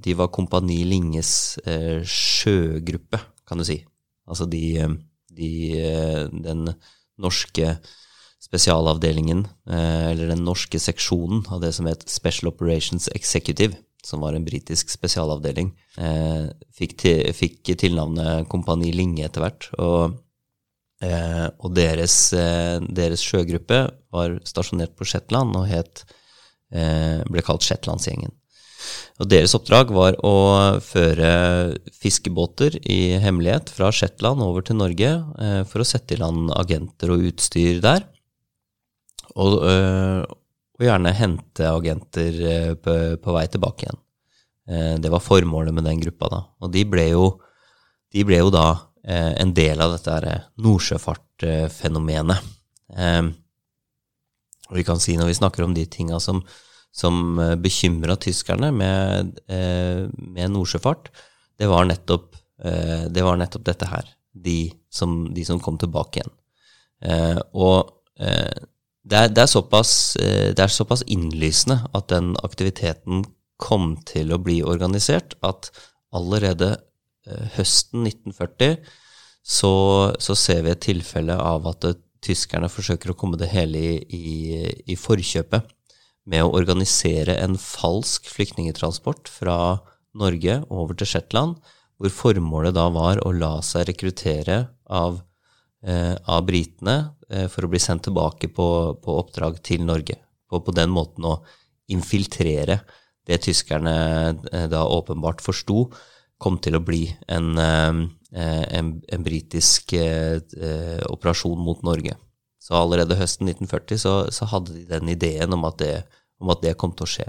de 0.04 0.14
var 0.18 0.28
Kompani 0.34 0.82
Linges 0.84 1.60
sjøgruppe, 2.04 3.22
kan 3.48 3.62
du 3.62 3.64
si. 3.64 3.78
Altså 4.28 4.50
de 4.50 4.64
de, 5.40 5.80
eh, 5.80 6.28
den 6.30 6.74
norske 7.20 7.78
spesialavdelingen, 8.40 9.46
eh, 9.68 10.10
eller 10.10 10.32
den 10.32 10.44
norske 10.44 10.80
seksjonen 10.80 11.44
av 11.52 11.60
det 11.60 11.74
som 11.76 11.86
het 11.86 12.08
Special 12.08 12.50
Operations 12.52 13.08
Executive, 13.14 13.76
som 14.06 14.24
var 14.24 14.36
en 14.36 14.46
britisk 14.46 14.90
spesialavdeling, 14.92 15.70
eh, 16.00 16.48
fikk, 16.76 16.96
til, 17.02 17.22
fikk 17.36 17.74
tilnavnet 17.80 18.48
Kompani 18.50 18.92
Linge 18.96 19.26
etter 19.28 19.44
hvert. 19.44 19.70
Og, 19.78 20.18
og 21.00 21.70
deres, 21.72 22.14
deres, 22.92 23.22
sjøgruppe 23.24 23.78
var 24.12 24.34
stasjonert 24.44 24.92
på 24.98 25.06
Shetland 25.08 25.56
og 25.56 25.64
het, 25.70 26.02
ble 26.68 27.40
kalt 27.40 27.64
Shetlandsgjengen. 27.64 28.34
Og 29.20 29.28
deres 29.28 29.52
oppdrag 29.56 29.90
var 29.92 30.16
å 30.24 30.34
føre 30.84 31.30
fiskebåter 31.92 32.78
i 32.80 33.18
hemmelighet 33.20 33.72
fra 33.74 33.90
Shetland 33.92 34.40
over 34.44 34.64
til 34.64 34.80
Norge 34.80 35.10
eh, 35.12 35.62
for 35.68 35.82
å 35.82 35.88
sette 35.88 36.16
i 36.16 36.20
land 36.20 36.52
agenter 36.56 37.12
og 37.12 37.26
utstyr 37.30 37.82
der. 37.84 38.06
Og, 39.36 39.60
og 40.80 40.86
gjerne 40.86 41.12
hente 41.16 41.68
agenter 41.68 42.38
øh, 42.52 42.72
på, 42.80 42.94
på, 43.20 43.34
vei 43.36 43.44
tilbake 43.52 43.86
igjen. 43.86 44.00
Eh, 44.70 44.94
det 45.02 45.12
var 45.12 45.24
formålet 45.24 45.76
med 45.76 45.84
den 45.88 46.00
gruppa. 46.00 46.30
da. 46.32 46.40
Og 46.64 46.72
de 46.72 46.86
ble 46.88 47.10
jo, 47.10 47.26
de 48.10 48.24
ble 48.24 48.40
jo 48.40 48.50
da 48.54 48.66
eh, 49.04 49.36
en 49.42 49.52
del 49.56 49.84
av 49.84 49.94
dette 49.98 50.40
nordsjøfartfenomenet. 50.56 52.50
og 54.70 54.74
vi 54.74 54.84
kan 54.86 54.98
si 55.02 55.16
når 55.18 55.30
vi 55.30 55.38
snakker 55.38 55.64
om 55.66 55.74
de 55.76 55.86
tinga 55.86 56.18
som 56.20 56.42
som 56.92 57.38
eh, 57.38 57.56
bekymra 57.56 58.16
tyskerne 58.16 58.70
med, 58.74 59.38
eh, 59.48 60.08
med 60.16 60.50
nordsjøfart, 60.50 61.10
det 61.58 61.68
var, 61.70 61.86
nettopp, 61.86 62.34
eh, 62.64 63.06
det 63.12 63.24
var 63.24 63.38
nettopp 63.38 63.64
dette 63.64 63.88
her. 63.90 64.10
De 64.32 64.72
som, 64.90 65.22
de 65.34 65.44
som 65.44 65.60
kom 65.60 65.78
tilbake 65.78 66.20
igjen. 66.20 66.36
Og 67.58 67.88
det 69.02 69.16
er, 69.16 69.30
det, 69.32 69.44
er 69.44 69.50
såpass, 69.50 69.92
det 70.20 70.60
er 70.60 70.72
såpass 70.72 71.02
innlysende 71.08 71.78
at 71.96 72.10
den 72.12 72.34
aktiviteten 72.44 73.24
kom 73.60 73.94
til 74.08 74.32
å 74.34 74.40
bli 74.40 74.60
organisert, 74.64 75.36
at 75.40 75.70
allerede 76.12 76.74
høsten 77.56 78.04
1940 78.04 78.76
så, 79.40 79.72
så 80.20 80.36
ser 80.36 80.64
vi 80.66 80.72
et 80.74 80.84
tilfelle 80.84 81.36
av 81.36 81.68
at 81.70 81.86
tyskerne 82.24 82.68
forsøker 82.68 83.12
å 83.12 83.18
komme 83.18 83.40
det 83.40 83.50
hele 83.52 83.80
i, 83.80 83.94
i, 84.12 84.64
i 84.92 84.96
forkjøpet 85.00 85.68
med 86.30 86.44
å 86.44 86.52
organisere 86.56 87.38
en 87.40 87.56
falsk 87.60 88.28
flyktningtransport 88.30 89.30
fra 89.32 89.56
Norge 90.16 90.60
over 90.68 90.98
til 90.98 91.08
Shetland, 91.08 91.56
hvor 92.00 92.12
formålet 92.12 92.76
da 92.76 92.88
var 92.92 93.20
å 93.24 93.32
la 93.36 93.58
seg 93.64 93.88
rekruttere 93.90 94.62
av, 94.90 95.20
eh, 95.84 96.16
av 96.16 96.44
britene 96.48 96.96
eh, 96.98 97.19
for 97.52 97.66
å 97.66 97.70
bli 97.70 97.78
sendt 97.78 98.08
tilbake 98.08 98.48
på, 98.50 98.66
på 98.98 99.16
oppdrag 99.20 99.60
til 99.62 99.84
Norge. 99.86 100.16
Og 100.50 100.64
på 100.66 100.74
den 100.74 100.90
måten 100.90 101.28
å 101.28 101.36
infiltrere 101.90 102.80
det 103.26 103.42
tyskerne 103.44 103.94
eh, 104.52 104.66
da 104.70 104.84
åpenbart 104.88 105.42
forsto 105.44 105.84
kom 106.40 106.56
til 106.62 106.78
å 106.78 106.84
bli 106.84 107.04
en, 107.28 107.52
eh, 107.60 108.64
en, 108.78 108.94
en 109.00 109.26
britisk 109.26 109.94
eh, 109.98 110.40
eh, 110.40 111.02
operasjon 111.10 111.60
mot 111.60 111.82
Norge. 111.86 112.16
Så 112.60 112.76
allerede 112.76 113.18
høsten 113.18 113.48
1940 113.48 114.00
så, 114.00 114.14
så 114.32 114.48
hadde 114.50 114.76
de 114.76 114.86
den 114.88 115.12
ideen 115.12 115.56
om 115.56 115.64
at, 115.68 115.78
det, 115.80 115.94
om 116.40 116.52
at 116.52 116.64
det 116.64 116.76
kom 116.80 116.94
til 116.96 117.06
å 117.06 117.12
skje. 117.14 117.28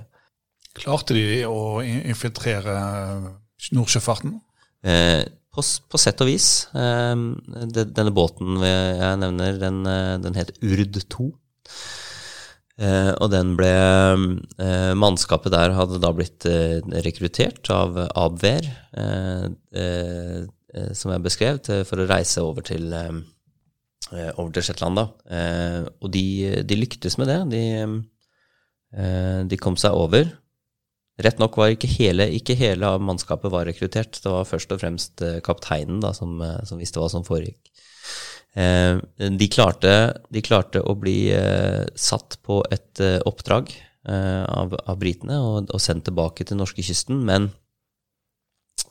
Klarte 0.77 1.15
de 1.15 1.43
å 1.47 1.81
infiltrere 1.83 2.75
Nordsjøfarten? 3.75 4.37
Eh, 4.87 5.23
på, 5.51 5.63
på, 5.63 5.99
sett 5.99 6.21
og 6.23 6.29
vis. 6.31 6.49
Eh, 6.77 7.15
denne 7.71 8.13
båten 8.15 8.61
jeg 8.63 9.19
nevner, 9.21 9.59
den, 9.61 9.81
eh, 9.87 10.15
den 10.23 10.37
het 10.39 10.53
Urd 10.63 11.01
2. 11.11 11.27
Eh, 12.81 13.11
og 13.19 13.27
den 13.33 13.53
ble 13.59 13.71
eh, 13.71 14.93
Mannskapet 14.97 15.53
der 15.53 15.75
hadde 15.77 15.99
da 16.01 16.13
blitt 16.15 16.47
rekruttert 17.05 17.69
av 17.73 17.99
Abwehr, 18.17 18.71
som 20.95 21.11
jeg 21.11 21.23
beskrev, 21.25 21.59
til, 21.67 21.83
for 21.85 21.99
å 21.99 22.07
reise 22.09 22.43
over 22.47 22.63
til 22.65 22.87
over 24.11 24.51
til 24.55 24.63
Shetland. 24.65 24.97
da. 24.99 25.05
Og 26.01 26.09
de, 26.11 26.23
de, 26.67 26.77
lyktes 26.79 27.15
med 27.19 27.29
det. 27.31 27.39
De, 27.51 27.61
de 29.51 29.59
kom 29.59 29.77
seg 29.79 29.95
over. 29.95 30.31
Rett 31.21 31.41
nok 31.41 31.57
var 31.59 31.73
ikke 31.73 31.89
hele, 31.91 32.27
ikke 32.37 32.55
hele 32.59 32.87
av 32.87 33.03
mannskapet 33.03 33.51
var 33.53 33.67
rekruttert. 33.69 34.19
Det 34.23 34.31
var 34.31 34.47
først 34.49 34.73
og 34.73 34.81
fremst 34.81 35.23
kapteinen 35.45 36.01
da, 36.03 36.13
som, 36.17 36.41
som 36.67 36.81
visste 36.81 37.01
hva 37.01 37.09
som 37.11 37.25
foregikk. 37.27 37.59
De 38.51 39.47
klarte, 39.47 39.91
de 40.27 40.41
klarte 40.43 40.81
å 40.83 40.97
bli 40.99 41.31
satt 41.95 42.35
på 42.43 42.57
et 42.67 42.99
oppdrag 43.23 43.71
av, 44.03 44.75
av 44.75 44.97
britene 44.99 45.37
og, 45.39 45.69
og, 45.71 45.79
sendt 45.79 46.09
tilbake 46.09 46.43
til 46.49 46.59
norskekysten, 46.59 47.21
men 47.29 47.47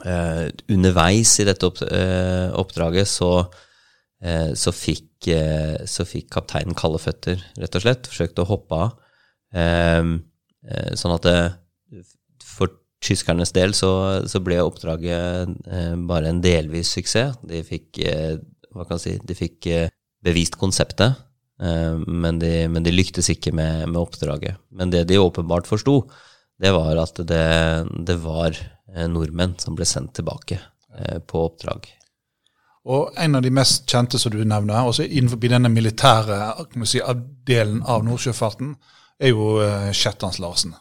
underveis 0.00 1.34
i 1.42 1.48
dette 1.50 1.68
oppdraget 1.68 3.10
så, 3.10 3.34
så 4.56 4.72
fikk 4.72 5.10
Eh, 5.28 5.84
så 5.84 6.06
fikk 6.08 6.30
kapteinen 6.32 6.76
kalde 6.78 7.00
føtter, 7.02 7.42
rett 7.60 7.76
og 7.76 7.84
slett. 7.84 8.08
Forsøkte 8.08 8.44
å 8.44 8.48
hoppe 8.48 8.78
av. 8.78 8.94
Eh, 9.52 10.04
sånn 10.96 11.16
at 11.16 11.26
det, 11.26 11.38
tyskernes 13.04 13.52
del 13.56 13.74
så, 13.76 13.90
så 14.28 14.40
ble 14.44 14.60
oppdraget 14.62 15.50
eh, 15.70 15.94
bare 16.08 16.30
en 16.30 16.42
delvis 16.44 16.92
suksess. 16.96 17.38
De 17.46 17.62
fikk, 17.66 18.02
hva 18.74 18.86
kan 18.86 18.98
jeg 18.98 19.04
si, 19.04 19.14
de 19.26 19.36
fikk 19.38 19.68
bevist 20.24 20.58
konseptet, 20.60 21.16
men 21.60 22.38
de, 22.40 22.50
men 22.72 22.84
de 22.84 22.92
lyktes 22.92 23.26
ikke 23.32 23.52
med, 23.52 23.86
med, 23.90 23.98
oppdraget. 24.00 24.56
Men 24.72 24.92
det 24.92 25.06
de 25.10 25.18
åpenbart 25.20 25.68
forsto, 25.68 26.02
det 26.60 26.72
var 26.72 26.96
at 27.00 27.20
det, 27.28 27.44
det 28.08 28.16
var 28.20 28.56
nordmenn 29.08 29.58
som 29.60 29.76
ble 29.76 29.84
sendt 29.88 30.14
tilbake 30.16 30.56
på 31.28 31.42
oppdrag. 31.44 31.88
Og 32.88 33.12
en 33.20 33.36
av 33.36 33.44
de 33.44 33.52
mest 33.52 33.84
kjente 33.88 34.20
som 34.20 34.32
du 34.32 34.40
nevner, 34.40 34.88
også 34.88 35.04
innenfor 35.04 35.40
denne 35.44 35.72
militære 35.72 36.38
si, 36.88 37.00
delen 37.48 37.82
av 37.84 38.04
Nordsjøfarten, 38.08 38.72
er 39.20 39.34
jo 39.34 39.58
Shetlands-Larsen. 39.92 40.72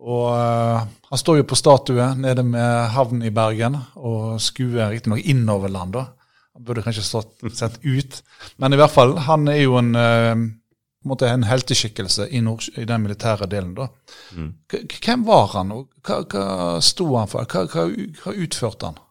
Og 0.00 0.28
uh, 0.32 0.86
Han 1.10 1.20
står 1.20 1.40
jo 1.40 1.48
på 1.50 1.58
statue 1.58 2.06
nede 2.16 2.44
med 2.46 2.92
havnen 2.94 3.26
i 3.26 3.32
Bergen 3.34 3.76
og 3.96 4.40
skuer 4.40 4.92
riktignok 4.92 5.20
innover 5.28 5.68
land. 5.68 5.92
da. 5.92 6.06
Han 6.54 6.64
burde 6.64 6.84
kanskje 6.86 7.04
stått, 7.04 7.36
sett 7.54 7.80
ut. 7.84 8.22
Men 8.56 8.72
i 8.72 8.80
hvert 8.80 8.94
fall, 8.94 9.16
han 9.26 9.48
er 9.48 9.60
jo 9.64 9.76
en, 9.80 9.90
uh, 9.96 11.24
en 11.28 11.48
helteskikkelse 11.48 12.28
i, 12.30 12.40
i, 12.40 12.84
den 12.86 13.02
militære 13.02 13.50
delen. 13.50 13.74
da. 13.74 13.88
Mm. 14.36 14.52
Hvem 15.00 15.26
var 15.26 15.50
han, 15.56 15.72
og 15.72 15.90
hva, 16.06 16.22
hva 16.24 16.78
sto 16.84 17.10
han 17.16 17.28
for? 17.28 17.44
Hva, 17.44 17.66
hva, 17.68 17.88
hva 18.22 18.36
utførte 18.36 18.92
han? 18.92 19.02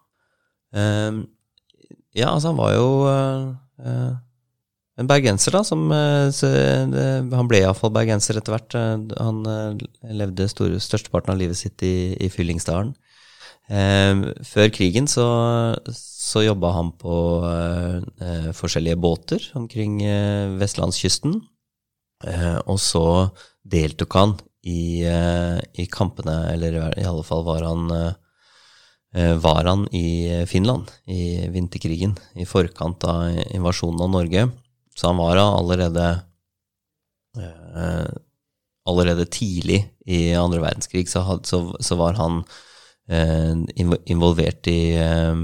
Um 0.70 1.28
ja, 2.16 2.32
altså 2.34 2.52
han 2.52 2.58
var 2.58 2.74
jo 2.74 2.88
uh, 3.06 4.16
en 5.00 5.08
bergenser, 5.10 5.56
da, 5.56 5.64
som 5.64 5.88
det, 5.90 7.04
Han 7.32 7.48
ble 7.48 7.62
iallfall 7.64 7.94
bergenser 7.96 8.40
etter 8.40 8.56
hvert. 8.56 8.76
Han 9.16 9.44
levde 10.04 10.50
store, 10.52 10.80
størsteparten 10.84 11.32
av 11.34 11.40
livet 11.40 11.60
sitt 11.60 11.84
i, 11.88 12.14
i 12.20 12.28
Fyllingsdalen. 12.34 12.92
Eh, 13.70 14.22
før 14.50 14.72
krigen 14.74 15.06
så, 15.10 15.28
så 15.94 16.42
jobba 16.42 16.72
han 16.74 16.90
på 16.98 17.16
eh, 17.46 18.50
forskjellige 18.58 18.98
båter 18.98 19.46
omkring 19.60 20.02
eh, 20.02 20.56
vestlandskysten. 20.58 21.42
og 22.68 22.80
så 22.84 23.30
deltok 23.64 24.16
han 24.18 24.34
i, 24.68 25.06
i, 25.08 25.86
kampene, 25.88 26.52
eller 26.52 26.76
i 27.00 27.06
alle 27.08 27.24
fall 27.24 27.46
var 27.48 27.64
han 27.64 27.86
var 29.40 29.64
han 29.66 29.86
i 29.96 30.44
Finland 30.46 30.92
i 31.08 31.48
vinterkrigen, 31.48 32.18
i 32.36 32.44
forkant 32.46 33.06
av 33.08 33.40
invasjonen 33.56 34.04
av 34.04 34.12
Norge. 34.18 34.44
Så 35.00 35.14
han 35.14 35.22
var 35.22 35.40
allerede 35.40 36.10
Allerede 38.90 39.28
tidlig 39.32 39.84
i 40.10 40.34
andre 40.34 40.60
verdenskrig 40.64 41.06
så, 41.08 41.22
var 41.96 42.18
han 42.18 42.40
Eh, 43.10 43.56
involvert 44.06 44.68
i, 44.68 44.94
eh, 44.94 45.36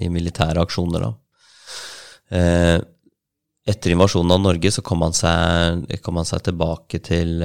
i, 0.00 0.08
militære 0.08 0.62
aksjoner. 0.64 1.04
Da. 1.04 1.10
Eh, 2.36 2.78
etter 3.68 3.92
invasjonen 3.92 4.32
av 4.32 4.40
Norge 4.40 4.70
så 4.72 4.82
kom 4.82 5.04
han 5.04 5.12
seg, 5.12 5.84
kom 6.00 6.16
han 6.16 6.28
seg 6.28 6.46
tilbake 6.46 7.02
til, 7.04 7.44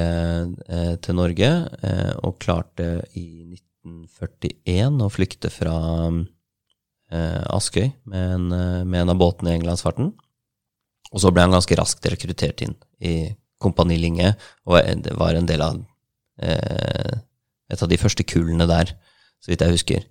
til, 1.03 1.17
Norge, 1.17 1.49
og 2.23 2.37
klarte 2.39 2.87
i 3.19 3.57
1941 3.83 5.03
å 5.03 5.09
flykte 5.11 5.51
fra 5.53 5.75
Askøy 7.11 7.91
med 8.09 8.31
en, 8.37 8.47
med 8.87 9.01
en 9.01 9.11
av 9.13 9.19
båtene 9.19 9.51
i 9.51 9.59
Englandsfarten. 9.59 10.13
Og 11.15 11.23
så 11.23 11.31
ble 11.31 11.45
han 11.45 11.55
ganske 11.55 11.77
raskt 11.79 12.05
rekruttert 12.11 12.61
inn 12.65 12.75
i 12.99 13.15
Kompani 13.63 13.95
Linge, 13.97 14.33
og 14.67 14.75
var 14.75 15.39
en 15.39 15.47
del 15.47 15.63
av 15.63 15.79
et 17.71 17.81
av 17.81 17.89
de 17.89 17.97
første 17.97 18.25
kullene 18.27 18.67
der 18.67 18.91
så 19.45 19.51
vidt 19.51 19.61
jeg 19.61 19.75
husker. 19.77 20.05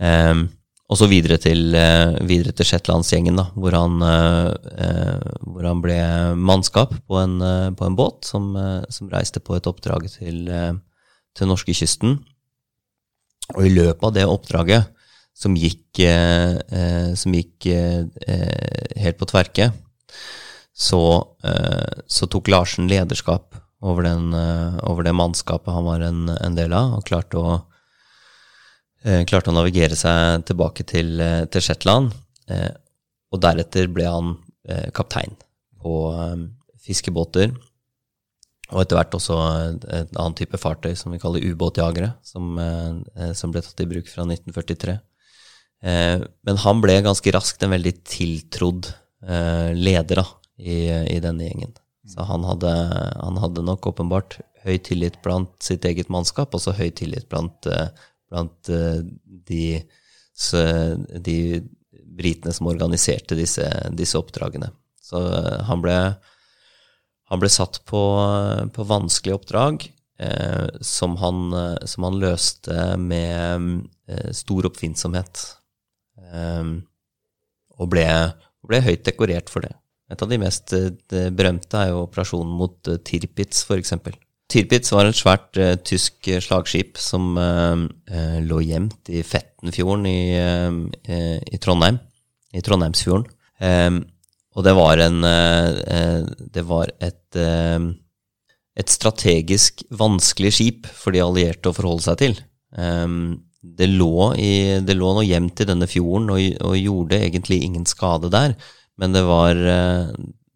Um, 0.00 0.48
og 0.88 0.96
så 0.96 1.04
videre 1.10 1.36
til, 1.36 1.74
eh, 1.76 2.16
til 2.56 2.64
Shetlandsgjengen, 2.64 3.36
hvor 3.60 3.74
han, 3.76 4.00
uh, 4.00 5.20
hvor 5.44 5.66
han 5.68 5.82
ble 5.84 5.98
mannskap 6.40 6.94
på 7.04 7.18
en, 7.20 7.34
uh, 7.44 7.68
på 7.76 7.84
en 7.84 7.96
båt 7.98 8.24
som, 8.24 8.56
som, 8.88 9.10
reiste 9.12 9.42
på 9.44 9.58
et 9.58 9.68
oppdrag 9.68 10.08
til, 10.08 10.48
til 11.36 11.50
norskekysten. 11.50 12.16
Og 13.56 13.66
i 13.66 13.74
løpet 13.74 14.06
av 14.08 14.14
det 14.16 14.24
oppdraget, 14.24 14.88
som 15.36 15.54
gikk, 15.54 16.00
som 17.14 17.34
gikk 17.36 17.68
helt 18.98 19.18
på 19.20 19.28
tverke, 19.30 19.68
så, 20.78 21.00
så, 22.06 22.28
tok 22.30 22.46
Larsen 22.52 22.86
lederskap 22.86 23.56
over, 23.82 24.06
den, 24.06 24.30
over, 24.86 25.02
det 25.02 25.14
mannskapet 25.18 25.74
han 25.74 25.86
var 25.88 26.04
en, 26.06 26.28
en 26.30 26.54
del 26.54 26.70
av, 26.76 26.92
og 27.00 27.08
klarte 27.08 27.40
å 27.40 27.56
Eh, 29.06 29.22
klarte 29.30 29.52
å 29.52 29.54
navigere 29.54 29.96
seg 29.96 30.42
tilbake 30.48 30.84
til, 30.86 31.20
eh, 31.20 31.44
til 31.46 31.62
Shetland. 31.62 32.12
Eh, 32.48 32.70
og 33.32 33.40
deretter 33.40 33.88
ble 33.88 34.04
han 34.04 34.36
kaptein 34.92 35.32
på 35.80 35.92
fiskebåter. 36.84 37.54
Og 38.68 38.80
etter 38.82 38.98
hvert 38.98 39.14
også 39.16 39.36
et 39.88 40.10
annet 40.12 40.36
type 40.36 40.58
fartøy 40.60 40.94
som 40.94 41.10
vi 41.10 41.18
kaller 41.18 41.40
ubåtjagere, 41.40 42.16
som, 42.22 42.58
som, 43.32 43.50
ble 43.50 43.62
tatt 43.64 43.80
i 43.80 43.86
bruk 43.88 44.10
fra 44.12 44.26
1943. 44.26 44.98
Men 45.80 46.60
han 46.60 46.82
ble 46.84 46.98
ganske 47.00 47.32
raskt 47.32 47.64
en 47.64 47.72
veldig 47.72 47.94
tiltrodd 48.04 48.90
leder 49.72 50.20
da, 50.20 50.26
i, 50.58 50.80
i, 50.90 51.18
denne 51.22 51.46
gjengen. 51.46 51.74
Så 52.08 52.24
han 52.26 52.44
hadde, 52.46 52.70
han 53.20 53.40
hadde, 53.40 53.64
nok 53.66 53.90
åpenbart 53.90 54.38
høy 54.64 54.78
tillit 54.84 55.18
blant 55.24 55.54
sitt 55.62 55.84
eget 55.86 56.10
mannskap, 56.12 56.54
og 56.54 56.62
så 56.62 56.74
høy 56.76 56.90
tillit 56.96 57.28
blant 57.30 57.68
blant 58.28 58.68
uh, 58.68 59.00
de, 59.48 59.80
de 61.24 61.38
britene 62.18 62.54
som 62.54 62.70
organiserte 62.70 63.38
disse, 63.38 63.64
disse 63.96 64.18
oppdragene. 64.20 64.70
Så 65.00 65.22
uh, 65.22 65.62
han, 65.68 65.84
ble, 65.84 65.96
han 67.32 67.42
ble 67.42 67.52
satt 67.52 67.80
på, 67.88 68.02
på 68.74 68.88
vanskelige 68.88 69.38
oppdrag 69.38 69.88
eh, 70.18 70.66
som, 70.80 71.16
han, 71.22 71.52
som, 71.84 72.06
han, 72.08 72.20
løste 72.20 72.96
med 73.00 73.66
eh, 74.08 74.30
stor 74.36 74.68
oppfinnsomhet. 74.70 75.42
Eh, 76.18 76.70
og 77.78 77.90
ble, 77.92 78.06
ble, 78.66 78.80
høyt 78.84 79.04
dekorert 79.06 79.52
for 79.52 79.66
det. 79.66 79.74
Et 80.08 80.22
av 80.24 80.30
de 80.30 80.38
mest 80.40 80.72
berømte 81.10 81.82
er 81.82 81.90
jo 81.92 82.06
operasjonen 82.06 82.54
mot 82.56 82.90
Tirpitz, 83.04 83.60
for 83.68 83.76
eksempel. 83.76 84.14
Tirpitz 84.48 84.94
var 84.94 85.04
et 85.04 85.18
svært 85.18 85.58
uh, 85.60 85.74
tysk 85.84 86.24
eh, 86.32 86.40
slagskip 86.40 86.96
som 87.00 87.34
uh, 87.36 87.84
uh, 87.84 88.38
lå 88.40 88.62
gjemt 88.64 89.10
i 89.12 89.20
Fettenfjorden 89.20 90.06
i, 90.08 90.20
i 91.52 91.60
Trondheim. 91.60 91.98
I 92.56 92.62
Trondheimsfjorden. 92.64 93.28
Um, 93.60 93.98
og 94.56 94.64
det 94.64 94.72
var 94.74 95.00
en 95.02 95.18
Det 95.20 96.62
var 96.66 96.90
et 97.04 97.36
et 98.78 98.92
strategisk 98.92 99.82
vanskelig 99.90 100.52
skip 100.54 100.86
for 100.94 101.14
de 101.14 101.22
allierte 101.22 101.70
å 101.70 101.74
forholde 101.74 102.04
seg 102.06 102.18
til. 102.20 102.36
Um, 102.70 103.40
det, 103.62 103.88
lå 103.90 104.32
i, 104.38 104.52
det 104.86 104.94
lå 104.94 105.12
nå 105.16 105.24
gjemt 105.26 105.62
i 105.62 105.66
denne 105.66 105.88
fjorden 105.90 106.30
og, 106.30 106.42
og, 106.62 106.76
gjorde 106.78 107.18
egentlig 107.18 107.58
ingen 107.66 107.86
skade 107.90 108.30
der, 108.30 108.54
men 108.98 109.14
det 109.14 109.22
var 109.26 109.56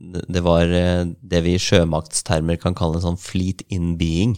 det 0.02 0.42
var 0.42 0.66
eh, 0.66 1.04
det 1.20 1.42
vi 1.44 1.54
i 1.56 1.62
sjømaktstermer 1.62 2.58
kan 2.60 2.76
kalle 2.78 2.98
en 2.98 3.06
sånn 3.06 3.20
fleet 3.20 3.62
in 3.72 3.94
being. 4.00 4.36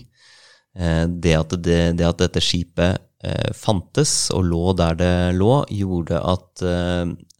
Eh, 0.76 1.06
det 1.08 1.34
at, 1.38 1.56
det, 1.64 1.80
det 1.98 2.08
at 2.08 2.20
dette 2.20 2.42
skipet 2.44 3.00
eh, 3.24 3.50
fantes 3.56 4.30
og 4.34 4.44
lå 4.50 4.74
der 4.78 4.98
det 5.00 5.14
lå, 5.38 5.64
gjorde 5.72 6.20
at 6.20 6.64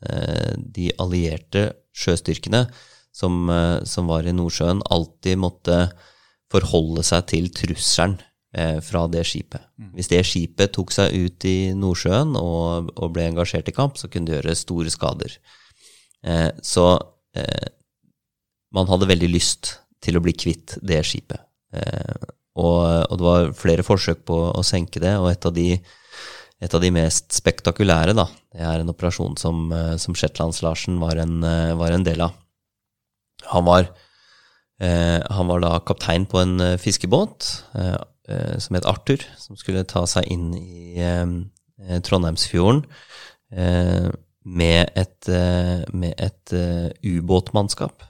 de 0.05 0.91
allierte 1.01 1.61
sjøstyrkene 1.97 2.67
som, 3.15 3.47
som 3.89 4.11
var 4.11 4.27
i 4.29 4.35
Nordsjøen, 4.37 4.83
alltid 4.93 5.39
måtte 5.41 5.79
forholde 6.53 7.01
seg 7.07 7.25
til 7.31 7.49
trusselen 7.55 8.19
fra 8.85 9.07
det 9.09 9.23
skipet. 9.25 9.65
Mm. 9.81 9.95
Hvis 9.97 10.11
det 10.13 10.21
skipet 10.29 10.75
tok 10.77 10.93
seg 10.93 11.15
ut 11.17 11.47
i 11.49 11.73
Nordsjøen 11.79 12.37
og, 12.37 12.93
og 12.93 13.15
ble 13.17 13.31
engasjert 13.31 13.73
i 13.73 13.75
kamp, 13.75 13.97
så 13.97 14.13
kunne 14.13 14.29
det 14.29 14.37
gjøre 14.37 14.59
store 14.61 14.93
skader. 14.93 15.39
Så 16.25 16.85
man 18.75 18.91
hadde 18.91 19.09
veldig 19.11 19.31
lyst 19.31 19.75
til 20.05 20.19
å 20.19 20.23
bli 20.25 20.35
kvitt 20.37 20.77
det 20.85 21.01
skipet. 21.07 21.41
Eh, 21.75 22.31
og, 22.55 22.81
og, 23.11 23.15
det 23.19 23.27
var 23.27 23.53
flere 23.59 23.87
forsøk 23.87 24.25
på 24.29 24.39
å 24.53 24.63
senke 24.67 25.03
det, 25.03 25.17
og 25.19 25.31
et 25.31 25.47
av 25.49 25.55
de, 25.57 25.69
et 26.63 26.77
av 26.77 26.83
de 26.83 26.91
mest 26.95 27.35
spektakulære, 27.35 28.15
da, 28.17 28.29
det 28.55 28.63
er 28.63 28.83
en 28.83 28.93
operasjon 28.93 29.39
som, 29.41 29.67
eh, 29.75 29.95
som 30.03 30.17
Shetlands-Larsen 30.19 31.01
var, 31.03 31.19
eh, 31.23 31.75
var, 31.79 31.95
en 31.95 32.07
del 32.07 32.27
av. 32.29 32.37
Han 33.51 33.67
var, 33.67 33.89
eh, 34.81 35.21
han 35.39 35.51
var 35.51 35.65
da 35.65 35.79
kaptein 35.87 36.29
på 36.31 36.43
en 36.43 36.59
eh, 36.63 36.77
fiskebåt 36.81 37.51
eh, 37.75 37.99
som 38.63 38.79
het 38.79 38.87
Arthur, 38.89 39.25
som 39.37 39.59
skulle 39.61 39.85
ta 39.85 40.07
seg 40.09 40.31
inn 40.33 40.55
i 40.57 40.97
Trondheimsfjorden 42.07 42.87
med 44.45 44.91
et, 45.01 45.29
med 45.93 46.13
et 46.21 46.53
ubåtmannskap 47.01 48.03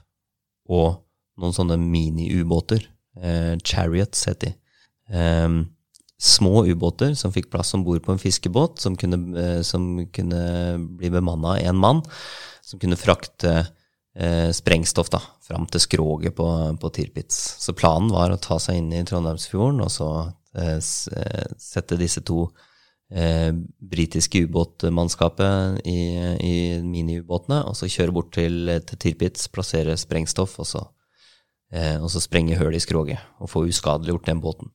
og 0.67 1.05
noen 1.39 1.55
sånne 1.55 1.77
mini-ubåter. 1.79 2.83
Eh, 3.15 3.55
chariots 3.63 4.27
het 4.29 4.43
de. 4.43 4.51
Eh, 5.11 5.61
små 6.15 6.65
ubåter 6.65 7.15
som 7.15 7.33
fikk 7.35 7.51
plass 7.53 7.73
om 7.75 7.83
bord 7.85 8.03
på 8.05 8.13
en 8.15 8.21
fiskebåt, 8.21 8.79
som 8.79 8.95
kunne, 8.95 9.19
eh, 9.39 9.61
som 9.61 10.05
kunne 10.11 10.43
bli 10.97 11.09
bemanna 11.09 11.55
av 11.55 11.57
én 11.57 11.75
mann, 11.75 12.03
som 12.61 12.79
kunne 12.79 12.99
frakte 12.99 13.67
eh, 14.15 14.51
sprengstoff 14.51 15.09
da, 15.09 15.21
fram 15.43 15.67
til 15.67 15.83
skroget 15.83 16.35
på, 16.35 16.47
på 16.79 16.89
Tirpitz. 16.89 17.57
Så 17.59 17.75
planen 17.75 18.11
var 18.11 18.31
å 18.31 18.41
ta 18.41 18.59
seg 18.59 18.79
inn 18.79 18.93
i 18.93 19.03
Trondheimsfjorden 19.03 19.83
og 19.85 19.91
så 19.91 20.09
eh, 20.55 20.79
eh, 20.79 21.45
sette 21.59 21.99
disse 21.99 22.23
to 22.25 22.47
eh, 22.47 22.71
britiske 23.09 24.41
ubåtmannskapet 24.47 25.85
i, 25.85 25.99
i 26.41 26.55
miniubåtene, 26.81 27.61
og 27.69 27.77
så 27.77 27.89
kjøre 27.91 28.15
bort 28.15 28.31
til, 28.33 28.71
til 28.87 28.99
Tirpitz, 29.01 29.45
plassere 29.53 29.93
sprengstoff, 29.97 30.57
og 30.59 30.69
så, 30.69 30.81
eh, 31.71 32.01
og 32.01 32.09
så 32.11 32.23
sprenge 32.23 32.57
høl 32.57 32.75
i 32.75 32.81
skroget 32.81 33.21
og 33.39 33.51
få 33.51 33.67
uskadeliggjort 33.69 34.31
den 34.31 34.41
båten. 34.41 34.73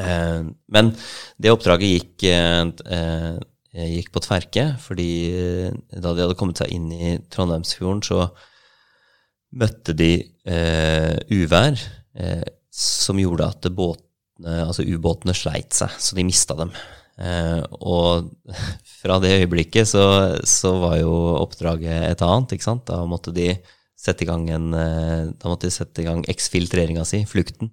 Eh, 0.00 0.48
men 0.72 0.90
det 1.36 1.52
oppdraget 1.52 1.92
gikk, 1.92 2.24
eh, 2.24 3.36
gikk 3.92 4.10
på 4.16 4.24
tverke, 4.24 4.66
fordi 4.80 5.12
eh, 5.36 5.78
da 5.92 6.16
de 6.16 6.24
hadde 6.24 6.40
kommet 6.40 6.64
seg 6.64 6.72
inn 6.72 6.88
i 6.96 7.14
Trondheimsfjorden, 7.28 8.04
så 8.06 8.30
møtte 9.56 9.92
de 9.96 10.12
eh, 10.48 11.16
uvær 11.32 11.76
som 12.72 13.18
gjorde 13.20 13.44
at 13.52 13.66
båtene, 13.76 14.62
altså 14.64 14.84
ubåtene 14.88 15.34
sleit 15.36 15.76
seg, 15.76 15.92
så 16.00 16.16
de 16.16 16.24
mista 16.24 16.56
dem. 16.56 16.72
Eh, 17.16 17.62
og 17.80 18.28
fra 19.00 19.18
det 19.22 19.34
øyeblikket 19.40 19.88
så, 19.88 20.04
så, 20.44 20.74
var 20.82 20.98
jo 21.00 21.14
oppdraget 21.40 22.10
et 22.10 22.24
annet. 22.26 22.56
ikke 22.56 22.68
sant? 22.68 22.86
Da 22.90 23.02
måtte 23.08 23.34
de 23.36 23.54
sette 23.96 24.26
i 24.26 24.28
gang 24.28 24.44
en 24.52 24.70
Da 24.74 25.48
måtte 25.48 25.70
de 25.70 25.72
sette 25.72 26.02
i 26.02 26.06
gang 26.06 26.20
eksfiltreringa 26.28 27.06
si, 27.08 27.22
flukten. 27.26 27.72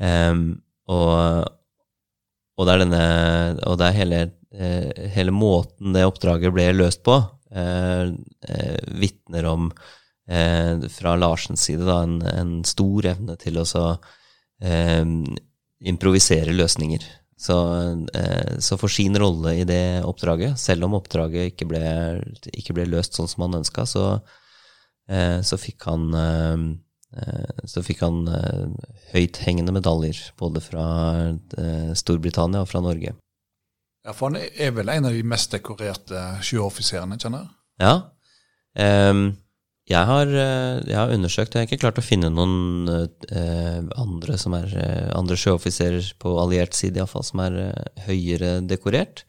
Um, 0.00 0.58
og, 0.90 1.46
og, 2.56 2.64
det 2.66 2.72
er 2.72 2.80
denne 2.82 3.04
Og 3.68 3.76
det 3.78 3.86
er 3.86 3.98
hele, 3.98 4.20
hele 5.14 5.32
måten 5.32 5.94
det 5.94 6.06
oppdraget 6.08 6.52
ble 6.56 6.66
løst 6.74 7.04
på, 7.06 7.20
eh, 7.54 8.78
vitner 8.86 9.44
om 9.44 9.72
eh, 10.28 10.88
fra 10.88 11.16
Larsens 11.16 11.62
side 11.62 11.84
da, 11.84 12.02
en, 12.02 12.20
en, 12.22 12.52
stor 12.64 13.10
evne 13.14 13.36
til 13.40 13.60
å 13.60 13.66
så, 13.68 13.84
eh, 14.62 15.04
improvisere 15.80 16.54
løsninger. 16.54 17.06
Så, 17.40 17.56
eh, 18.14 18.58
så, 18.58 18.76
for 18.76 18.92
sin 18.92 19.16
rolle 19.18 19.54
i 19.62 19.64
det 19.64 20.02
oppdraget, 20.04 20.58
selv 20.60 20.84
om 20.84 20.98
oppdraget 20.98 21.54
ikke 21.54 21.70
ble, 21.70 21.80
ikke 22.52 22.76
ble 22.76 22.84
løst 22.90 23.16
sånn 23.16 23.30
som 23.32 23.46
han 23.46 23.62
ønska, 23.62 23.86
så, 23.88 24.04
eh, 25.08 25.38
så, 25.40 25.56
fikk 25.56 25.86
han 25.88 26.04
eh, 26.20 26.66
så 27.64 27.82
fikk 27.82 28.04
han 28.04 28.20
høythengende 29.10 29.72
medaljer, 29.74 30.20
både 30.38 30.60
fra 30.62 30.84
Storbritannia 31.98 32.60
og 32.62 32.68
fra 32.70 32.84
Norge. 32.84 33.16
Ja, 34.06 34.12
For 34.14 34.30
han 34.30 34.38
er 34.38 34.76
vel 34.76 34.92
en 34.92 35.08
av 35.08 35.16
de 35.16 35.24
mest 35.26 35.50
dekorerte 35.56 36.20
sjøoffiserene, 36.46 37.18
kjenner 37.18 37.42
jeg? 37.42 37.56
Ja. 37.82 37.96
Um, 39.10 39.24
jeg 39.90 40.06
har, 40.06 40.28
eh, 40.30 40.80
jeg 40.86 40.96
har, 40.96 41.10
undersøkt, 41.10 41.54
jeg 41.54 41.64
har 41.64 41.68
ikke 41.68 41.80
klart 41.82 41.98
å 41.98 42.04
finne 42.04 42.30
noen 42.30 42.90
eh, 42.90 43.80
andre 43.98 44.36
som 44.38 44.54
er 44.54 44.70
eh, 44.78 45.08
andre 45.16 45.38
sjøoffiserer 45.40 46.12
på 46.22 46.36
alliert 46.38 46.76
side 46.78 47.00
iallfall, 47.00 47.26
som 47.26 47.42
er 47.42 47.58
eh, 47.64 48.04
høyere 48.06 48.52
dekorert. 48.70 49.24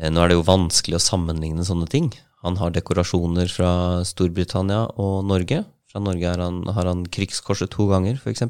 Eh, 0.00 0.08
nå 0.08 0.22
er 0.22 0.32
det 0.32 0.38
jo 0.38 0.46
vanskelig 0.48 0.96
å 0.96 1.04
sammenligne 1.04 1.66
sånne 1.68 1.88
ting. 1.92 2.08
Han 2.46 2.56
har 2.60 2.72
dekorasjoner 2.72 3.50
fra 3.52 3.70
Storbritannia 4.08 4.86
og 4.96 5.26
Norge. 5.28 5.64
Fra 5.90 6.00
Norge 6.00 6.32
han, 6.38 6.62
har 6.72 6.88
han 6.88 7.04
Krigskorset 7.12 7.72
to 7.74 7.88
ganger, 7.90 8.16
f.eks. 8.16 8.46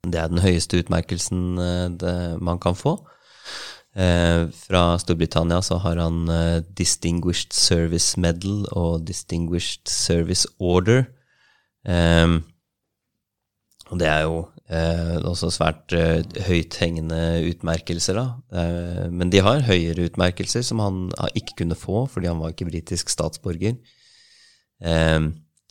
Det 0.00 0.16
er 0.20 0.32
den 0.32 0.42
høyeste 0.44 0.82
utmerkelsen 0.82 1.46
eh, 1.60 1.86
det, 2.02 2.14
man 2.44 2.60
kan 2.60 2.76
få. 2.76 2.98
Eh, 3.90 4.46
fra 4.54 4.98
Storbritannia 5.02 5.58
så 5.66 5.80
har 5.82 5.98
han 5.98 6.28
eh, 6.30 6.62
Distinguished 6.78 7.52
Service 7.56 8.20
Medal 8.20 8.62
og 8.70 9.02
Distinguished 9.08 9.90
Service 9.90 10.46
Order. 10.60 11.08
Eh, 11.88 12.38
og 13.90 13.98
det 13.98 14.06
er 14.06 14.20
jo 14.22 14.36
eh, 14.70 15.16
også 15.26 15.50
svært 15.50 15.90
eh, 15.96 16.22
høythengende 16.46 17.40
utmerkelser, 17.50 18.20
da. 18.20 19.08
Men 19.10 19.32
de 19.32 19.42
har 19.42 19.66
høyere 19.66 20.06
utmerkelser 20.06 20.62
som 20.66 20.78
han 20.84 21.08
ikke 21.34 21.64
kunne 21.64 21.78
få 21.78 22.04
fordi 22.12 22.30
han 22.30 22.38
var 22.38 22.54
ikke 22.54 22.68
britisk 22.70 23.10
statsborger. 23.10 23.74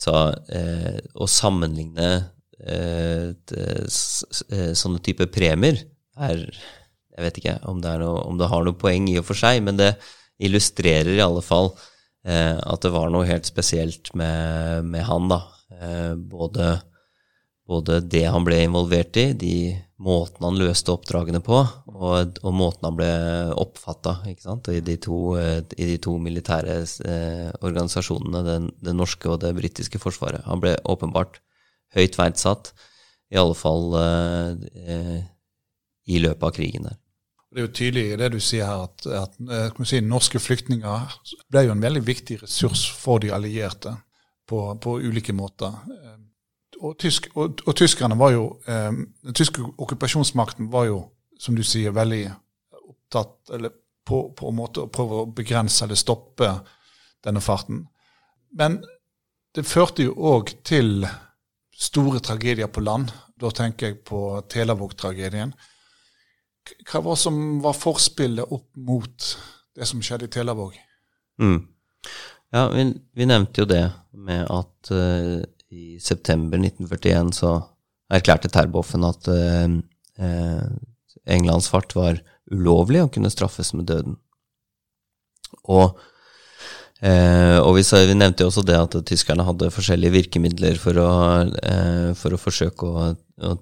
så 0.00 0.12
å 1.14 1.26
sammenligne 1.26 2.10
sånne 3.90 5.00
type 5.02 5.26
premier 5.32 5.80
er 6.20 6.44
jeg 7.20 7.28
vet 7.28 7.40
ikke 7.42 7.56
om 7.68 7.80
det, 7.84 7.94
noe, 8.00 8.24
om 8.24 8.40
det, 8.40 8.48
har 8.48 8.64
noe 8.64 8.80
poeng 8.80 9.08
i 9.12 9.18
og 9.20 9.26
for 9.28 9.38
seg, 9.38 9.60
men 9.66 9.76
det 9.76 9.92
illustrerer 10.40 11.12
i 11.12 11.24
alle 11.24 11.42
fall 11.44 11.74
eh, 12.24 12.56
at 12.56 12.84
det 12.84 12.92
var 12.94 13.10
noe 13.12 13.28
helt 13.28 13.48
spesielt 13.48 14.14
med, 14.16 14.86
med 14.88 15.04
han, 15.04 15.28
da. 15.28 15.42
Eh, 15.76 16.14
både, 16.16 16.72
både, 17.68 18.00
det 18.08 18.24
han 18.24 18.46
ble 18.46 18.62
involvert 18.64 19.20
i, 19.20 19.26
de 19.36 19.54
måten 20.00 20.46
han 20.46 20.56
løste 20.56 20.94
oppdragene 20.94 21.42
på, 21.44 21.58
og, 21.92 22.38
og 22.40 22.56
måten 22.56 22.88
han 22.88 22.96
ble 22.96 23.10
oppfatta 23.60 24.16
i, 24.32 24.80
de 24.80 24.96
to, 24.96 25.20
i 25.36 25.90
de 25.92 25.98
to 26.00 26.16
militære 26.24 26.78
eh, 27.04 27.50
organisasjonene, 27.60 28.44
det, 28.46 28.56
det 28.88 28.96
norske 28.96 29.28
og 29.28 29.42
det 29.44 29.52
britiske 29.58 30.00
forsvaret. 30.00 30.46
Han 30.48 30.64
ble 30.64 30.78
åpenbart 30.88 31.42
høyt 31.92 32.16
verdsatt, 32.16 32.72
i 33.30 33.38
alle 33.38 33.54
fall 33.58 33.92
eh, 34.00 34.88
eh 34.88 35.20
i 36.10 36.18
løpet 36.18 36.42
av 36.42 36.54
krigen 36.56 36.88
der. 36.88 36.99
Det 37.50 37.58
er 37.58 37.66
jo 37.66 37.72
tydelig 37.74 38.04
i 38.12 38.16
det 38.18 38.28
du 38.30 38.38
sier 38.38 38.68
her, 38.68 38.84
at, 38.86 39.06
at 39.10 39.38
eh, 39.42 39.84
si, 39.88 39.98
norske 40.06 40.38
flyktninger 40.38 41.14
ble 41.50 41.64
jo 41.66 41.72
en 41.74 41.82
veldig 41.82 42.02
viktig 42.06 42.36
ressurs 42.44 42.84
for 42.94 43.18
de 43.22 43.32
allierte 43.34 43.96
på, 44.46 44.60
på 44.78 44.98
ulike 45.02 45.34
måter. 45.34 45.74
Eh, 45.90 46.20
og, 46.78 46.94
tysk, 47.02 47.26
og, 47.34 47.64
og, 47.66 47.74
tyskerne 47.76 48.18
var 48.18 48.36
jo 48.36 48.44
eh, 48.70 48.92
Den 49.26 49.36
tyske 49.36 49.64
okkupasjonsmakten 49.66 50.70
var 50.70 50.86
jo, 50.92 51.00
som 51.42 51.58
du 51.58 51.64
sier, 51.66 51.90
veldig 51.96 52.22
opptatt 52.78 53.50
eller 53.58 53.74
på, 54.06 54.22
på 54.38 54.48
en 54.48 54.58
måte 54.60 54.86
å 54.86 54.92
prøve 54.92 55.24
å 55.24 55.32
begrense 55.34 55.82
eller 55.84 55.98
stoppe 55.98 56.52
denne 57.24 57.42
farten. 57.42 57.82
Men 58.54 58.78
det 59.54 59.66
førte 59.66 60.06
jo 60.06 60.14
òg 60.14 60.54
til 60.66 61.02
store 61.74 62.22
tragedier 62.22 62.70
på 62.70 62.82
land. 62.86 63.10
Da 63.40 63.50
tenker 63.54 63.90
jeg 63.90 64.00
på 64.06 64.38
Telavåg-tragedien 64.52 65.52
hva 66.90 67.02
var 67.04 67.18
som 67.18 67.60
var 67.64 67.76
forspillet 67.76 68.52
opp 68.52 68.68
mot 68.76 69.30
det 69.76 69.88
som 69.88 70.02
skjedde 70.04 70.28
i 70.28 70.32
Telavåg? 70.34 70.76
Mm. 71.40 71.60
Ja, 72.50 72.66
vi, 72.72 72.86
vi, 73.14 73.26
nevnte 73.30 73.62
jo 73.62 73.68
det 73.70 73.84
med 74.16 74.46
at 74.50 74.90
uh, 74.92 75.38
i 75.70 76.00
september 76.02 76.58
1941 76.58 77.34
så 77.36 77.54
erklærte 78.10 78.50
Terboven 78.50 79.06
at 79.06 79.30
uh, 79.30 79.76
uh, 80.18 80.66
Englands 81.30 81.70
fart 81.70 81.94
var 81.94 82.18
ulovlig 82.50 83.04
og 83.04 83.12
kunne 83.14 83.30
straffes 83.30 83.72
med 83.76 83.86
døden. 83.92 84.18
Og 85.70 85.98
Eh, 87.00 87.56
og 87.56 87.78
vi, 87.78 87.82
vi, 88.10 88.14
nevnte 88.14 88.44
jo 88.44 88.50
også 88.50 88.62
det 88.68 88.76
at 88.76 88.94
tyskerne 89.08 89.44
hadde 89.46 89.70
forskjellige 89.72 90.12
virkemidler 90.18 90.76
for 90.80 91.00
å, 91.00 91.12
eh, 91.48 92.10
for 92.18 92.36
å 92.36 92.40
forsøke 92.40 92.88
å, 92.88 93.04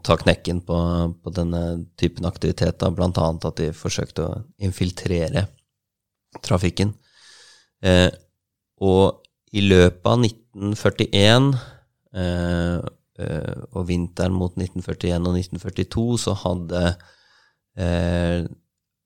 ta 0.03 0.17
knekken 0.19 0.61
på, 0.67 0.77
på 1.23 1.33
denne 1.35 1.63
typen 2.01 2.27
aktivitet, 2.27 2.83
bl.a. 2.97 3.27
at 3.31 3.61
de 3.61 3.71
forsøkte 3.77 4.25
å 4.25 4.41
infiltrere 4.65 5.47
trafikken. 6.45 6.93
Eh, 7.85 8.11
og 8.83 9.23
i 9.55 9.63
løpet 9.65 10.07
av 10.07 10.25
1941 10.27 11.51
eh, 12.19 12.79
eh, 13.23 13.61
og 13.73 13.87
vinteren 13.89 14.35
mot 14.37 14.55
1941 14.59 15.29
og 15.31 15.39
1942 15.39 16.07
så 16.27 16.35
hadde 16.43 16.83
eh, 17.79 18.43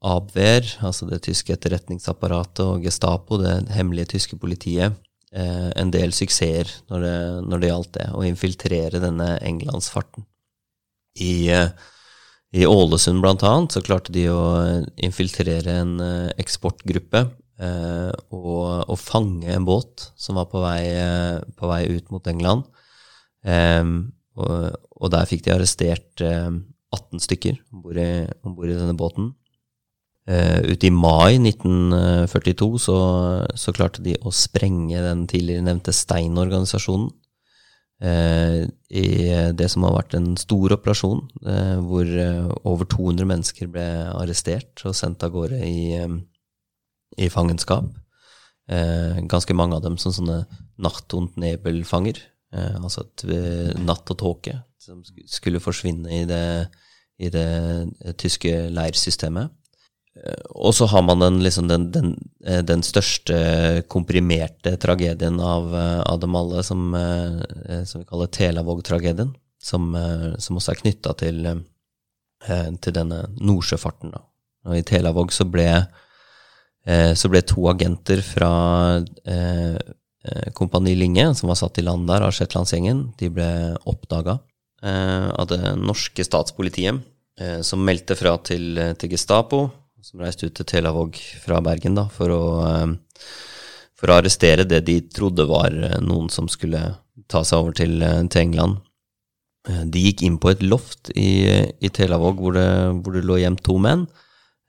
Abwehr, 0.02 0.66
altså 0.82 1.06
det 1.06 1.20
tyske 1.28 1.54
etterretningsapparatet, 1.54 2.64
og 2.66 2.82
Gestapo, 2.82 3.38
det 3.38 3.68
hemmelige 3.70 4.16
tyske 4.16 4.34
politiet, 4.40 4.96
eh, 5.30 5.70
en 5.78 5.92
del 5.94 6.10
suksesser 6.16 6.72
når 6.90 7.06
det, 7.06 7.16
når 7.46 7.62
det, 7.62 7.70
gjaldt 7.70 7.94
det, 8.00 8.08
å 8.10 8.24
infiltrere 8.26 9.02
denne 9.04 9.36
englandsfarten. 9.46 10.26
I, 11.20 11.48
eh, 11.52 11.68
I 12.52 12.66
Ålesund, 12.68 13.22
blant 13.24 13.44
annet, 13.46 13.74
så 13.74 13.82
klarte 13.84 14.12
de 14.14 14.26
å 14.32 14.42
infiltrere 14.96 15.78
en 15.82 15.94
eh, 16.00 16.32
eksportgruppe 16.42 17.24
eh, 17.24 18.12
og, 18.32 18.88
og, 18.88 18.96
fange 19.00 19.52
en 19.52 19.68
båt 19.68 20.08
som 20.16 20.40
var 20.40 20.48
på 20.52 20.62
vei, 20.64 20.80
eh, 20.96 21.38
på 21.58 21.70
vei 21.70 21.84
ut 21.92 22.12
mot 22.14 22.32
England. 22.32 22.66
Eh, 23.44 23.84
og, 24.38 24.56
og, 24.96 25.06
der 25.12 25.28
fikk 25.28 25.44
de 25.44 25.54
arrestert 25.54 26.22
18 26.22 27.20
stykker 27.20 27.58
om 27.72 27.82
bord 27.84 28.68
i 28.70 28.76
denne 28.76 28.96
båten. 28.96 29.32
Uh, 30.22 30.62
ute 30.70 30.86
i 30.86 30.92
mai 30.94 31.34
1942 31.40 32.66
så, 32.78 32.96
så, 33.58 33.72
klarte 33.74 34.04
de 34.04 34.12
å 34.22 34.30
sprenge 34.30 35.00
den 35.02 35.24
tidligere 35.26 35.64
nevnte 35.66 35.94
Stein-organisasjonen. 35.96 37.08
Uh, 38.03 38.66
I 38.90 39.07
det 39.55 39.68
som 39.70 39.84
har 39.86 39.94
vært 39.94 40.16
en 40.18 40.32
stor 40.40 40.74
operasjon, 40.74 41.22
uh, 41.46 41.78
hvor 41.86 42.09
over 42.66 42.88
200 42.90 43.28
mennesker 43.30 43.70
ble 43.70 43.86
arrestert 44.11 44.82
og 44.88 44.96
sendt 44.98 45.22
av 45.22 45.34
gårde 45.36 45.61
i, 45.66 46.00
i 47.18 47.28
fangenskap. 47.32 47.90
ganske 49.28 49.55
mange 49.55 49.74
av 49.76 49.82
dem 49.82 49.96
som 49.98 50.12
sånne 50.14 50.46
natt- 50.78 51.14
und 51.14 51.36
Nebel-fanger. 51.36 52.20
altså 52.53 53.03
et 53.03 53.24
natt 53.78 54.11
og 54.11 54.18
tåke 54.18 54.62
som 54.78 55.03
skulle 55.26 55.61
forsvinne 55.61 56.09
i 56.22 56.24
det, 56.24 56.68
i 57.18 57.28
det 57.28 58.14
tyske 58.18 58.70
leirsystemet. 58.70 59.50
Eh, 60.22 60.44
og 60.54 60.74
så 60.74 60.86
har 60.86 61.02
man 61.02 61.22
den, 61.22 61.40
liksom 61.42 61.68
den, 61.68 61.90
den, 61.94 62.14
eh, 62.46 62.62
den, 62.62 62.82
største 62.86 63.82
komprimerte 63.90 64.76
tragedien 64.80 65.40
av, 65.40 65.74
eh, 65.74 66.00
av 66.00 66.20
dem 66.22 66.36
alle, 66.38 66.62
som, 66.62 66.94
som, 67.86 68.02
vi 68.02 68.08
kaller 68.08 68.30
Telavåg-tragedien. 68.30 69.34
Som, 69.62 69.92
som, 70.42 70.56
også 70.58 70.72
er 70.72 70.78
knytta 70.80 71.12
til, 71.20 71.44
til, 72.42 72.94
denne 72.96 73.20
nordsjøfarten. 73.38 74.10
Da. 74.10 74.24
Og 74.66 74.74
I 74.74 74.82
Telavåg 74.82 75.30
så 75.30 75.44
ble, 75.46 75.68
så 77.14 77.30
ble 77.30 77.44
to 77.46 77.68
agenter 77.70 78.24
fra 78.26 78.50
Kompani 80.58 80.96
Linge, 80.98 81.28
som 81.38 81.52
var 81.52 81.60
satt 81.60 81.78
i 81.78 81.84
land 81.86 82.10
der 82.10 82.26
av 82.26 82.34
Shetlandsgjengen, 82.34 83.04
de 83.22 83.30
ble 83.30 83.46
oppdaga 83.86 84.40
av 84.82 85.46
det 85.52 85.60
norske 85.78 86.26
statspolitiet, 86.26 86.98
som 87.62 87.86
meldte 87.86 88.18
fra 88.18 88.34
til, 88.42 88.82
til 88.98 89.14
Gestapo 89.14 89.68
som 90.03 90.22
reiste 90.22 90.48
ut 90.48 90.57
til 90.59 90.68
Telavåg 90.68 91.18
fra 91.42 91.61
Bergen 91.64 91.96
da, 91.98 92.09
for 92.12 92.32
å, 92.34 92.44
eh, 92.66 93.28
for 93.98 94.11
å 94.11 94.18
arrestere 94.20 94.66
det 94.68 94.82
de 94.88 95.00
trodde 95.14 95.46
var 95.50 95.70
eh, 95.72 96.00
noen 96.03 96.30
som 96.32 96.50
skulle 96.50 96.82
ta 97.30 97.44
seg 97.46 97.62
over 97.62 97.76
til, 97.76 98.03
til 98.32 98.42
England. 98.42 98.82
De 99.62 100.00
gikk 100.03 100.24
inn 100.26 100.40
på 100.42 100.50
et 100.50 100.62
loft 100.66 101.12
i, 101.14 101.46
i 101.78 101.90
Telavåg 101.94 102.40
hvor 102.42 102.57
det, 102.57 102.66
hvor 102.98 103.14
det 103.14 103.22
lå 103.28 103.36
gjemt 103.38 103.62
to 103.62 103.76
menn. 103.78 104.09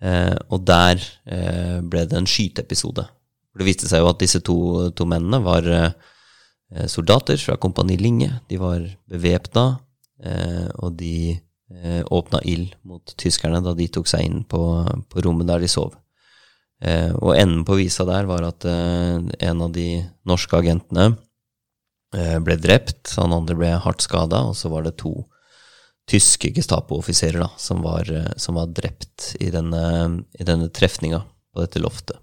Eh, 0.03 0.35
og 0.51 0.65
der 0.67 0.99
eh, 1.31 1.79
ble 1.79 2.03
det 2.09 2.17
en 2.19 2.27
skyteepisode. 2.27 3.05
Det 3.53 3.67
viste 3.67 3.87
seg 3.87 4.03
jo 4.03 4.09
at 4.11 4.19
disse 4.19 4.41
to, 4.43 4.57
to 4.97 5.07
mennene 5.07 5.39
var 5.45 5.67
eh, 5.69 5.93
soldater 6.91 7.39
fra 7.39 7.55
Kompani 7.61 7.95
Linge. 8.01 8.29
De 8.51 8.59
var 8.59 8.83
bevæpna, 9.09 9.65
eh, 10.25 10.67
og 10.83 10.97
de 10.99 11.37
eh, 11.81 12.01
åpna 12.05 12.41
ild 12.43 12.75
mot 12.87 13.15
tyskerne 13.19 13.61
da 13.63 13.73
de 13.77 13.87
tok 13.87 14.09
seg 14.09 14.25
inn 14.27 14.41
på, 14.49 14.61
på 15.09 15.25
rommet 15.25 15.49
der 15.49 15.63
de 15.63 15.69
sov. 15.71 15.95
Eh, 16.83 17.11
og 17.15 17.37
enden 17.37 17.63
på 17.67 17.77
visa 17.79 18.05
der 18.07 18.27
var 18.29 18.45
at 18.47 18.65
eh, 18.67 19.19
en 19.49 19.63
av 19.63 19.71
de 19.75 20.03
norske 20.27 20.59
agentene 20.59 21.13
ble 22.13 22.53
drept, 22.61 23.15
han 23.17 23.33
andre 23.33 23.55
ble 23.57 23.71
hardt 23.81 24.03
skada, 24.05 24.43
og 24.45 24.53
så 24.53 24.69
var 24.69 24.83
det 24.85 24.99
to 25.01 25.15
tyske 26.05 26.51
Gestapo-offiserer 26.53 27.55
som, 27.57 27.81
som, 28.37 28.59
var 28.59 28.67
drept 28.69 29.31
i 29.39 29.49
denne, 29.49 29.83
i 30.37 30.45
denne 30.45 30.69
trefninga 30.69 31.23
på 31.25 31.63
dette 31.63 31.81
loftet. 31.81 32.19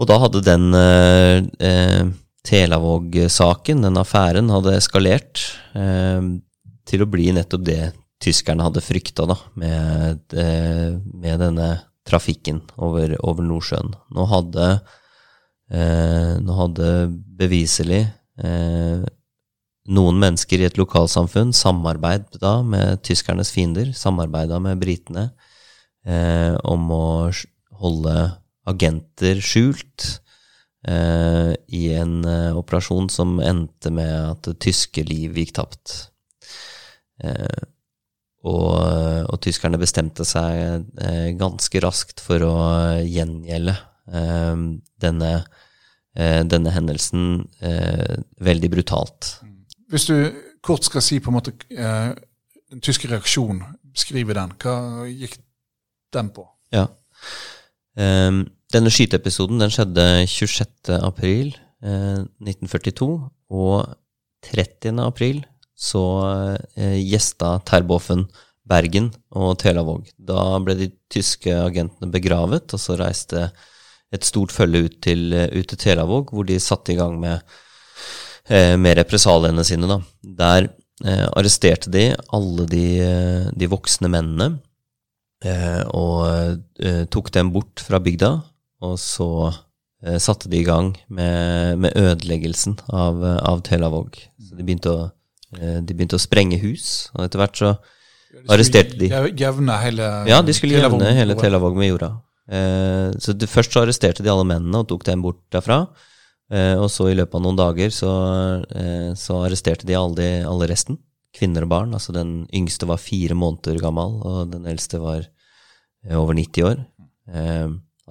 Og 0.00 0.08
da 0.08 0.18
hadde 0.22 0.42
den 0.42 0.72
eh, 0.74 1.44
eh, 1.62 2.04
Telavåg-saken, 2.42 3.84
den 3.86 4.00
affæren, 4.00 4.50
hadde 4.50 4.78
eskalert 4.78 5.44
eh, 5.78 6.24
til 6.88 7.04
å 7.04 7.10
bli 7.10 7.28
nettopp 7.36 7.66
det 7.68 7.82
tyskerne 8.22 8.66
hadde 8.66 8.82
frykta, 8.84 9.26
med, 9.58 10.22
eh, 10.32 10.98
med, 10.98 11.40
denne 11.42 11.70
trafikken 12.08 12.60
over, 12.76 13.16
over 13.22 13.46
Nordsjøen. 13.46 13.94
Nå 14.14 14.26
hadde, 14.30 14.68
eh, 15.70 16.34
nå 16.42 16.58
hadde 16.58 16.90
beviselig 17.38 18.04
eh, 18.42 19.04
noen 19.92 20.20
mennesker 20.22 20.62
i 20.62 20.68
et 20.68 20.78
lokalsamfunn 20.78 21.52
samarbeida 21.56 22.60
med 22.66 23.02
tyskernes 23.06 23.50
fiender, 23.54 23.90
samarbeida 23.96 24.60
med 24.62 24.78
britene 24.82 25.32
om 26.02 26.88
å 26.90 27.30
holde 27.78 28.14
agenter 28.68 29.40
skjult 29.42 30.06
eh, 30.86 31.52
i 31.74 31.82
en 31.98 32.22
eh, 32.28 32.56
operasjon 32.56 33.10
som 33.12 33.38
endte 33.42 33.92
med 33.94 34.12
at 34.12 34.50
tyske 34.62 35.04
liv 35.06 35.38
gikk 35.38 35.54
tapt. 35.58 35.94
Eh, 37.22 37.68
og, 38.42 38.74
og, 39.28 39.36
tyskerne 39.44 39.78
bestemte 39.78 40.26
seg 40.26 40.86
eh, 41.02 41.28
ganske 41.38 41.82
raskt 41.84 42.22
for 42.24 42.42
å 42.46 42.56
gjengjelde 43.06 43.76
eh, 44.10 44.64
denne, 45.04 45.32
eh, 46.16 46.40
denne, 46.42 46.74
hendelsen 46.74 47.44
veldig 48.42 48.72
brutalt. 48.72 49.36
Hvis 49.92 50.08
du 50.10 50.16
kort 50.64 50.86
skal 50.88 51.04
si 51.04 51.20
på 51.22 51.30
en 51.30 51.38
måte 51.38 51.54
den 51.68 52.82
tyske 52.82 53.10
reaksjonen, 53.10 53.76
beskrive 53.92 54.34
den, 54.36 54.54
hva 54.62 55.06
gikk 55.10 55.36
den 56.14 56.32
på? 56.34 56.46
Ja. 56.72 56.86
Um, 57.92 58.46
denne 58.72 58.92
skyteepisoden 58.92 59.60
den 59.60 59.72
skjedde 59.72 60.04
26. 60.24 60.94
april 60.96 61.52
eh, 61.84 62.22
1942, 62.40 63.10
og 63.52 63.92
30. 64.48 64.96
april 65.04 65.42
så 65.82 66.04
eh, 66.78 66.98
gjesta 67.00 67.56
Terboven 67.66 68.26
Bergen 68.68 69.10
og 69.34 69.56
Telavåg. 69.62 70.12
Da 70.16 70.60
ble 70.62 70.76
de 70.78 70.88
tyske 71.10 71.50
agentene 71.50 72.12
begravet, 72.12 72.70
og 72.70 72.80
så 72.80 72.96
reiste 73.00 73.48
et 74.12 74.28
stort 74.28 74.52
følge 74.54 74.86
ut 74.86 74.98
til, 75.02 75.32
ut 75.34 75.68
til 75.72 75.80
Telavåg, 75.80 76.30
hvor 76.30 76.46
de 76.46 76.60
satte 76.62 76.94
i 76.94 76.98
gang 76.98 77.18
med, 77.20 77.42
eh, 78.46 78.76
med 78.78 79.00
represaliene 79.00 79.64
sine. 79.66 79.90
Da. 79.90 79.98
Der 80.22 80.68
eh, 81.04 81.26
arresterte 81.32 81.90
de 81.90 82.10
alle 82.30 82.68
de, 82.70 82.86
eh, 83.02 83.48
de 83.56 83.72
voksne 83.72 84.12
mennene 84.12 84.54
Eh, 85.42 85.82
og 85.90 86.22
eh, 86.78 87.02
tok 87.10 87.32
dem 87.34 87.50
bort 87.54 87.82
fra 87.82 87.98
bygda, 88.02 88.30
og 88.86 88.94
så 89.00 89.30
eh, 90.04 90.18
satte 90.22 90.50
de 90.50 90.60
i 90.60 90.66
gang 90.66 90.92
med, 91.08 91.80
med 91.82 91.96
ødeleggelsen 91.98 92.78
av, 92.94 93.22
av 93.42 93.64
Telavåg. 93.66 94.20
Så 94.38 94.54
de 94.54 94.62
begynte, 94.62 94.94
å, 94.94 95.10
de 95.52 95.94
begynte 95.94 96.16
å 96.16 96.22
sprenge 96.22 96.56
hus, 96.62 97.10
og 97.12 97.26
etter 97.26 97.42
hvert 97.42 97.58
så 97.60 97.72
arresterte 98.48 98.96
de 98.96 99.10
Jevne 99.36 99.74
hele 99.82 100.06
Ja, 100.30 100.38
de 100.40 100.54
skulle 100.56 100.80
jevne 100.80 101.10
hele 101.12 101.36
Telavåg 101.36 101.76
med 101.76 101.90
jorda. 101.90 102.08
så 103.20 103.34
det, 103.36 103.50
først 103.52 103.76
så 103.76 103.82
arresterte 103.82 104.24
de 104.24 104.32
alle 104.32 104.46
mennene 104.48 104.80
og 104.80 104.88
tok 104.88 105.04
dem 105.04 105.20
bort 105.20 105.42
derfra. 105.52 105.82
og 106.80 106.88
så 106.90 107.10
i 107.10 107.18
løpet 107.18 107.36
av 107.36 107.44
noen 107.44 107.60
dager 107.60 107.92
så, 107.92 108.12
så 109.20 109.36
arresterte 109.44 109.84
de 109.84 109.98
alle, 110.00 110.30
alle 110.48 110.70
resten 110.72 110.96
kvinner 111.36 111.66
og 111.66 111.72
barn. 111.72 111.94
Altså 111.96 112.14
den 112.14 112.42
yngste 112.54 112.88
var 112.88 113.00
fire 113.02 113.36
måneder 113.38 113.80
gammel, 113.82 114.18
og 114.26 114.52
den 114.52 114.68
eldste 114.68 115.00
var 115.02 115.24
eh, 115.24 116.18
over 116.18 116.36
90 116.38 116.68
år. 116.68 116.84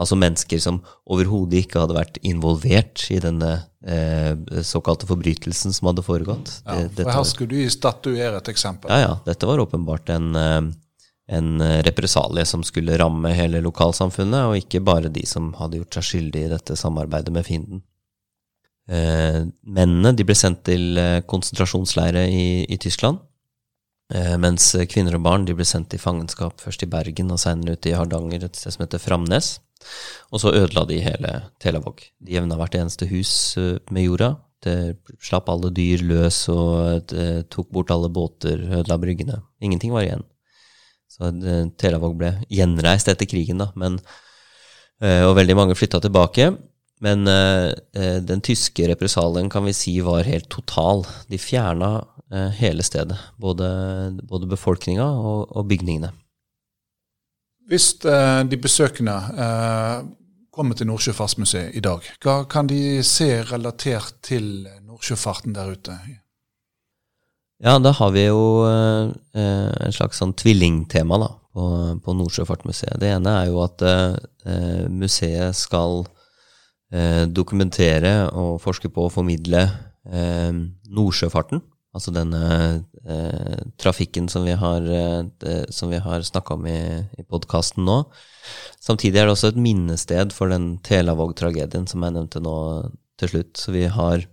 Altså 0.01 0.17
mennesker 0.17 0.61
som 0.63 0.79
overhodet 1.05 1.63
ikke 1.63 1.83
hadde 1.83 1.97
vært 1.97 2.17
involvert 2.25 3.03
i 3.13 3.19
denne 3.21 3.51
eh, 3.85 4.33
såkalte 4.65 5.05
forbrytelsen 5.09 5.75
som 5.77 5.91
hadde 5.91 6.05
foregått. 6.05 6.55
Ja, 6.65 6.79
for 6.97 7.11
Her 7.13 7.27
skulle 7.29 7.61
du 7.61 7.73
statuere 7.73 8.41
et 8.41 8.49
eksempel. 8.49 8.89
Ja, 8.89 9.11
ja. 9.11 9.13
Dette 9.27 9.49
var 9.49 9.61
åpenbart 9.61 10.09
en, 10.15 10.33
eh, 10.35 10.63
en 11.37 11.63
represalie 11.85 12.47
som 12.49 12.65
skulle 12.65 12.97
ramme 12.97 13.29
hele 13.37 13.61
lokalsamfunnet, 13.61 14.49
og 14.49 14.57
ikke 14.63 14.83
bare 14.83 15.13
de 15.13 15.23
som 15.29 15.53
hadde 15.61 15.83
gjort 15.83 15.99
seg 15.99 16.09
skyldig 16.09 16.45
i 16.47 16.51
dette 16.57 16.79
samarbeidet 16.79 17.33
med 17.37 17.47
fienden. 17.47 17.85
Eh, 18.91 19.43
mennene 19.61 20.11
de 20.17 20.25
ble 20.27 20.35
sendt 20.35 20.65
til 20.67 20.97
eh, 20.99 21.21
konsentrasjonsleire 21.29 22.25
i, 22.27 22.45
i 22.65 22.77
Tyskland, 22.81 23.21
mens 24.41 24.70
kvinner 24.91 25.16
og 25.16 25.24
barn 25.24 25.45
ble 25.47 25.66
sendt 25.68 25.93
i 25.95 25.99
fangenskap, 26.01 26.59
først 26.59 26.84
i 26.84 26.89
Bergen 26.91 27.32
og 27.32 27.39
senere 27.39 27.78
ut 27.78 27.88
i 27.88 27.93
Hardanger, 27.95 28.43
et 28.45 28.57
sted 28.59 28.76
som 28.76 28.84
heter 28.84 28.99
Framnes. 28.99 29.53
Og 30.30 30.41
så 30.43 30.51
ødela 30.53 30.84
de 30.86 30.99
hele 31.01 31.32
Telavåg. 31.64 32.03
De 32.22 32.36
jevna 32.36 32.57
hvert 32.59 32.76
eneste 32.78 33.07
hus 33.09 33.32
med 33.89 34.03
jorda. 34.05 34.36
Det 34.62 34.76
slapp 35.26 35.47
alle 35.49 35.72
dyr 35.74 36.03
løs 36.05 36.43
og 36.53 37.09
tok 37.49 37.72
bort 37.74 37.93
alle 37.93 38.12
båter, 38.14 38.62
ødela 38.82 38.99
bryggene. 39.01 39.39
Ingenting 39.64 39.95
var 39.95 40.05
igjen. 40.05 40.28
Så 41.09 41.32
Telavåg 41.82 42.14
ble 42.20 42.36
gjenreist 42.51 43.09
etter 43.09 43.26
krigen, 43.26 43.64
da, 43.64 43.72
men, 43.80 43.97
og 45.01 45.34
veldig 45.39 45.57
mange 45.57 45.78
flytta 45.80 46.03
tilbake. 46.03 46.51
Men 47.01 47.27
eh, 47.27 47.73
eh, 47.97 48.17
den 48.21 48.41
tyske 48.45 48.85
represalien 48.87 49.49
kan 49.49 49.65
vi 49.65 49.73
si 49.73 49.95
var 50.05 50.23
helt 50.23 50.49
total. 50.53 51.01
De 51.27 51.39
fjerna 51.41 51.95
eh, 52.31 52.49
hele 52.61 52.85
stedet. 52.85 53.17
Både, 53.41 53.67
både 54.21 54.49
befolkninga 54.51 55.07
og, 55.09 55.49
og, 55.49 55.65
bygningene. 55.71 56.11
Hvis 57.71 57.95
eh, 58.05 58.43
de 58.45 58.61
besøkende 58.61 59.17
eh, 59.33 59.97
kommer 60.53 60.77
til 60.77 60.91
Nordsjøfartsmuseet 60.91 61.73
i 61.73 61.81
dag, 61.81 62.05
hva 62.21 62.43
kan 62.51 62.69
de 62.69 63.01
se 63.07 63.31
relatert 63.49 64.21
til 64.21 64.67
nordsjøfarten 64.85 65.57
der 65.57 65.73
ute? 65.73 65.97
Ja, 67.61 67.79
da 67.81 67.95
har 67.97 68.13
vi 68.13 68.27
jo 68.27 68.45
eh, 68.69 69.09
en 69.41 69.97
slags 69.97 70.21
sånn 70.21 70.37
tvillingtema 70.37 71.17
da, 71.17 71.33
på, 71.49 71.67
på 72.05 72.19
Nordsjøfartmuseet. 72.21 72.99
Det 73.01 73.09
ene 73.17 73.37
er 73.41 73.49
jo 73.49 73.63
at 73.65 73.89
museet 74.89 75.57
skal 75.57 76.03
eh, 76.91 77.25
dokumentere 77.27 78.29
og 78.37 78.59
forske 78.63 78.91
på 78.91 79.07
og 79.07 79.13
formidle 79.15 79.65
eh, 80.05 80.51
nordsjøfarten. 80.91 81.63
Altså 81.91 82.13
denne 82.15 82.43
eh, 83.03 83.63
trafikken 83.81 84.29
som 84.31 84.45
vi 84.47 84.55
har, 84.55 84.85
eh, 84.87 85.65
snakka 85.67 86.55
om 86.55 86.67
i, 86.67 86.79
i 87.19 87.23
podkasten 87.27 87.83
nå. 87.87 88.05
Samtidig 88.79 89.19
er 89.19 89.27
det 89.27 89.35
også 89.35 89.51
et 89.51 89.59
minnested 89.59 90.31
for 90.31 90.47
den 90.51 90.77
Telavåg-tragedien 90.87 91.87
som 91.87 92.03
jeg 92.03 92.15
nevnte 92.15 92.39
nå 92.43 92.55
til 93.19 93.33
slutt. 93.33 93.57
Så 93.59 93.75
vi 93.75 93.85
har, 93.91 94.23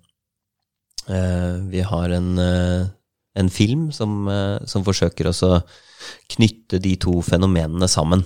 eh, 1.11 1.59
vi 1.67 1.83
har 1.83 2.15
en, 2.15 2.39
eh, 2.39 2.87
en, 3.35 3.51
film 3.51 3.91
som, 3.93 4.31
som 4.67 4.83
forsøker 4.87 5.27
å 5.27 5.63
knytte 6.31 6.79
de 6.83 6.97
to 6.97 7.21
fenomenene 7.23 7.87
sammen 7.91 8.25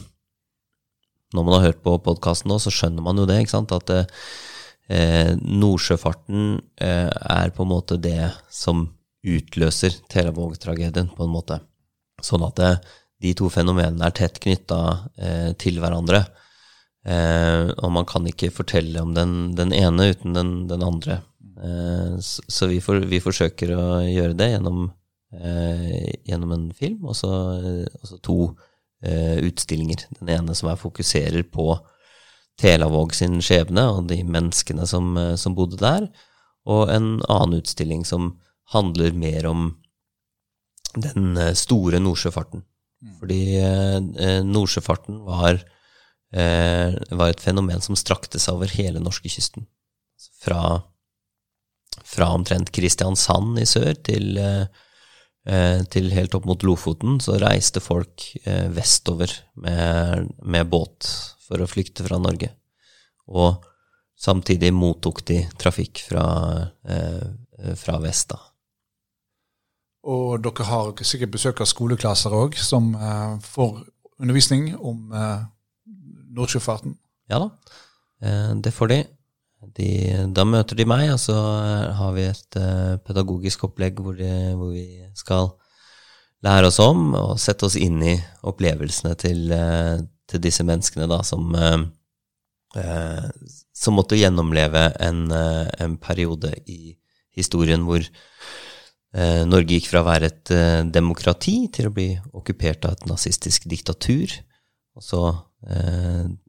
når 1.33 1.47
man 1.47 1.59
har 1.59 1.68
hørt 1.70 1.83
på 1.85 1.97
podkasten 2.05 2.53
nå, 2.53 2.59
så 2.62 2.72
skjønner 2.72 3.05
man 3.05 3.20
jo 3.20 3.26
det, 3.28 3.41
ikke 3.43 3.55
sant? 3.55 3.74
At 3.74 3.93
eh, 3.93 5.33
nordsjøfarten 5.39 6.59
eh, 6.83 7.09
er 7.09 7.55
på 7.57 7.64
en 7.64 7.72
måte 7.72 8.01
det 8.03 8.33
som 8.53 8.87
utløser 9.22 10.01
Telavåg-tragedien, 10.12 11.12
på 11.16 11.26
en 11.26 11.33
måte. 11.33 11.61
Sånn 12.22 12.45
at 12.47 12.59
det, 12.61 12.72
eh, 12.76 12.99
de 13.22 13.35
to 13.39 13.47
fenomenene 13.55 14.09
er 14.09 14.14
tett 14.18 14.41
knytta 14.43 14.78
eh, 15.14 15.51
til 15.61 15.78
hverandre. 15.78 16.24
Eh, 17.07 17.68
og 17.70 17.93
man 17.95 18.07
kan 18.07 18.26
ikke 18.26 18.51
fortelle 18.55 19.03
om 19.03 19.12
den, 19.14 19.55
den 19.59 19.74
ene 19.74 20.11
uten 20.11 20.35
den, 20.35 20.51
den 20.70 20.83
andre. 20.83 21.20
Eh, 21.62 22.18
så, 22.18 22.43
så 22.51 22.68
vi, 22.70 22.80
for, 22.83 22.99
vi, 23.07 23.22
forsøker 23.22 23.74
å 23.76 23.87
gjøre 24.09 24.35
det 24.39 24.53
gjennom, 24.57 24.91
gjennom 26.28 26.51
en 26.53 26.64
film, 26.76 27.07
og 27.09 27.14
så 27.16 27.30
to 28.20 28.37
eh, 28.51 28.72
utstillinger. 29.03 30.05
Den 30.21 30.29
ene 30.31 30.55
som 30.55 30.69
er 30.71 30.79
fokuserer 30.79 31.43
på 31.51 31.73
Telavåg 32.61 33.15
sin 33.17 33.41
skjebne 33.43 33.85
og 33.97 34.09
de 34.11 34.21
menneskene 34.27 34.87
som, 34.89 35.17
eh, 35.19 35.35
som, 35.41 35.57
bodde 35.57 35.81
der, 35.81 36.09
og 36.69 36.91
en 36.93 37.17
annen 37.29 37.59
utstilling 37.63 38.05
som 38.07 38.37
handler 38.75 39.17
mer 39.17 39.49
om 39.49 39.65
den 40.95 41.37
eh, 41.37 41.55
store 41.59 42.01
nordsjøfarten. 42.03 42.65
Fordi 43.19 43.41
eh, 43.59 44.45
nordsjøfarten 44.47 45.25
var, 45.27 45.59
eh, 46.37 46.95
var 47.11 47.33
et 47.33 47.43
fenomen 47.43 47.83
som 47.83 47.99
strakte 47.99 48.39
seg 48.39 48.61
over 48.61 48.71
hele 48.77 49.03
norskekysten. 49.03 49.67
Fra, 50.43 50.63
fra 52.07 52.31
omtrent 52.37 52.71
Kristiansand 52.75 53.59
i 53.59 53.67
sør 53.67 53.97
til, 54.07 54.37
eh, 54.39 54.69
til 55.43 56.12
helt 56.14 56.36
opp 56.38 56.45
mot 56.47 56.62
Lofoten 56.62 57.16
så 57.18 57.34
reiste 57.43 57.80
folk 57.82 58.28
eh, 58.45 58.68
vestover 58.70 59.32
med, 59.59 60.28
med 60.38 60.68
båt 60.70 61.09
for 61.43 61.59
å 61.59 61.66
flykte 61.66 62.07
fra 62.07 62.20
Norge. 62.22 62.53
Og 63.26 63.64
samtidig 64.22 64.70
mottok 64.74 65.24
de 65.26 65.40
trafikk 65.59 66.05
fra, 66.07 66.24
eh, 66.86 67.74
fra 67.74 67.99
vest. 68.05 68.30
da. 68.36 68.38
Og 70.03 70.43
dere 70.43 70.66
har 70.66 71.05
sikkert 71.07 71.34
besøk 71.36 71.62
av 71.62 71.70
skoleklasser 71.70 72.34
òg, 72.34 72.57
som 72.59 72.90
eh, 72.95 73.38
får 73.47 73.82
undervisning 74.22 74.72
om 74.78 75.12
eh, 75.14 75.45
Nordsjøfarten. 76.34 76.97
Ja 77.30 77.38
da, 77.43 77.51
eh, 78.22 78.51
det 78.62 78.74
får 78.74 78.90
de. 78.90 78.99
De. 79.77 79.89
Da 80.35 80.45
møter 80.49 80.79
de 80.79 80.87
meg, 80.89 81.09
og 81.15 81.21
så 81.23 81.37
eh, 81.37 81.91
har 81.99 82.15
vi 82.17 82.27
et 82.29 82.59
uh, 82.59 82.99
pedagogisk 83.07 83.67
opplegg 83.69 84.01
hvor, 84.03 84.17
de, 84.19 84.31
hvor, 84.59 84.73
vi 84.75 84.87
skal 85.19 85.53
lære 86.43 86.71
oss 86.71 86.81
om 86.83 87.13
og 87.19 87.39
sette 87.41 87.69
oss 87.69 87.79
inn 87.79 88.01
i 88.03 88.17
opplevelsene 88.49 89.15
til, 89.21 89.45
uh, 89.55 90.03
til 90.31 90.43
disse 90.43 90.67
menneskene 90.67 91.07
da, 91.11 91.21
som, 91.27 91.53
som 93.77 93.97
måtte 93.99 94.17
gjennomleve 94.17 94.87
en, 95.05 95.27
en 95.29 95.97
periode 96.01 96.55
i 96.65 96.95
historien 97.37 97.85
hvor 97.85 98.07
Norge 99.13 99.77
gikk 99.77 99.91
fra 99.91 100.01
å 100.01 100.07
være 100.07 100.31
et 100.31 100.53
demokrati 100.89 101.67
til 101.75 101.91
å 101.91 101.93
bli 101.93 102.07
okkupert 102.33 102.87
av 102.89 102.95
et 102.97 103.05
nazistisk 103.11 103.67
diktatur. 103.69 104.33
Og 104.97 105.05
så 105.05 105.21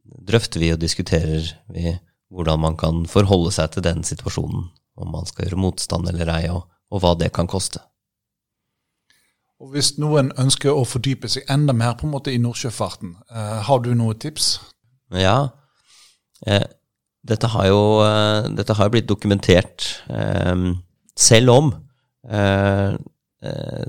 drøfter 0.00 0.64
vi 0.64 0.70
og 0.72 0.80
diskuterer 0.80 1.50
vi 1.76 1.92
hvordan 2.32 2.60
man 2.62 2.78
kan 2.80 3.04
forholde 3.10 3.52
seg 3.54 3.74
til 3.74 3.84
den 3.86 4.04
situasjonen. 4.06 4.70
Om 4.94 5.10
man 5.10 5.26
skal 5.26 5.48
gjøre 5.48 5.58
motstand 5.58 6.08
eller 6.08 6.30
ei, 6.36 6.44
og, 6.52 6.68
og, 6.90 7.00
hva 7.02 7.14
det 7.18 7.32
kan 7.34 7.50
koste. 7.50 7.80
Og 9.58 9.72
Hvis 9.74 9.96
noen 9.98 10.30
ønsker 10.38 10.70
å 10.70 10.86
fordype 10.86 11.30
seg 11.30 11.48
enda 11.50 11.74
mer 11.74 11.96
på 11.98 12.06
en 12.06 12.14
måte 12.14 12.32
i 12.34 12.38
nordsjøfarten, 12.42 13.16
eh, 13.30 13.58
har 13.66 13.82
du 13.82 13.90
noen 13.94 14.18
tips? 14.22 14.58
Ja. 15.14 15.50
Eh, 16.46 16.66
dette 17.24 17.48
har 17.48 17.66
jo 17.70 17.80
dette 18.52 18.76
har 18.76 18.90
blitt 18.92 19.08
dokumentert 19.08 19.86
selv 21.16 21.54
om 21.54 21.70
Eh, 22.30 22.88
eh, 23.42 23.83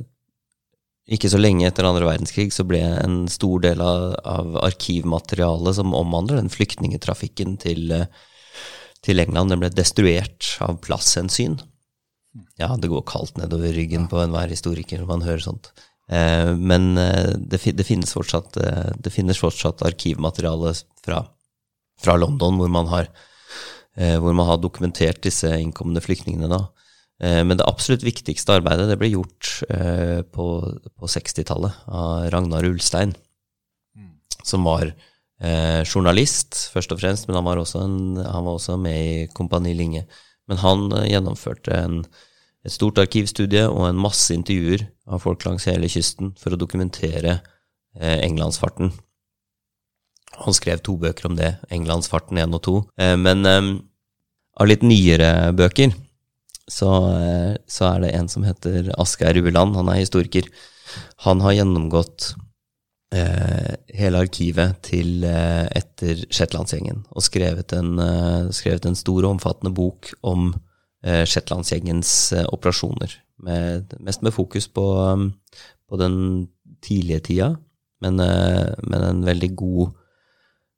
ikke 1.05 1.29
så 1.29 1.37
lenge 1.37 1.67
etter 1.67 1.85
andre 1.85 2.07
verdenskrig 2.07 2.49
så 2.53 2.65
ble 2.65 2.79
en 2.81 3.25
stor 3.29 3.61
del 3.61 3.81
av, 3.83 4.15
av 4.25 4.55
arkivmaterialet 4.65 5.77
som 5.77 5.93
omhandler 5.93 6.39
den 6.39 6.49
flyktningetrafikken 6.53 7.59
til, 7.61 7.91
eh, 7.93 8.07
til, 9.05 9.21
England, 9.21 9.53
den 9.53 9.61
ble 9.61 9.69
destruert 9.69 10.55
av 10.65 10.79
plasshensyn. 10.81 11.59
Ja, 12.59 12.73
det 12.81 12.89
går 12.91 13.05
kaldt 13.07 13.37
nedover 13.37 13.75
ryggen 13.77 14.09
på 14.11 14.17
enhver 14.23 14.49
historiker 14.51 15.03
når 15.03 15.11
man 15.11 15.27
hører 15.27 15.45
sånt. 15.45 15.69
Eh, 16.09 16.51
men 16.57 16.95
det, 16.97 17.61
det, 17.61 17.85
finnes 17.85 18.13
fortsatt, 18.17 18.57
det 18.97 19.13
finnes 19.13 19.39
fortsatt 19.41 19.85
arkivmateriale 19.85 20.73
fra, 21.05 21.21
fra 22.01 22.17
London 22.17 22.57
hvor 22.57 22.73
man, 22.73 22.89
har, 22.89 23.11
hvor 23.93 24.33
man 24.33 24.49
har 24.49 24.57
dokumentert 24.63 25.21
disse 25.21 25.53
innkomne 25.53 26.01
flyktningene. 26.01 26.49
da. 26.49 26.65
Eh, 27.23 27.41
men 27.47 27.57
det 27.57 27.67
absolutt 27.67 28.03
viktigste 28.03 28.57
arbeidet 28.57 28.89
det 28.89 28.97
ble 28.99 29.13
gjort 29.13 29.51
eh, 29.71 30.21
på, 30.27 30.47
på 30.99 31.11
60-tallet 31.11 31.87
av 31.87 32.27
Ragnar 32.33 32.67
Ulstein, 32.67 33.15
mm. 33.95 34.11
som 34.43 34.67
var 34.67 34.89
eh, 34.89 35.81
journalist, 35.87 36.67
først 36.73 36.91
og 36.91 36.99
fremst, 36.99 37.29
men 37.29 37.39
han 37.39 37.47
var 37.47 37.61
også, 37.61 37.85
en, 37.87 38.19
han 38.19 38.47
var 38.47 38.59
også 38.59 38.77
med 38.81 38.99
i 38.99 39.27
Kompani 39.35 39.75
Linge. 39.77 40.05
Men 40.45 40.61
han 40.61 40.89
gjennomførte 41.07 41.73
en, 41.79 42.01
et 42.65 42.73
stort 42.73 42.99
arkivstudie 43.01 43.63
og 43.69 43.87
en 43.87 43.97
masse 43.97 44.35
intervjuer 44.35 44.83
av 45.09 45.23
folk 45.23 45.45
langs 45.47 45.65
hele 45.69 45.89
kysten 45.89 46.35
for 46.37 46.53
å 46.53 46.59
dokumentere 46.59 47.39
englandsfarten. 47.95 48.91
Han 50.43 50.53
skrev 50.53 50.83
to 50.83 50.97
bøker 50.99 51.29
om 51.29 51.37
det, 51.39 51.53
Englandsfarten 51.73 52.37
1 52.43 52.57
og 52.57 52.61
2. 52.67 52.73
Men 53.23 53.47
av 53.47 54.67
litt 54.67 54.83
nyere 54.83 55.53
bøker 55.55 55.95
så, 56.71 56.91
eh, 57.13 57.53
så, 57.69 57.91
er 57.91 58.01
det 58.01 58.15
en 58.15 58.29
som 58.31 58.45
heter 58.45 58.89
Asgeir 58.97 59.37
Ueland. 59.41 59.75
Han 59.77 59.89
er 59.91 60.01
historiker. 60.01 60.47
Han 61.25 61.41
har 61.45 61.57
gjennomgått 61.59 62.33
eh, 63.13 63.75
hele 63.97 64.23
arkivet 64.25 64.79
til 64.85 65.25
eh, 65.27 65.65
etter 65.77 66.25
Shetlandsgjengen 66.33 67.03
og 67.11 67.25
skrevet 67.25 67.75
en, 67.77 67.99
eh, 68.01 68.49
skrevet 68.55 68.87
en, 68.89 68.97
stor 68.97 69.21
og 69.23 69.35
omfattende 69.35 69.73
bok 69.75 70.11
om 70.25 70.53
eh, 71.05 71.23
Shetlandsgjengens 71.29 72.15
eh, 72.33 72.49
operasjoner. 72.49 73.19
Med, 73.45 73.93
mest 73.99 74.23
med 74.23 74.33
fokus 74.33 74.69
på, 74.71 74.87
på 75.91 75.97
den 75.99 76.47
tidlige 76.85 77.19
tida, 77.19 77.49
men, 77.99 78.15
men 78.15 79.03
en 79.03 79.25
veldig 79.27 79.49
god 79.59 79.89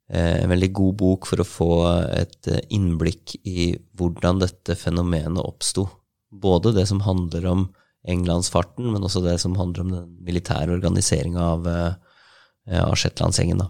en 0.08 0.48
veldig 0.48 0.70
god 0.72 0.94
bok 1.02 1.26
for 1.28 1.42
å 1.42 1.46
få 1.46 1.72
et 2.16 2.48
eh, 2.48 2.62
innblikk 2.72 3.34
i 3.44 3.74
hvordan 3.98 4.40
dette 4.40 4.76
fenomenet 4.78 5.42
oppsto. 5.42 5.84
Både 6.32 6.72
det 6.76 6.86
som 6.88 7.02
handler 7.04 7.44
om 7.50 7.66
englandsfarten, 8.08 8.88
men 8.92 9.04
også 9.04 9.20
det 9.26 9.36
som 9.42 9.58
handler 9.58 9.84
om 9.84 9.92
den 9.92 10.06
militære 10.24 10.72
organiseringa 10.78 11.42
av, 11.44 11.68
eh, 11.68 12.80
av 12.80 12.96
Shetlandsgjengen. 12.96 13.60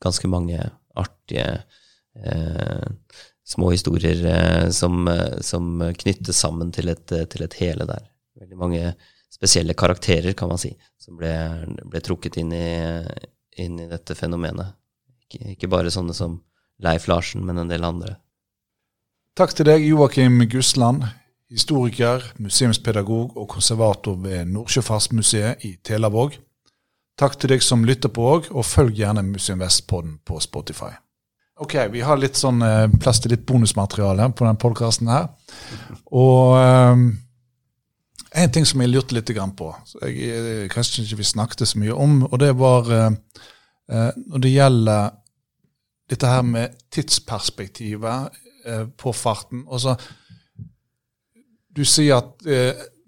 Ganske 0.00 0.30
mange 0.32 0.62
artige 0.96 1.64
eh, 2.14 2.86
små 3.44 3.72
historier 3.74 4.22
eh, 4.30 4.70
som, 4.70 5.10
som, 5.40 5.82
knyttes 6.04 6.38
sammen 6.38 6.70
til 6.72 6.92
et, 6.94 7.06
til 7.10 7.44
et, 7.44 7.58
hele 7.58 7.88
der. 7.90 8.06
Veldig 8.40 8.60
mange 8.62 8.94
spesielle 9.30 9.74
karakterer, 9.74 10.32
kan 10.38 10.50
man 10.50 10.60
si, 10.60 10.70
som 11.02 11.18
ble, 11.18 11.34
ble 11.90 12.02
trukket 12.04 12.38
inn 12.40 12.54
i, 12.54 12.70
inn 13.60 13.78
i 13.80 13.88
dette 13.90 14.16
fenomenet. 14.18 14.76
Ikke, 15.26 15.54
ikke, 15.54 15.70
bare 15.70 15.92
sånne 15.92 16.16
som 16.16 16.40
Leif 16.82 17.06
Larsen, 17.10 17.44
men 17.46 17.60
en 17.60 17.70
del 17.70 17.84
andre. 17.86 18.16
Takk 19.38 19.54
til 19.54 19.68
deg, 19.68 19.84
Joakim 19.86 20.42
Gusland, 20.50 21.04
historiker, 21.50 22.24
museumspedagog 22.42 23.36
og 23.38 23.48
konservator 23.50 24.18
ved 24.22 24.50
Nordsjøfartsmuseet 24.54 25.66
i 25.68 25.76
Telavåg. 25.86 26.38
Takk 27.20 27.36
til 27.36 27.52
deg 27.52 27.62
som 27.64 27.84
lytter 27.84 28.12
på 28.12 28.26
òg, 28.26 28.50
og 28.50 28.66
følg 28.66 28.96
gjerne 29.02 29.26
Museum 29.26 29.60
Vest-podden 29.60 30.18
på 30.26 30.40
Spotify. 30.40 30.94
Ok, 31.60 31.76
vi 31.92 32.00
har 32.00 32.16
litt 32.16 32.38
sånn 32.40 32.62
eh, 32.64 32.86
plass 33.02 33.20
til 33.20 33.34
litt 33.34 33.42
bonusmateriale 33.48 34.30
på 34.32 34.46
denne 34.46 34.60
podkasten 34.60 35.10
her. 35.12 35.26
Og 36.16 36.56
um, 36.56 37.10
en 38.30 38.52
ting 38.52 38.66
som 38.66 38.82
jeg 38.82 38.92
lurte 38.92 39.16
litt 39.16 39.32
på, 39.58 39.70
jeg, 40.06 40.68
kanskje 40.70 41.04
ikke 41.04 41.20
vi 41.20 41.26
snakket 41.26 41.66
så 41.66 41.80
mye 41.82 41.94
om, 41.94 42.22
og 42.28 42.38
det 42.42 42.52
var 42.58 42.90
eh, 42.94 43.10
eh, 43.90 44.10
når 44.26 44.44
det 44.44 44.52
gjelder 44.52 45.10
dette 46.10 46.30
her 46.30 46.42
med 46.46 46.76
tidsperspektivet 46.90 48.38
eh, 48.66 48.86
på 48.98 49.12
farten. 49.12 49.64
Altså, 49.70 49.96
du 51.70 51.84
sier 51.86 52.18
at 52.18 52.42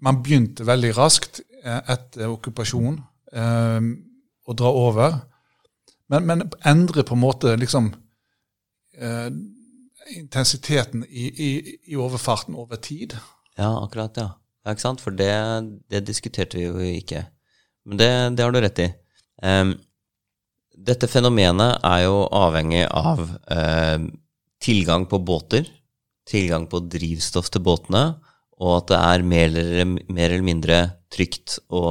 man 0.03 0.21
begynte 0.23 0.63
veldig 0.65 0.93
raskt 0.95 1.41
etter 1.63 2.31
okkupasjon 2.31 2.95
å 3.35 4.55
dra 4.55 4.71
over, 4.71 5.17
men, 6.11 6.25
men 6.29 6.45
endre 6.63 7.03
på 7.03 7.17
en 7.17 7.21
måte 7.21 7.57
liksom 7.59 7.91
intensiteten 10.15 11.03
i, 11.09 11.27
i, 11.27 11.51
i 11.91 11.99
overfarten 11.99 12.55
over 12.55 12.79
tid. 12.79 13.17
Ja, 13.59 13.73
akkurat, 13.83 14.15
ja. 14.17 14.29
Ja, 14.63 14.71
ikke 14.71 14.85
sant? 14.85 15.03
For 15.03 15.15
det, 15.15 15.31
det 15.91 16.05
diskuterte 16.07 16.59
vi 16.59 16.67
jo 16.67 16.79
ikke. 16.79 17.25
Men 17.83 17.99
det, 17.99 18.11
det 18.37 18.45
har 18.45 18.53
du 18.55 18.61
rett 18.63 18.79
i. 18.79 18.89
Um, 19.43 19.75
dette 20.73 21.09
fenomenet 21.11 21.83
er 21.85 22.05
jo 22.05 22.23
avhengig 22.33 22.85
av 22.87 23.21
um, 23.27 24.07
tilgang 24.63 25.05
på 25.11 25.19
båter, 25.19 25.67
tilgang 26.29 26.69
på 26.71 26.79
drivstoff 26.87 27.51
til 27.51 27.63
båtene, 27.65 28.05
og 28.63 28.77
at 28.77 28.91
det 28.93 28.99
er 28.99 29.25
mer 29.27 29.47
eller, 29.49 29.95
mer 30.07 30.29
eller 30.29 30.45
mindre 30.45 30.79
trygt 31.11 31.57
å 31.67 31.83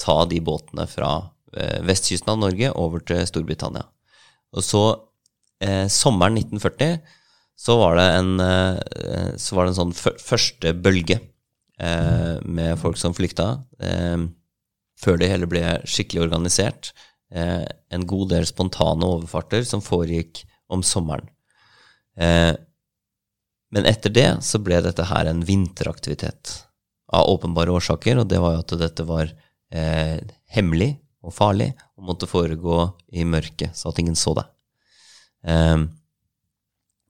ta 0.00 0.22
de 0.30 0.40
båtene 0.44 0.88
fra 0.88 1.10
uh, 1.28 1.78
vestkysten 1.84 2.32
av 2.32 2.40
Norge 2.40 2.72
over 2.72 3.04
til 3.04 3.20
Storbritannia. 3.28 3.84
Og 4.56 4.64
så, 4.64 4.84
uh, 4.96 5.86
sommeren 5.92 6.40
1940, 6.40 6.96
så 7.54 7.76
var 7.78 8.00
det 8.00 8.08
en, 8.16 8.32
uh, 8.40 9.52
var 9.52 9.68
det 9.68 9.74
en 9.74 9.80
sånn 9.82 9.94
første 9.94 10.72
bølge 10.80 11.20
eh, 11.80 12.40
med 12.44 12.78
folk 12.78 12.96
som 13.00 13.14
flykta, 13.14 13.64
eh, 13.80 14.26
før 15.00 15.18
det 15.18 15.30
hele 15.32 15.48
ble 15.50 15.62
skikkelig 15.84 16.26
organisert. 16.28 16.92
Eh, 17.34 17.64
en 17.90 18.06
god 18.06 18.30
del 18.30 18.46
spontane 18.46 19.04
overfarter 19.04 19.64
som 19.66 19.82
foregikk 19.82 20.44
om 20.70 20.82
sommeren. 20.82 21.28
Eh, 22.16 22.54
Men 23.74 23.86
etter 23.90 24.10
det 24.10 24.28
så 24.46 24.60
ble 24.62 24.76
dette 24.84 25.02
her 25.02 25.26
en 25.26 25.40
vinteraktivitet 25.42 26.66
av 27.10 27.26
åpenbare 27.32 27.72
årsaker, 27.74 28.20
og 28.20 28.28
det 28.30 28.38
var 28.38 28.52
jo 28.54 28.60
at 28.62 28.74
dette 28.78 29.02
var 29.08 29.32
eh, 29.74 30.20
hemmelig 30.54 30.92
og 31.24 31.34
farlig 31.34 31.72
og 31.98 32.04
måtte 32.06 32.28
foregå 32.30 32.92
i 33.18 33.24
mørket, 33.26 33.74
så 33.74 33.90
at 33.90 33.98
ingen 33.98 34.14
så 34.14 34.36
det. 34.38 34.46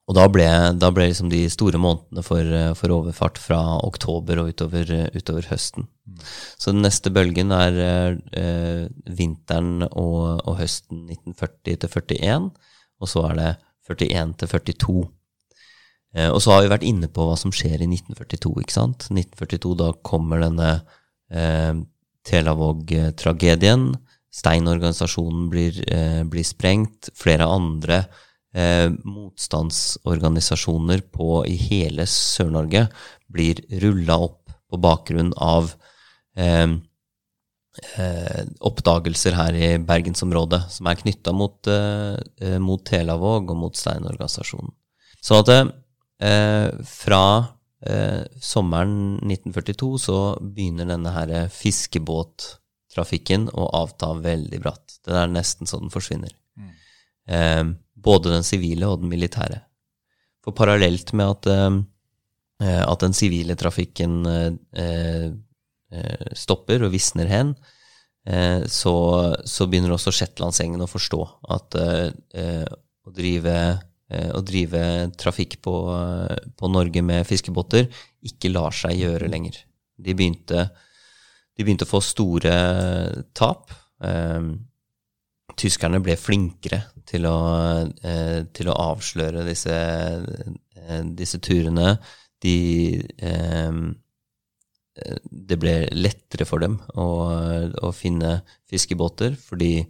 Og 0.04 0.16
da 0.18 0.26
ble, 0.28 0.46
da 0.76 0.90
ble 0.92 1.06
liksom 1.08 1.30
de 1.32 1.46
store 1.48 1.80
månedene 1.80 2.24
for, 2.26 2.48
for, 2.76 2.92
overfart 2.92 3.38
fra 3.40 3.60
oktober 3.86 4.42
og 4.42 4.50
utover, 4.52 4.90
utover 5.16 5.48
høsten. 5.48 5.86
Mm. 6.04 6.18
Så 6.60 6.74
den 6.74 6.84
neste 6.84 7.12
bølgen 7.14 7.54
er 7.56 7.78
eh, 8.36 8.84
vinteren 9.08 9.86
og, 9.88 10.42
og, 10.44 10.58
høsten 10.58 11.06
1940 11.08 12.20
41, 12.20 12.50
og 13.00 13.10
så 13.10 13.24
er 13.30 13.40
det 13.40 13.50
41 13.88 14.34
til 14.42 14.52
42. 14.52 15.06
Eh, 16.18 16.28
og 16.28 16.42
så 16.44 16.52
har 16.52 16.66
vi 16.66 16.72
vært 16.74 16.86
inne 16.88 17.08
på 17.08 17.24
hva 17.24 17.38
som 17.40 17.52
skjer 17.54 17.80
i 17.80 17.88
1942, 17.88 18.52
ikke 18.60 18.76
sant. 18.76 19.08
1942, 19.08 19.72
da 19.80 19.88
kommer 20.04 20.44
denne 20.44 20.70
eh, 21.32 21.72
Telavåg-tragedien. 22.28 23.88
Steinorganisasjonen 24.34 25.48
blir, 25.52 25.80
eh, 25.88 26.22
blir 26.28 26.44
sprengt. 26.44 27.10
Flere 27.16 27.48
andre 27.48 28.04
eh, 28.04 28.22
motstandsorganisasjoner 28.54 31.00
på, 31.10 31.42
i 31.50 31.56
hele 31.58 32.06
Sør-Norge 32.06 32.86
blir 33.34 33.58
rulla 33.82 34.14
opp 34.28 34.44
på 34.70 34.78
bakgrunn 34.82 35.32
av 35.42 35.72
eh, 36.38 36.70
eh, 37.94 38.42
oppdagelser 38.64 39.36
her 39.38 39.58
i 39.58 39.78
bergensområdet 39.78 40.62
som 40.76 40.90
er 40.90 41.00
knytta 41.00 41.34
mot, 41.36 41.58
eh, 41.70 42.16
eh, 42.40 42.58
mot 42.62 42.84
Telavåg 42.86 43.54
og 43.54 43.60
mot 43.60 43.78
Steinorganisasjonen. 43.78 44.72
Så 45.20 45.42
at 45.42 45.54
eh, 45.54 46.70
fra 46.88 47.26
sommeren 48.40 49.18
1942 49.20 49.88
så 50.00 50.18
begynner 50.40 50.88
denne 50.88 51.10
her 51.12 51.50
fiskebåttrafikken 51.52 53.50
å 53.52 53.66
avta 53.76 54.14
veldig 54.24 54.60
bratt. 54.64 54.94
Det 55.04 55.12
er 55.20 55.28
nesten 55.28 55.68
så 55.68 55.76
den 55.82 55.92
forsvinner. 55.92 56.32
Mm 56.56 57.74
både 58.04 58.32
den 58.32 58.44
sivile 58.46 58.88
og 58.90 59.02
den 59.02 59.12
militære. 59.12 59.62
For 60.44 60.56
parallelt 60.56 61.14
med 61.16 61.32
at, 61.32 61.48
eh, 62.62 62.82
at 62.84 63.04
den 63.04 63.16
sivile 63.16 63.56
trafikken 63.56 64.20
eh, 64.28 65.30
eh, 65.92 66.28
stopper 66.36 66.84
og 66.84 66.92
visner 66.94 67.30
hen, 67.30 67.56
så, 68.72 68.92
så 69.44 69.66
begynner 69.68 69.92
også 69.92 70.08
Shetlandsengen 70.16 70.80
å 70.80 70.86
forstå 70.88 71.18
at 71.52 71.74
å 71.76 73.12
drive, 73.12 73.56
å 74.08 74.40
drive 74.40 74.80
trafikk 75.20 75.58
på, 75.60 75.74
på, 76.56 76.70
Norge 76.72 77.02
med 77.04 77.28
fiskebåter 77.28 77.84
ikke 78.24 78.48
lar 78.48 78.72
seg 78.72 78.96
gjøre 78.96 79.28
lenger. 79.28 79.58
De 80.00 80.16
begynte, 80.16 80.64
de 81.52 81.66
begynte 81.68 81.84
å 81.84 81.92
få 81.92 82.00
store 82.00 82.56
tap. 83.36 83.68
Tyskerne 85.60 86.00
ble 86.02 86.16
flinkere 86.18 86.80
til 87.06 87.26
å, 87.28 87.38
eh, 88.02 88.44
til 88.54 88.70
å 88.70 88.78
avsløre 88.90 89.44
disse, 89.46 89.74
eh, 89.74 91.02
disse, 91.14 91.38
turene. 91.38 91.98
De 92.42 92.56
eh, 93.18 93.84
Det 94.94 95.56
ble 95.58 95.88
lettere 95.90 96.46
for 96.46 96.62
dem 96.62 96.76
å, 96.94 97.06
å 97.82 97.88
finne 97.90 98.44
fiskebåter, 98.70 99.34
fordi 99.34 99.88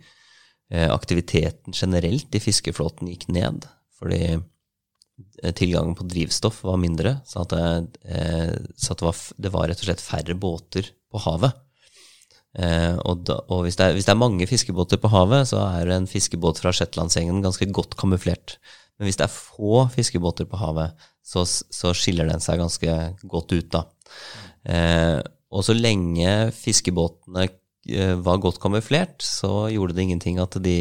aktiviteten 0.72 1.76
generelt 1.76 2.32
i 2.32 2.40
fiskeflåten 2.40 3.10
gikk 3.10 3.26
ned. 3.28 3.66
Fordi 4.00 4.38
tilgangen 5.60 5.92
på 5.98 6.06
drivstoff 6.08 6.62
var 6.64 6.80
mindre, 6.80 7.18
så, 7.28 7.44
det, 7.52 7.60
så 8.80 8.96
det, 8.96 9.04
var, 9.04 9.20
det 9.36 9.52
var 9.52 9.68
rett 9.68 9.84
og 9.84 9.90
slett 9.90 10.06
færre 10.06 10.38
båter 10.40 10.88
på 11.12 11.20
havet. 11.26 11.52
Eh, 12.54 12.94
og, 13.02 13.24
da, 13.26 13.40
og 13.50 13.64
hvis, 13.64 13.78
det 13.78 13.88
er, 13.88 13.96
hvis, 13.96 14.06
det 14.06 14.12
er, 14.14 14.20
mange 14.20 14.46
fiskebåter 14.46 15.00
på 15.02 15.10
havet, 15.10 15.48
så 15.50 15.64
er 15.66 15.90
en 15.90 16.06
fiskebåt 16.10 16.60
fra 16.62 16.72
Shetlandsgjengen 16.74 17.42
ganske 17.44 17.66
godt 17.74 17.96
kamuflert. 18.00 18.58
Men 18.98 19.08
hvis 19.08 19.18
det 19.18 19.26
er 19.26 19.34
få 19.34 19.88
fiskebåter 19.94 20.46
på 20.46 20.60
havet, 20.60 20.94
så, 21.24 21.42
så 21.46 21.94
skiller 21.96 22.30
den 22.30 22.42
seg 22.44 22.62
ganske 22.62 22.94
godt 23.26 23.56
ut, 23.56 23.74
da. 23.74 23.84
Eh, 24.70 25.18
og 25.54 25.66
så 25.66 25.74
lenge 25.74 26.52
fiskebåtene 26.54 27.48
eh, 27.48 28.14
var 28.22 28.40
godt 28.42 28.62
kamuflert, 28.62 29.18
så 29.24 29.66
gjorde 29.74 29.96
det 29.96 30.06
ingenting 30.06 30.38
at 30.42 30.58
de 30.62 30.78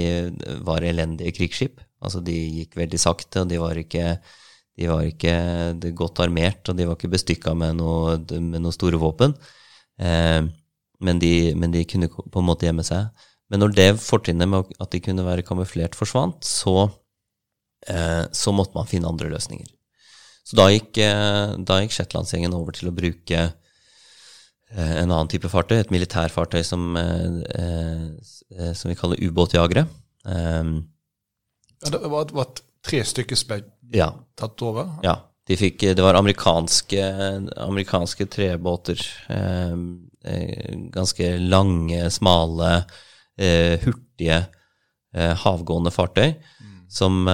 var 0.65 0.85
elendige 0.85 1.33
krigsskip. 1.33 1.81
Altså, 2.03 2.21
de 2.21 2.35
gikk 2.61 2.77
veldig 2.77 2.99
sakte, 3.01 3.43
og 3.43 3.49
de 3.49 3.61
var 3.61 3.79
ikke, 3.79 4.17
de 4.77 4.89
var 4.91 5.07
ikke 5.07 5.93
godt 5.97 6.21
armert, 6.25 6.67
og 6.69 6.77
de 6.77 6.85
var 6.89 6.99
ikke 6.99 7.15
bestykka 7.15 7.55
med, 7.57 7.79
noe, 7.79 8.19
med 8.37 8.59
noen 8.59 8.75
store 8.75 8.99
våpen. 9.01 9.33
Eh, 9.97 10.43
men 11.03 11.19
de, 11.21 11.53
men 11.59 11.73
de, 11.73 11.83
kunne 11.89 12.09
på 12.09 12.41
en 12.41 12.47
måte 12.47 12.67
gjemme 12.67 12.85
seg. 12.87 13.11
Men 13.51 13.61
når 13.61 13.73
det 13.77 13.87
fortrinnet 14.01 14.49
med 14.49 14.71
at 14.81 14.91
de 14.93 15.01
kunne 15.03 15.25
være 15.25 15.45
kamuflert, 15.45 15.97
forsvant, 15.97 16.39
så, 16.47 16.87
eh, 17.87 18.23
så 18.33 18.53
måtte 18.55 18.77
man 18.77 18.89
finne 18.89 19.09
andre 19.09 19.29
løsninger. 19.33 19.67
Så 20.43 20.57
da 20.59 20.69
gikk, 20.71 20.97
eh, 21.03 21.55
da 21.67 21.81
gikk 21.81 21.93
Shetlandsgjengen 21.95 22.55
over 22.55 22.75
til 22.75 22.89
å 22.89 22.95
bruke 22.95 23.41
eh, 23.43 24.93
en 25.03 25.11
annen 25.11 25.29
type 25.31 25.51
fartøy, 25.51 25.77
et 25.79 25.93
militærfartøy 25.93 26.63
som, 26.65 26.95
eh, 26.97 27.37
eh, 27.59 28.71
som 28.73 28.91
vi 28.91 28.97
kaller 28.99 29.21
ubåtjagere. 29.21 29.85
Eh, 30.25 30.73
ja, 31.83 31.91
det 31.93 32.01
var, 32.09 32.33
var 32.33 32.57
tre 32.83 33.03
stykker 33.05 33.39
som 33.39 33.53
ble 33.53 33.61
ja. 33.99 34.09
tatt 34.39 34.65
over? 34.65 34.97
Ja. 35.05 35.19
De 35.43 35.57
fikk, 35.59 35.81
det 35.91 35.99
var 35.99 36.15
amerikanske, 36.15 37.03
amerikanske 37.59 38.29
trebåter. 38.31 39.01
Eh, 39.27 39.73
Eh, 39.75 40.12
ganske 40.93 41.37
lange, 41.39 42.09
smale, 42.11 42.83
eh, 43.37 43.79
hurtige, 43.83 44.45
eh, 45.13 45.33
havgående 45.45 45.91
fartøy 45.93 46.33
mm. 46.33 46.77
som 46.89 47.25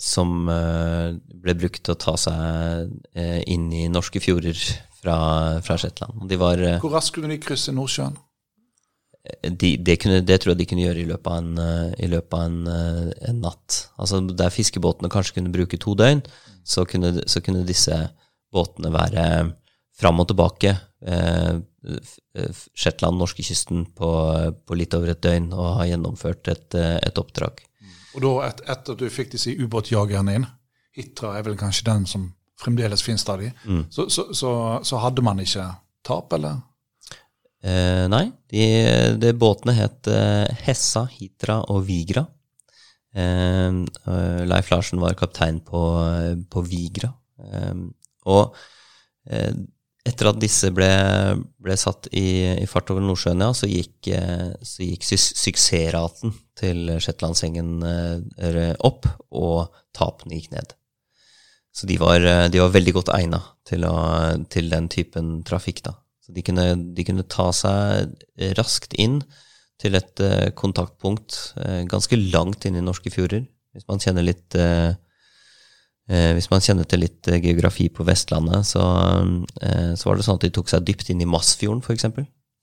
som 0.00 0.30
ble 0.46 1.54
brukt 1.58 1.82
til 1.84 1.92
å 1.92 1.98
ta 2.00 2.12
seg 2.16 2.92
inn 3.52 3.66
i 3.74 3.82
norske 3.92 4.22
fjorder 4.22 4.56
fra, 4.96 5.16
fra 5.66 5.76
Shetland. 5.76 6.22
De 6.30 6.38
var, 6.40 6.62
Hvor 6.80 6.94
raskt 6.94 7.18
kunne 7.18 7.34
de 7.34 7.36
krysse 7.42 7.74
Nordsjøen? 7.74 8.16
De, 9.42 9.74
det, 9.76 9.98
kunne, 10.00 10.22
det, 10.24 10.38
tror 10.40 10.54
jeg 10.54 10.60
de 10.62 10.68
kunne 10.70 10.86
gjøre 10.86 11.02
i 11.02 11.08
løpet 11.10 11.28
av 11.28 11.42
en, 11.42 11.92
i 12.00 12.08
løpet 12.08 12.38
av 12.38 12.46
en, 12.46 13.12
en 13.28 13.42
natt. 13.42 13.80
Altså 14.00 14.22
Der 14.30 14.54
fiskebåtene 14.54 15.12
kanskje 15.12 15.36
kunne 15.42 15.52
bruke 15.52 15.82
to 15.82 15.92
døgn, 15.98 16.24
så 16.64 16.86
kunne, 16.88 17.18
så 17.28 17.42
kunne 17.44 17.66
disse 17.66 17.98
båtene 18.54 18.94
være 18.94 19.26
fram 19.96 20.20
og 20.20 20.28
tilbake 20.30 20.74
eh, 21.06 21.56
Shetland, 22.76 23.18
norskekysten, 23.20 23.86
på, 23.96 24.10
på 24.66 24.78
litt 24.78 24.94
over 24.96 25.14
et 25.14 25.22
døgn 25.24 25.52
og 25.54 25.80
har 25.80 25.90
gjennomført 25.92 26.52
et, 26.52 26.78
eh, 26.78 26.96
et 27.06 27.20
oppdrag. 27.20 27.62
Og 28.16 28.22
da, 28.24 28.32
et, 28.48 28.62
etter 28.66 28.96
at 28.96 29.02
du 29.02 29.12
fikk 29.12 29.34
disse 29.36 29.52
ubåtjagerne 29.56 30.38
inn, 30.38 30.46
Hitra 30.96 31.34
er 31.36 31.44
vel 31.44 31.58
kanskje 31.60 31.90
den 31.90 32.06
som 32.08 32.30
fremdeles 32.56 33.02
finnes 33.04 33.20
stadig, 33.20 33.50
mm. 33.68 33.82
så, 33.92 34.06
så, 34.08 34.30
så, 34.32 34.50
så, 34.86 35.00
hadde 35.02 35.24
man 35.24 35.42
ikke 35.42 35.66
tap, 36.06 36.32
eller? 36.32 36.62
Eh, 37.60 38.06
nei, 38.08 38.30
de, 38.48 38.64
de, 39.20 39.34
båtene 39.36 39.74
het 39.76 40.08
eh, 40.08 40.48
Hessa, 40.64 41.04
Hitra 41.12 41.58
og 41.72 41.84
Vigra. 41.88 42.24
Eh, 43.16 43.82
Leif 44.48 44.72
Larsen 44.72 45.02
var 45.04 45.18
kaptein 45.20 45.60
på, 45.64 45.82
på 46.48 46.64
Vigra. 46.64 47.12
Eh, 47.44 47.74
og 48.32 48.56
etter 50.06 50.30
at 50.30 50.38
disse 50.40 50.70
ble, 50.74 50.88
ble 51.62 51.76
satt 51.78 52.08
i, 52.14 52.26
i, 52.62 52.66
fart 52.70 52.90
over 52.92 53.04
Nordsjøen, 53.04 53.42
ja, 53.42 53.52
så 53.56 53.68
gikk, 53.68 54.10
eh, 54.14 54.48
så 54.62 54.86
gikk 54.86 55.06
suksessraten 55.06 56.34
til 56.58 56.92
Shetlandsengen 57.02 57.72
eh, 57.86 58.74
opp, 58.86 59.08
og 59.34 59.74
tapene 59.96 60.38
gikk 60.38 60.52
ned. 60.54 60.76
Så 61.76 61.88
de 61.90 61.98
var, 62.00 62.22
eh, 62.22 62.46
de 62.52 62.62
var 62.62 62.74
veldig 62.74 62.94
godt 62.96 63.12
egna 63.16 63.42
til, 63.68 63.86
til, 64.52 64.70
den 64.72 64.90
typen 64.92 65.32
trafikk. 65.48 65.82
da. 65.88 65.96
Så 66.24 66.34
de 66.36 66.44
kunne, 66.46 66.68
de 66.94 67.06
kunne, 67.06 67.26
ta 67.30 67.50
seg 67.54 68.14
raskt 68.58 68.96
inn 68.98 69.20
til 69.76 69.98
et 69.98 70.22
kontaktpunkt 70.56 71.52
ganske 71.90 72.16
langt 72.32 72.64
inn 72.64 72.78
i 72.78 72.82
norske 72.82 73.12
fjorder. 73.12 73.44
Hvis 73.76 73.84
man 73.90 74.00
kjenner 74.00 74.24
litt 74.24 74.56
hvis 76.06 76.46
man 76.52 76.62
kjenner 76.62 76.86
til 76.86 77.02
litt 77.02 77.26
eh, 77.26 77.40
geografi 77.42 77.88
på 77.90 78.06
Vestlandet, 78.06 78.68
så, 78.68 78.82
eh, 79.58 79.92
så, 79.98 80.06
var 80.06 80.18
det 80.18 80.26
sånn 80.26 80.38
at 80.38 80.46
de 80.46 80.52
tok 80.54 80.70
seg 80.70 80.84
dypt 80.86 81.10
inn 81.10 81.24
i 81.24 81.28
Massfjorden, 81.28 81.82
f.eks., 81.82 82.06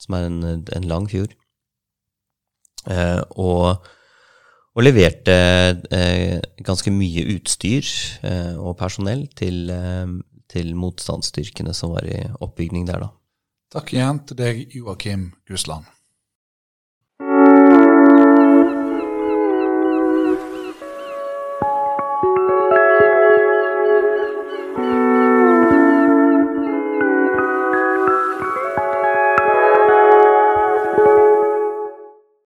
som 0.04 0.16
er 0.16 0.28
en, 0.30 0.40
en 0.64 0.88
lang 0.88 1.10
fjord. 1.12 1.36
Eh, 2.92 3.20
og, 3.40 3.84
og, 4.74 4.82
leverte 4.84 5.36
eh, 5.96 6.40
ganske 6.64 6.92
mye 6.92 7.24
utstyr 7.38 7.88
eh, 8.28 8.56
og 8.60 8.76
personell 8.80 9.26
til, 9.40 9.72
til, 10.52 10.74
motstandsstyrkene 10.80 11.76
som 11.76 11.96
var 11.96 12.08
i 12.08 12.24
oppbygning 12.44 12.88
der, 12.90 13.06
da. 13.08 13.12
Takk 13.74 13.96
igjen 13.96 14.20
til 14.30 14.40
deg, 14.40 14.66
Joakim 14.76 15.32
Gusland. 15.50 15.88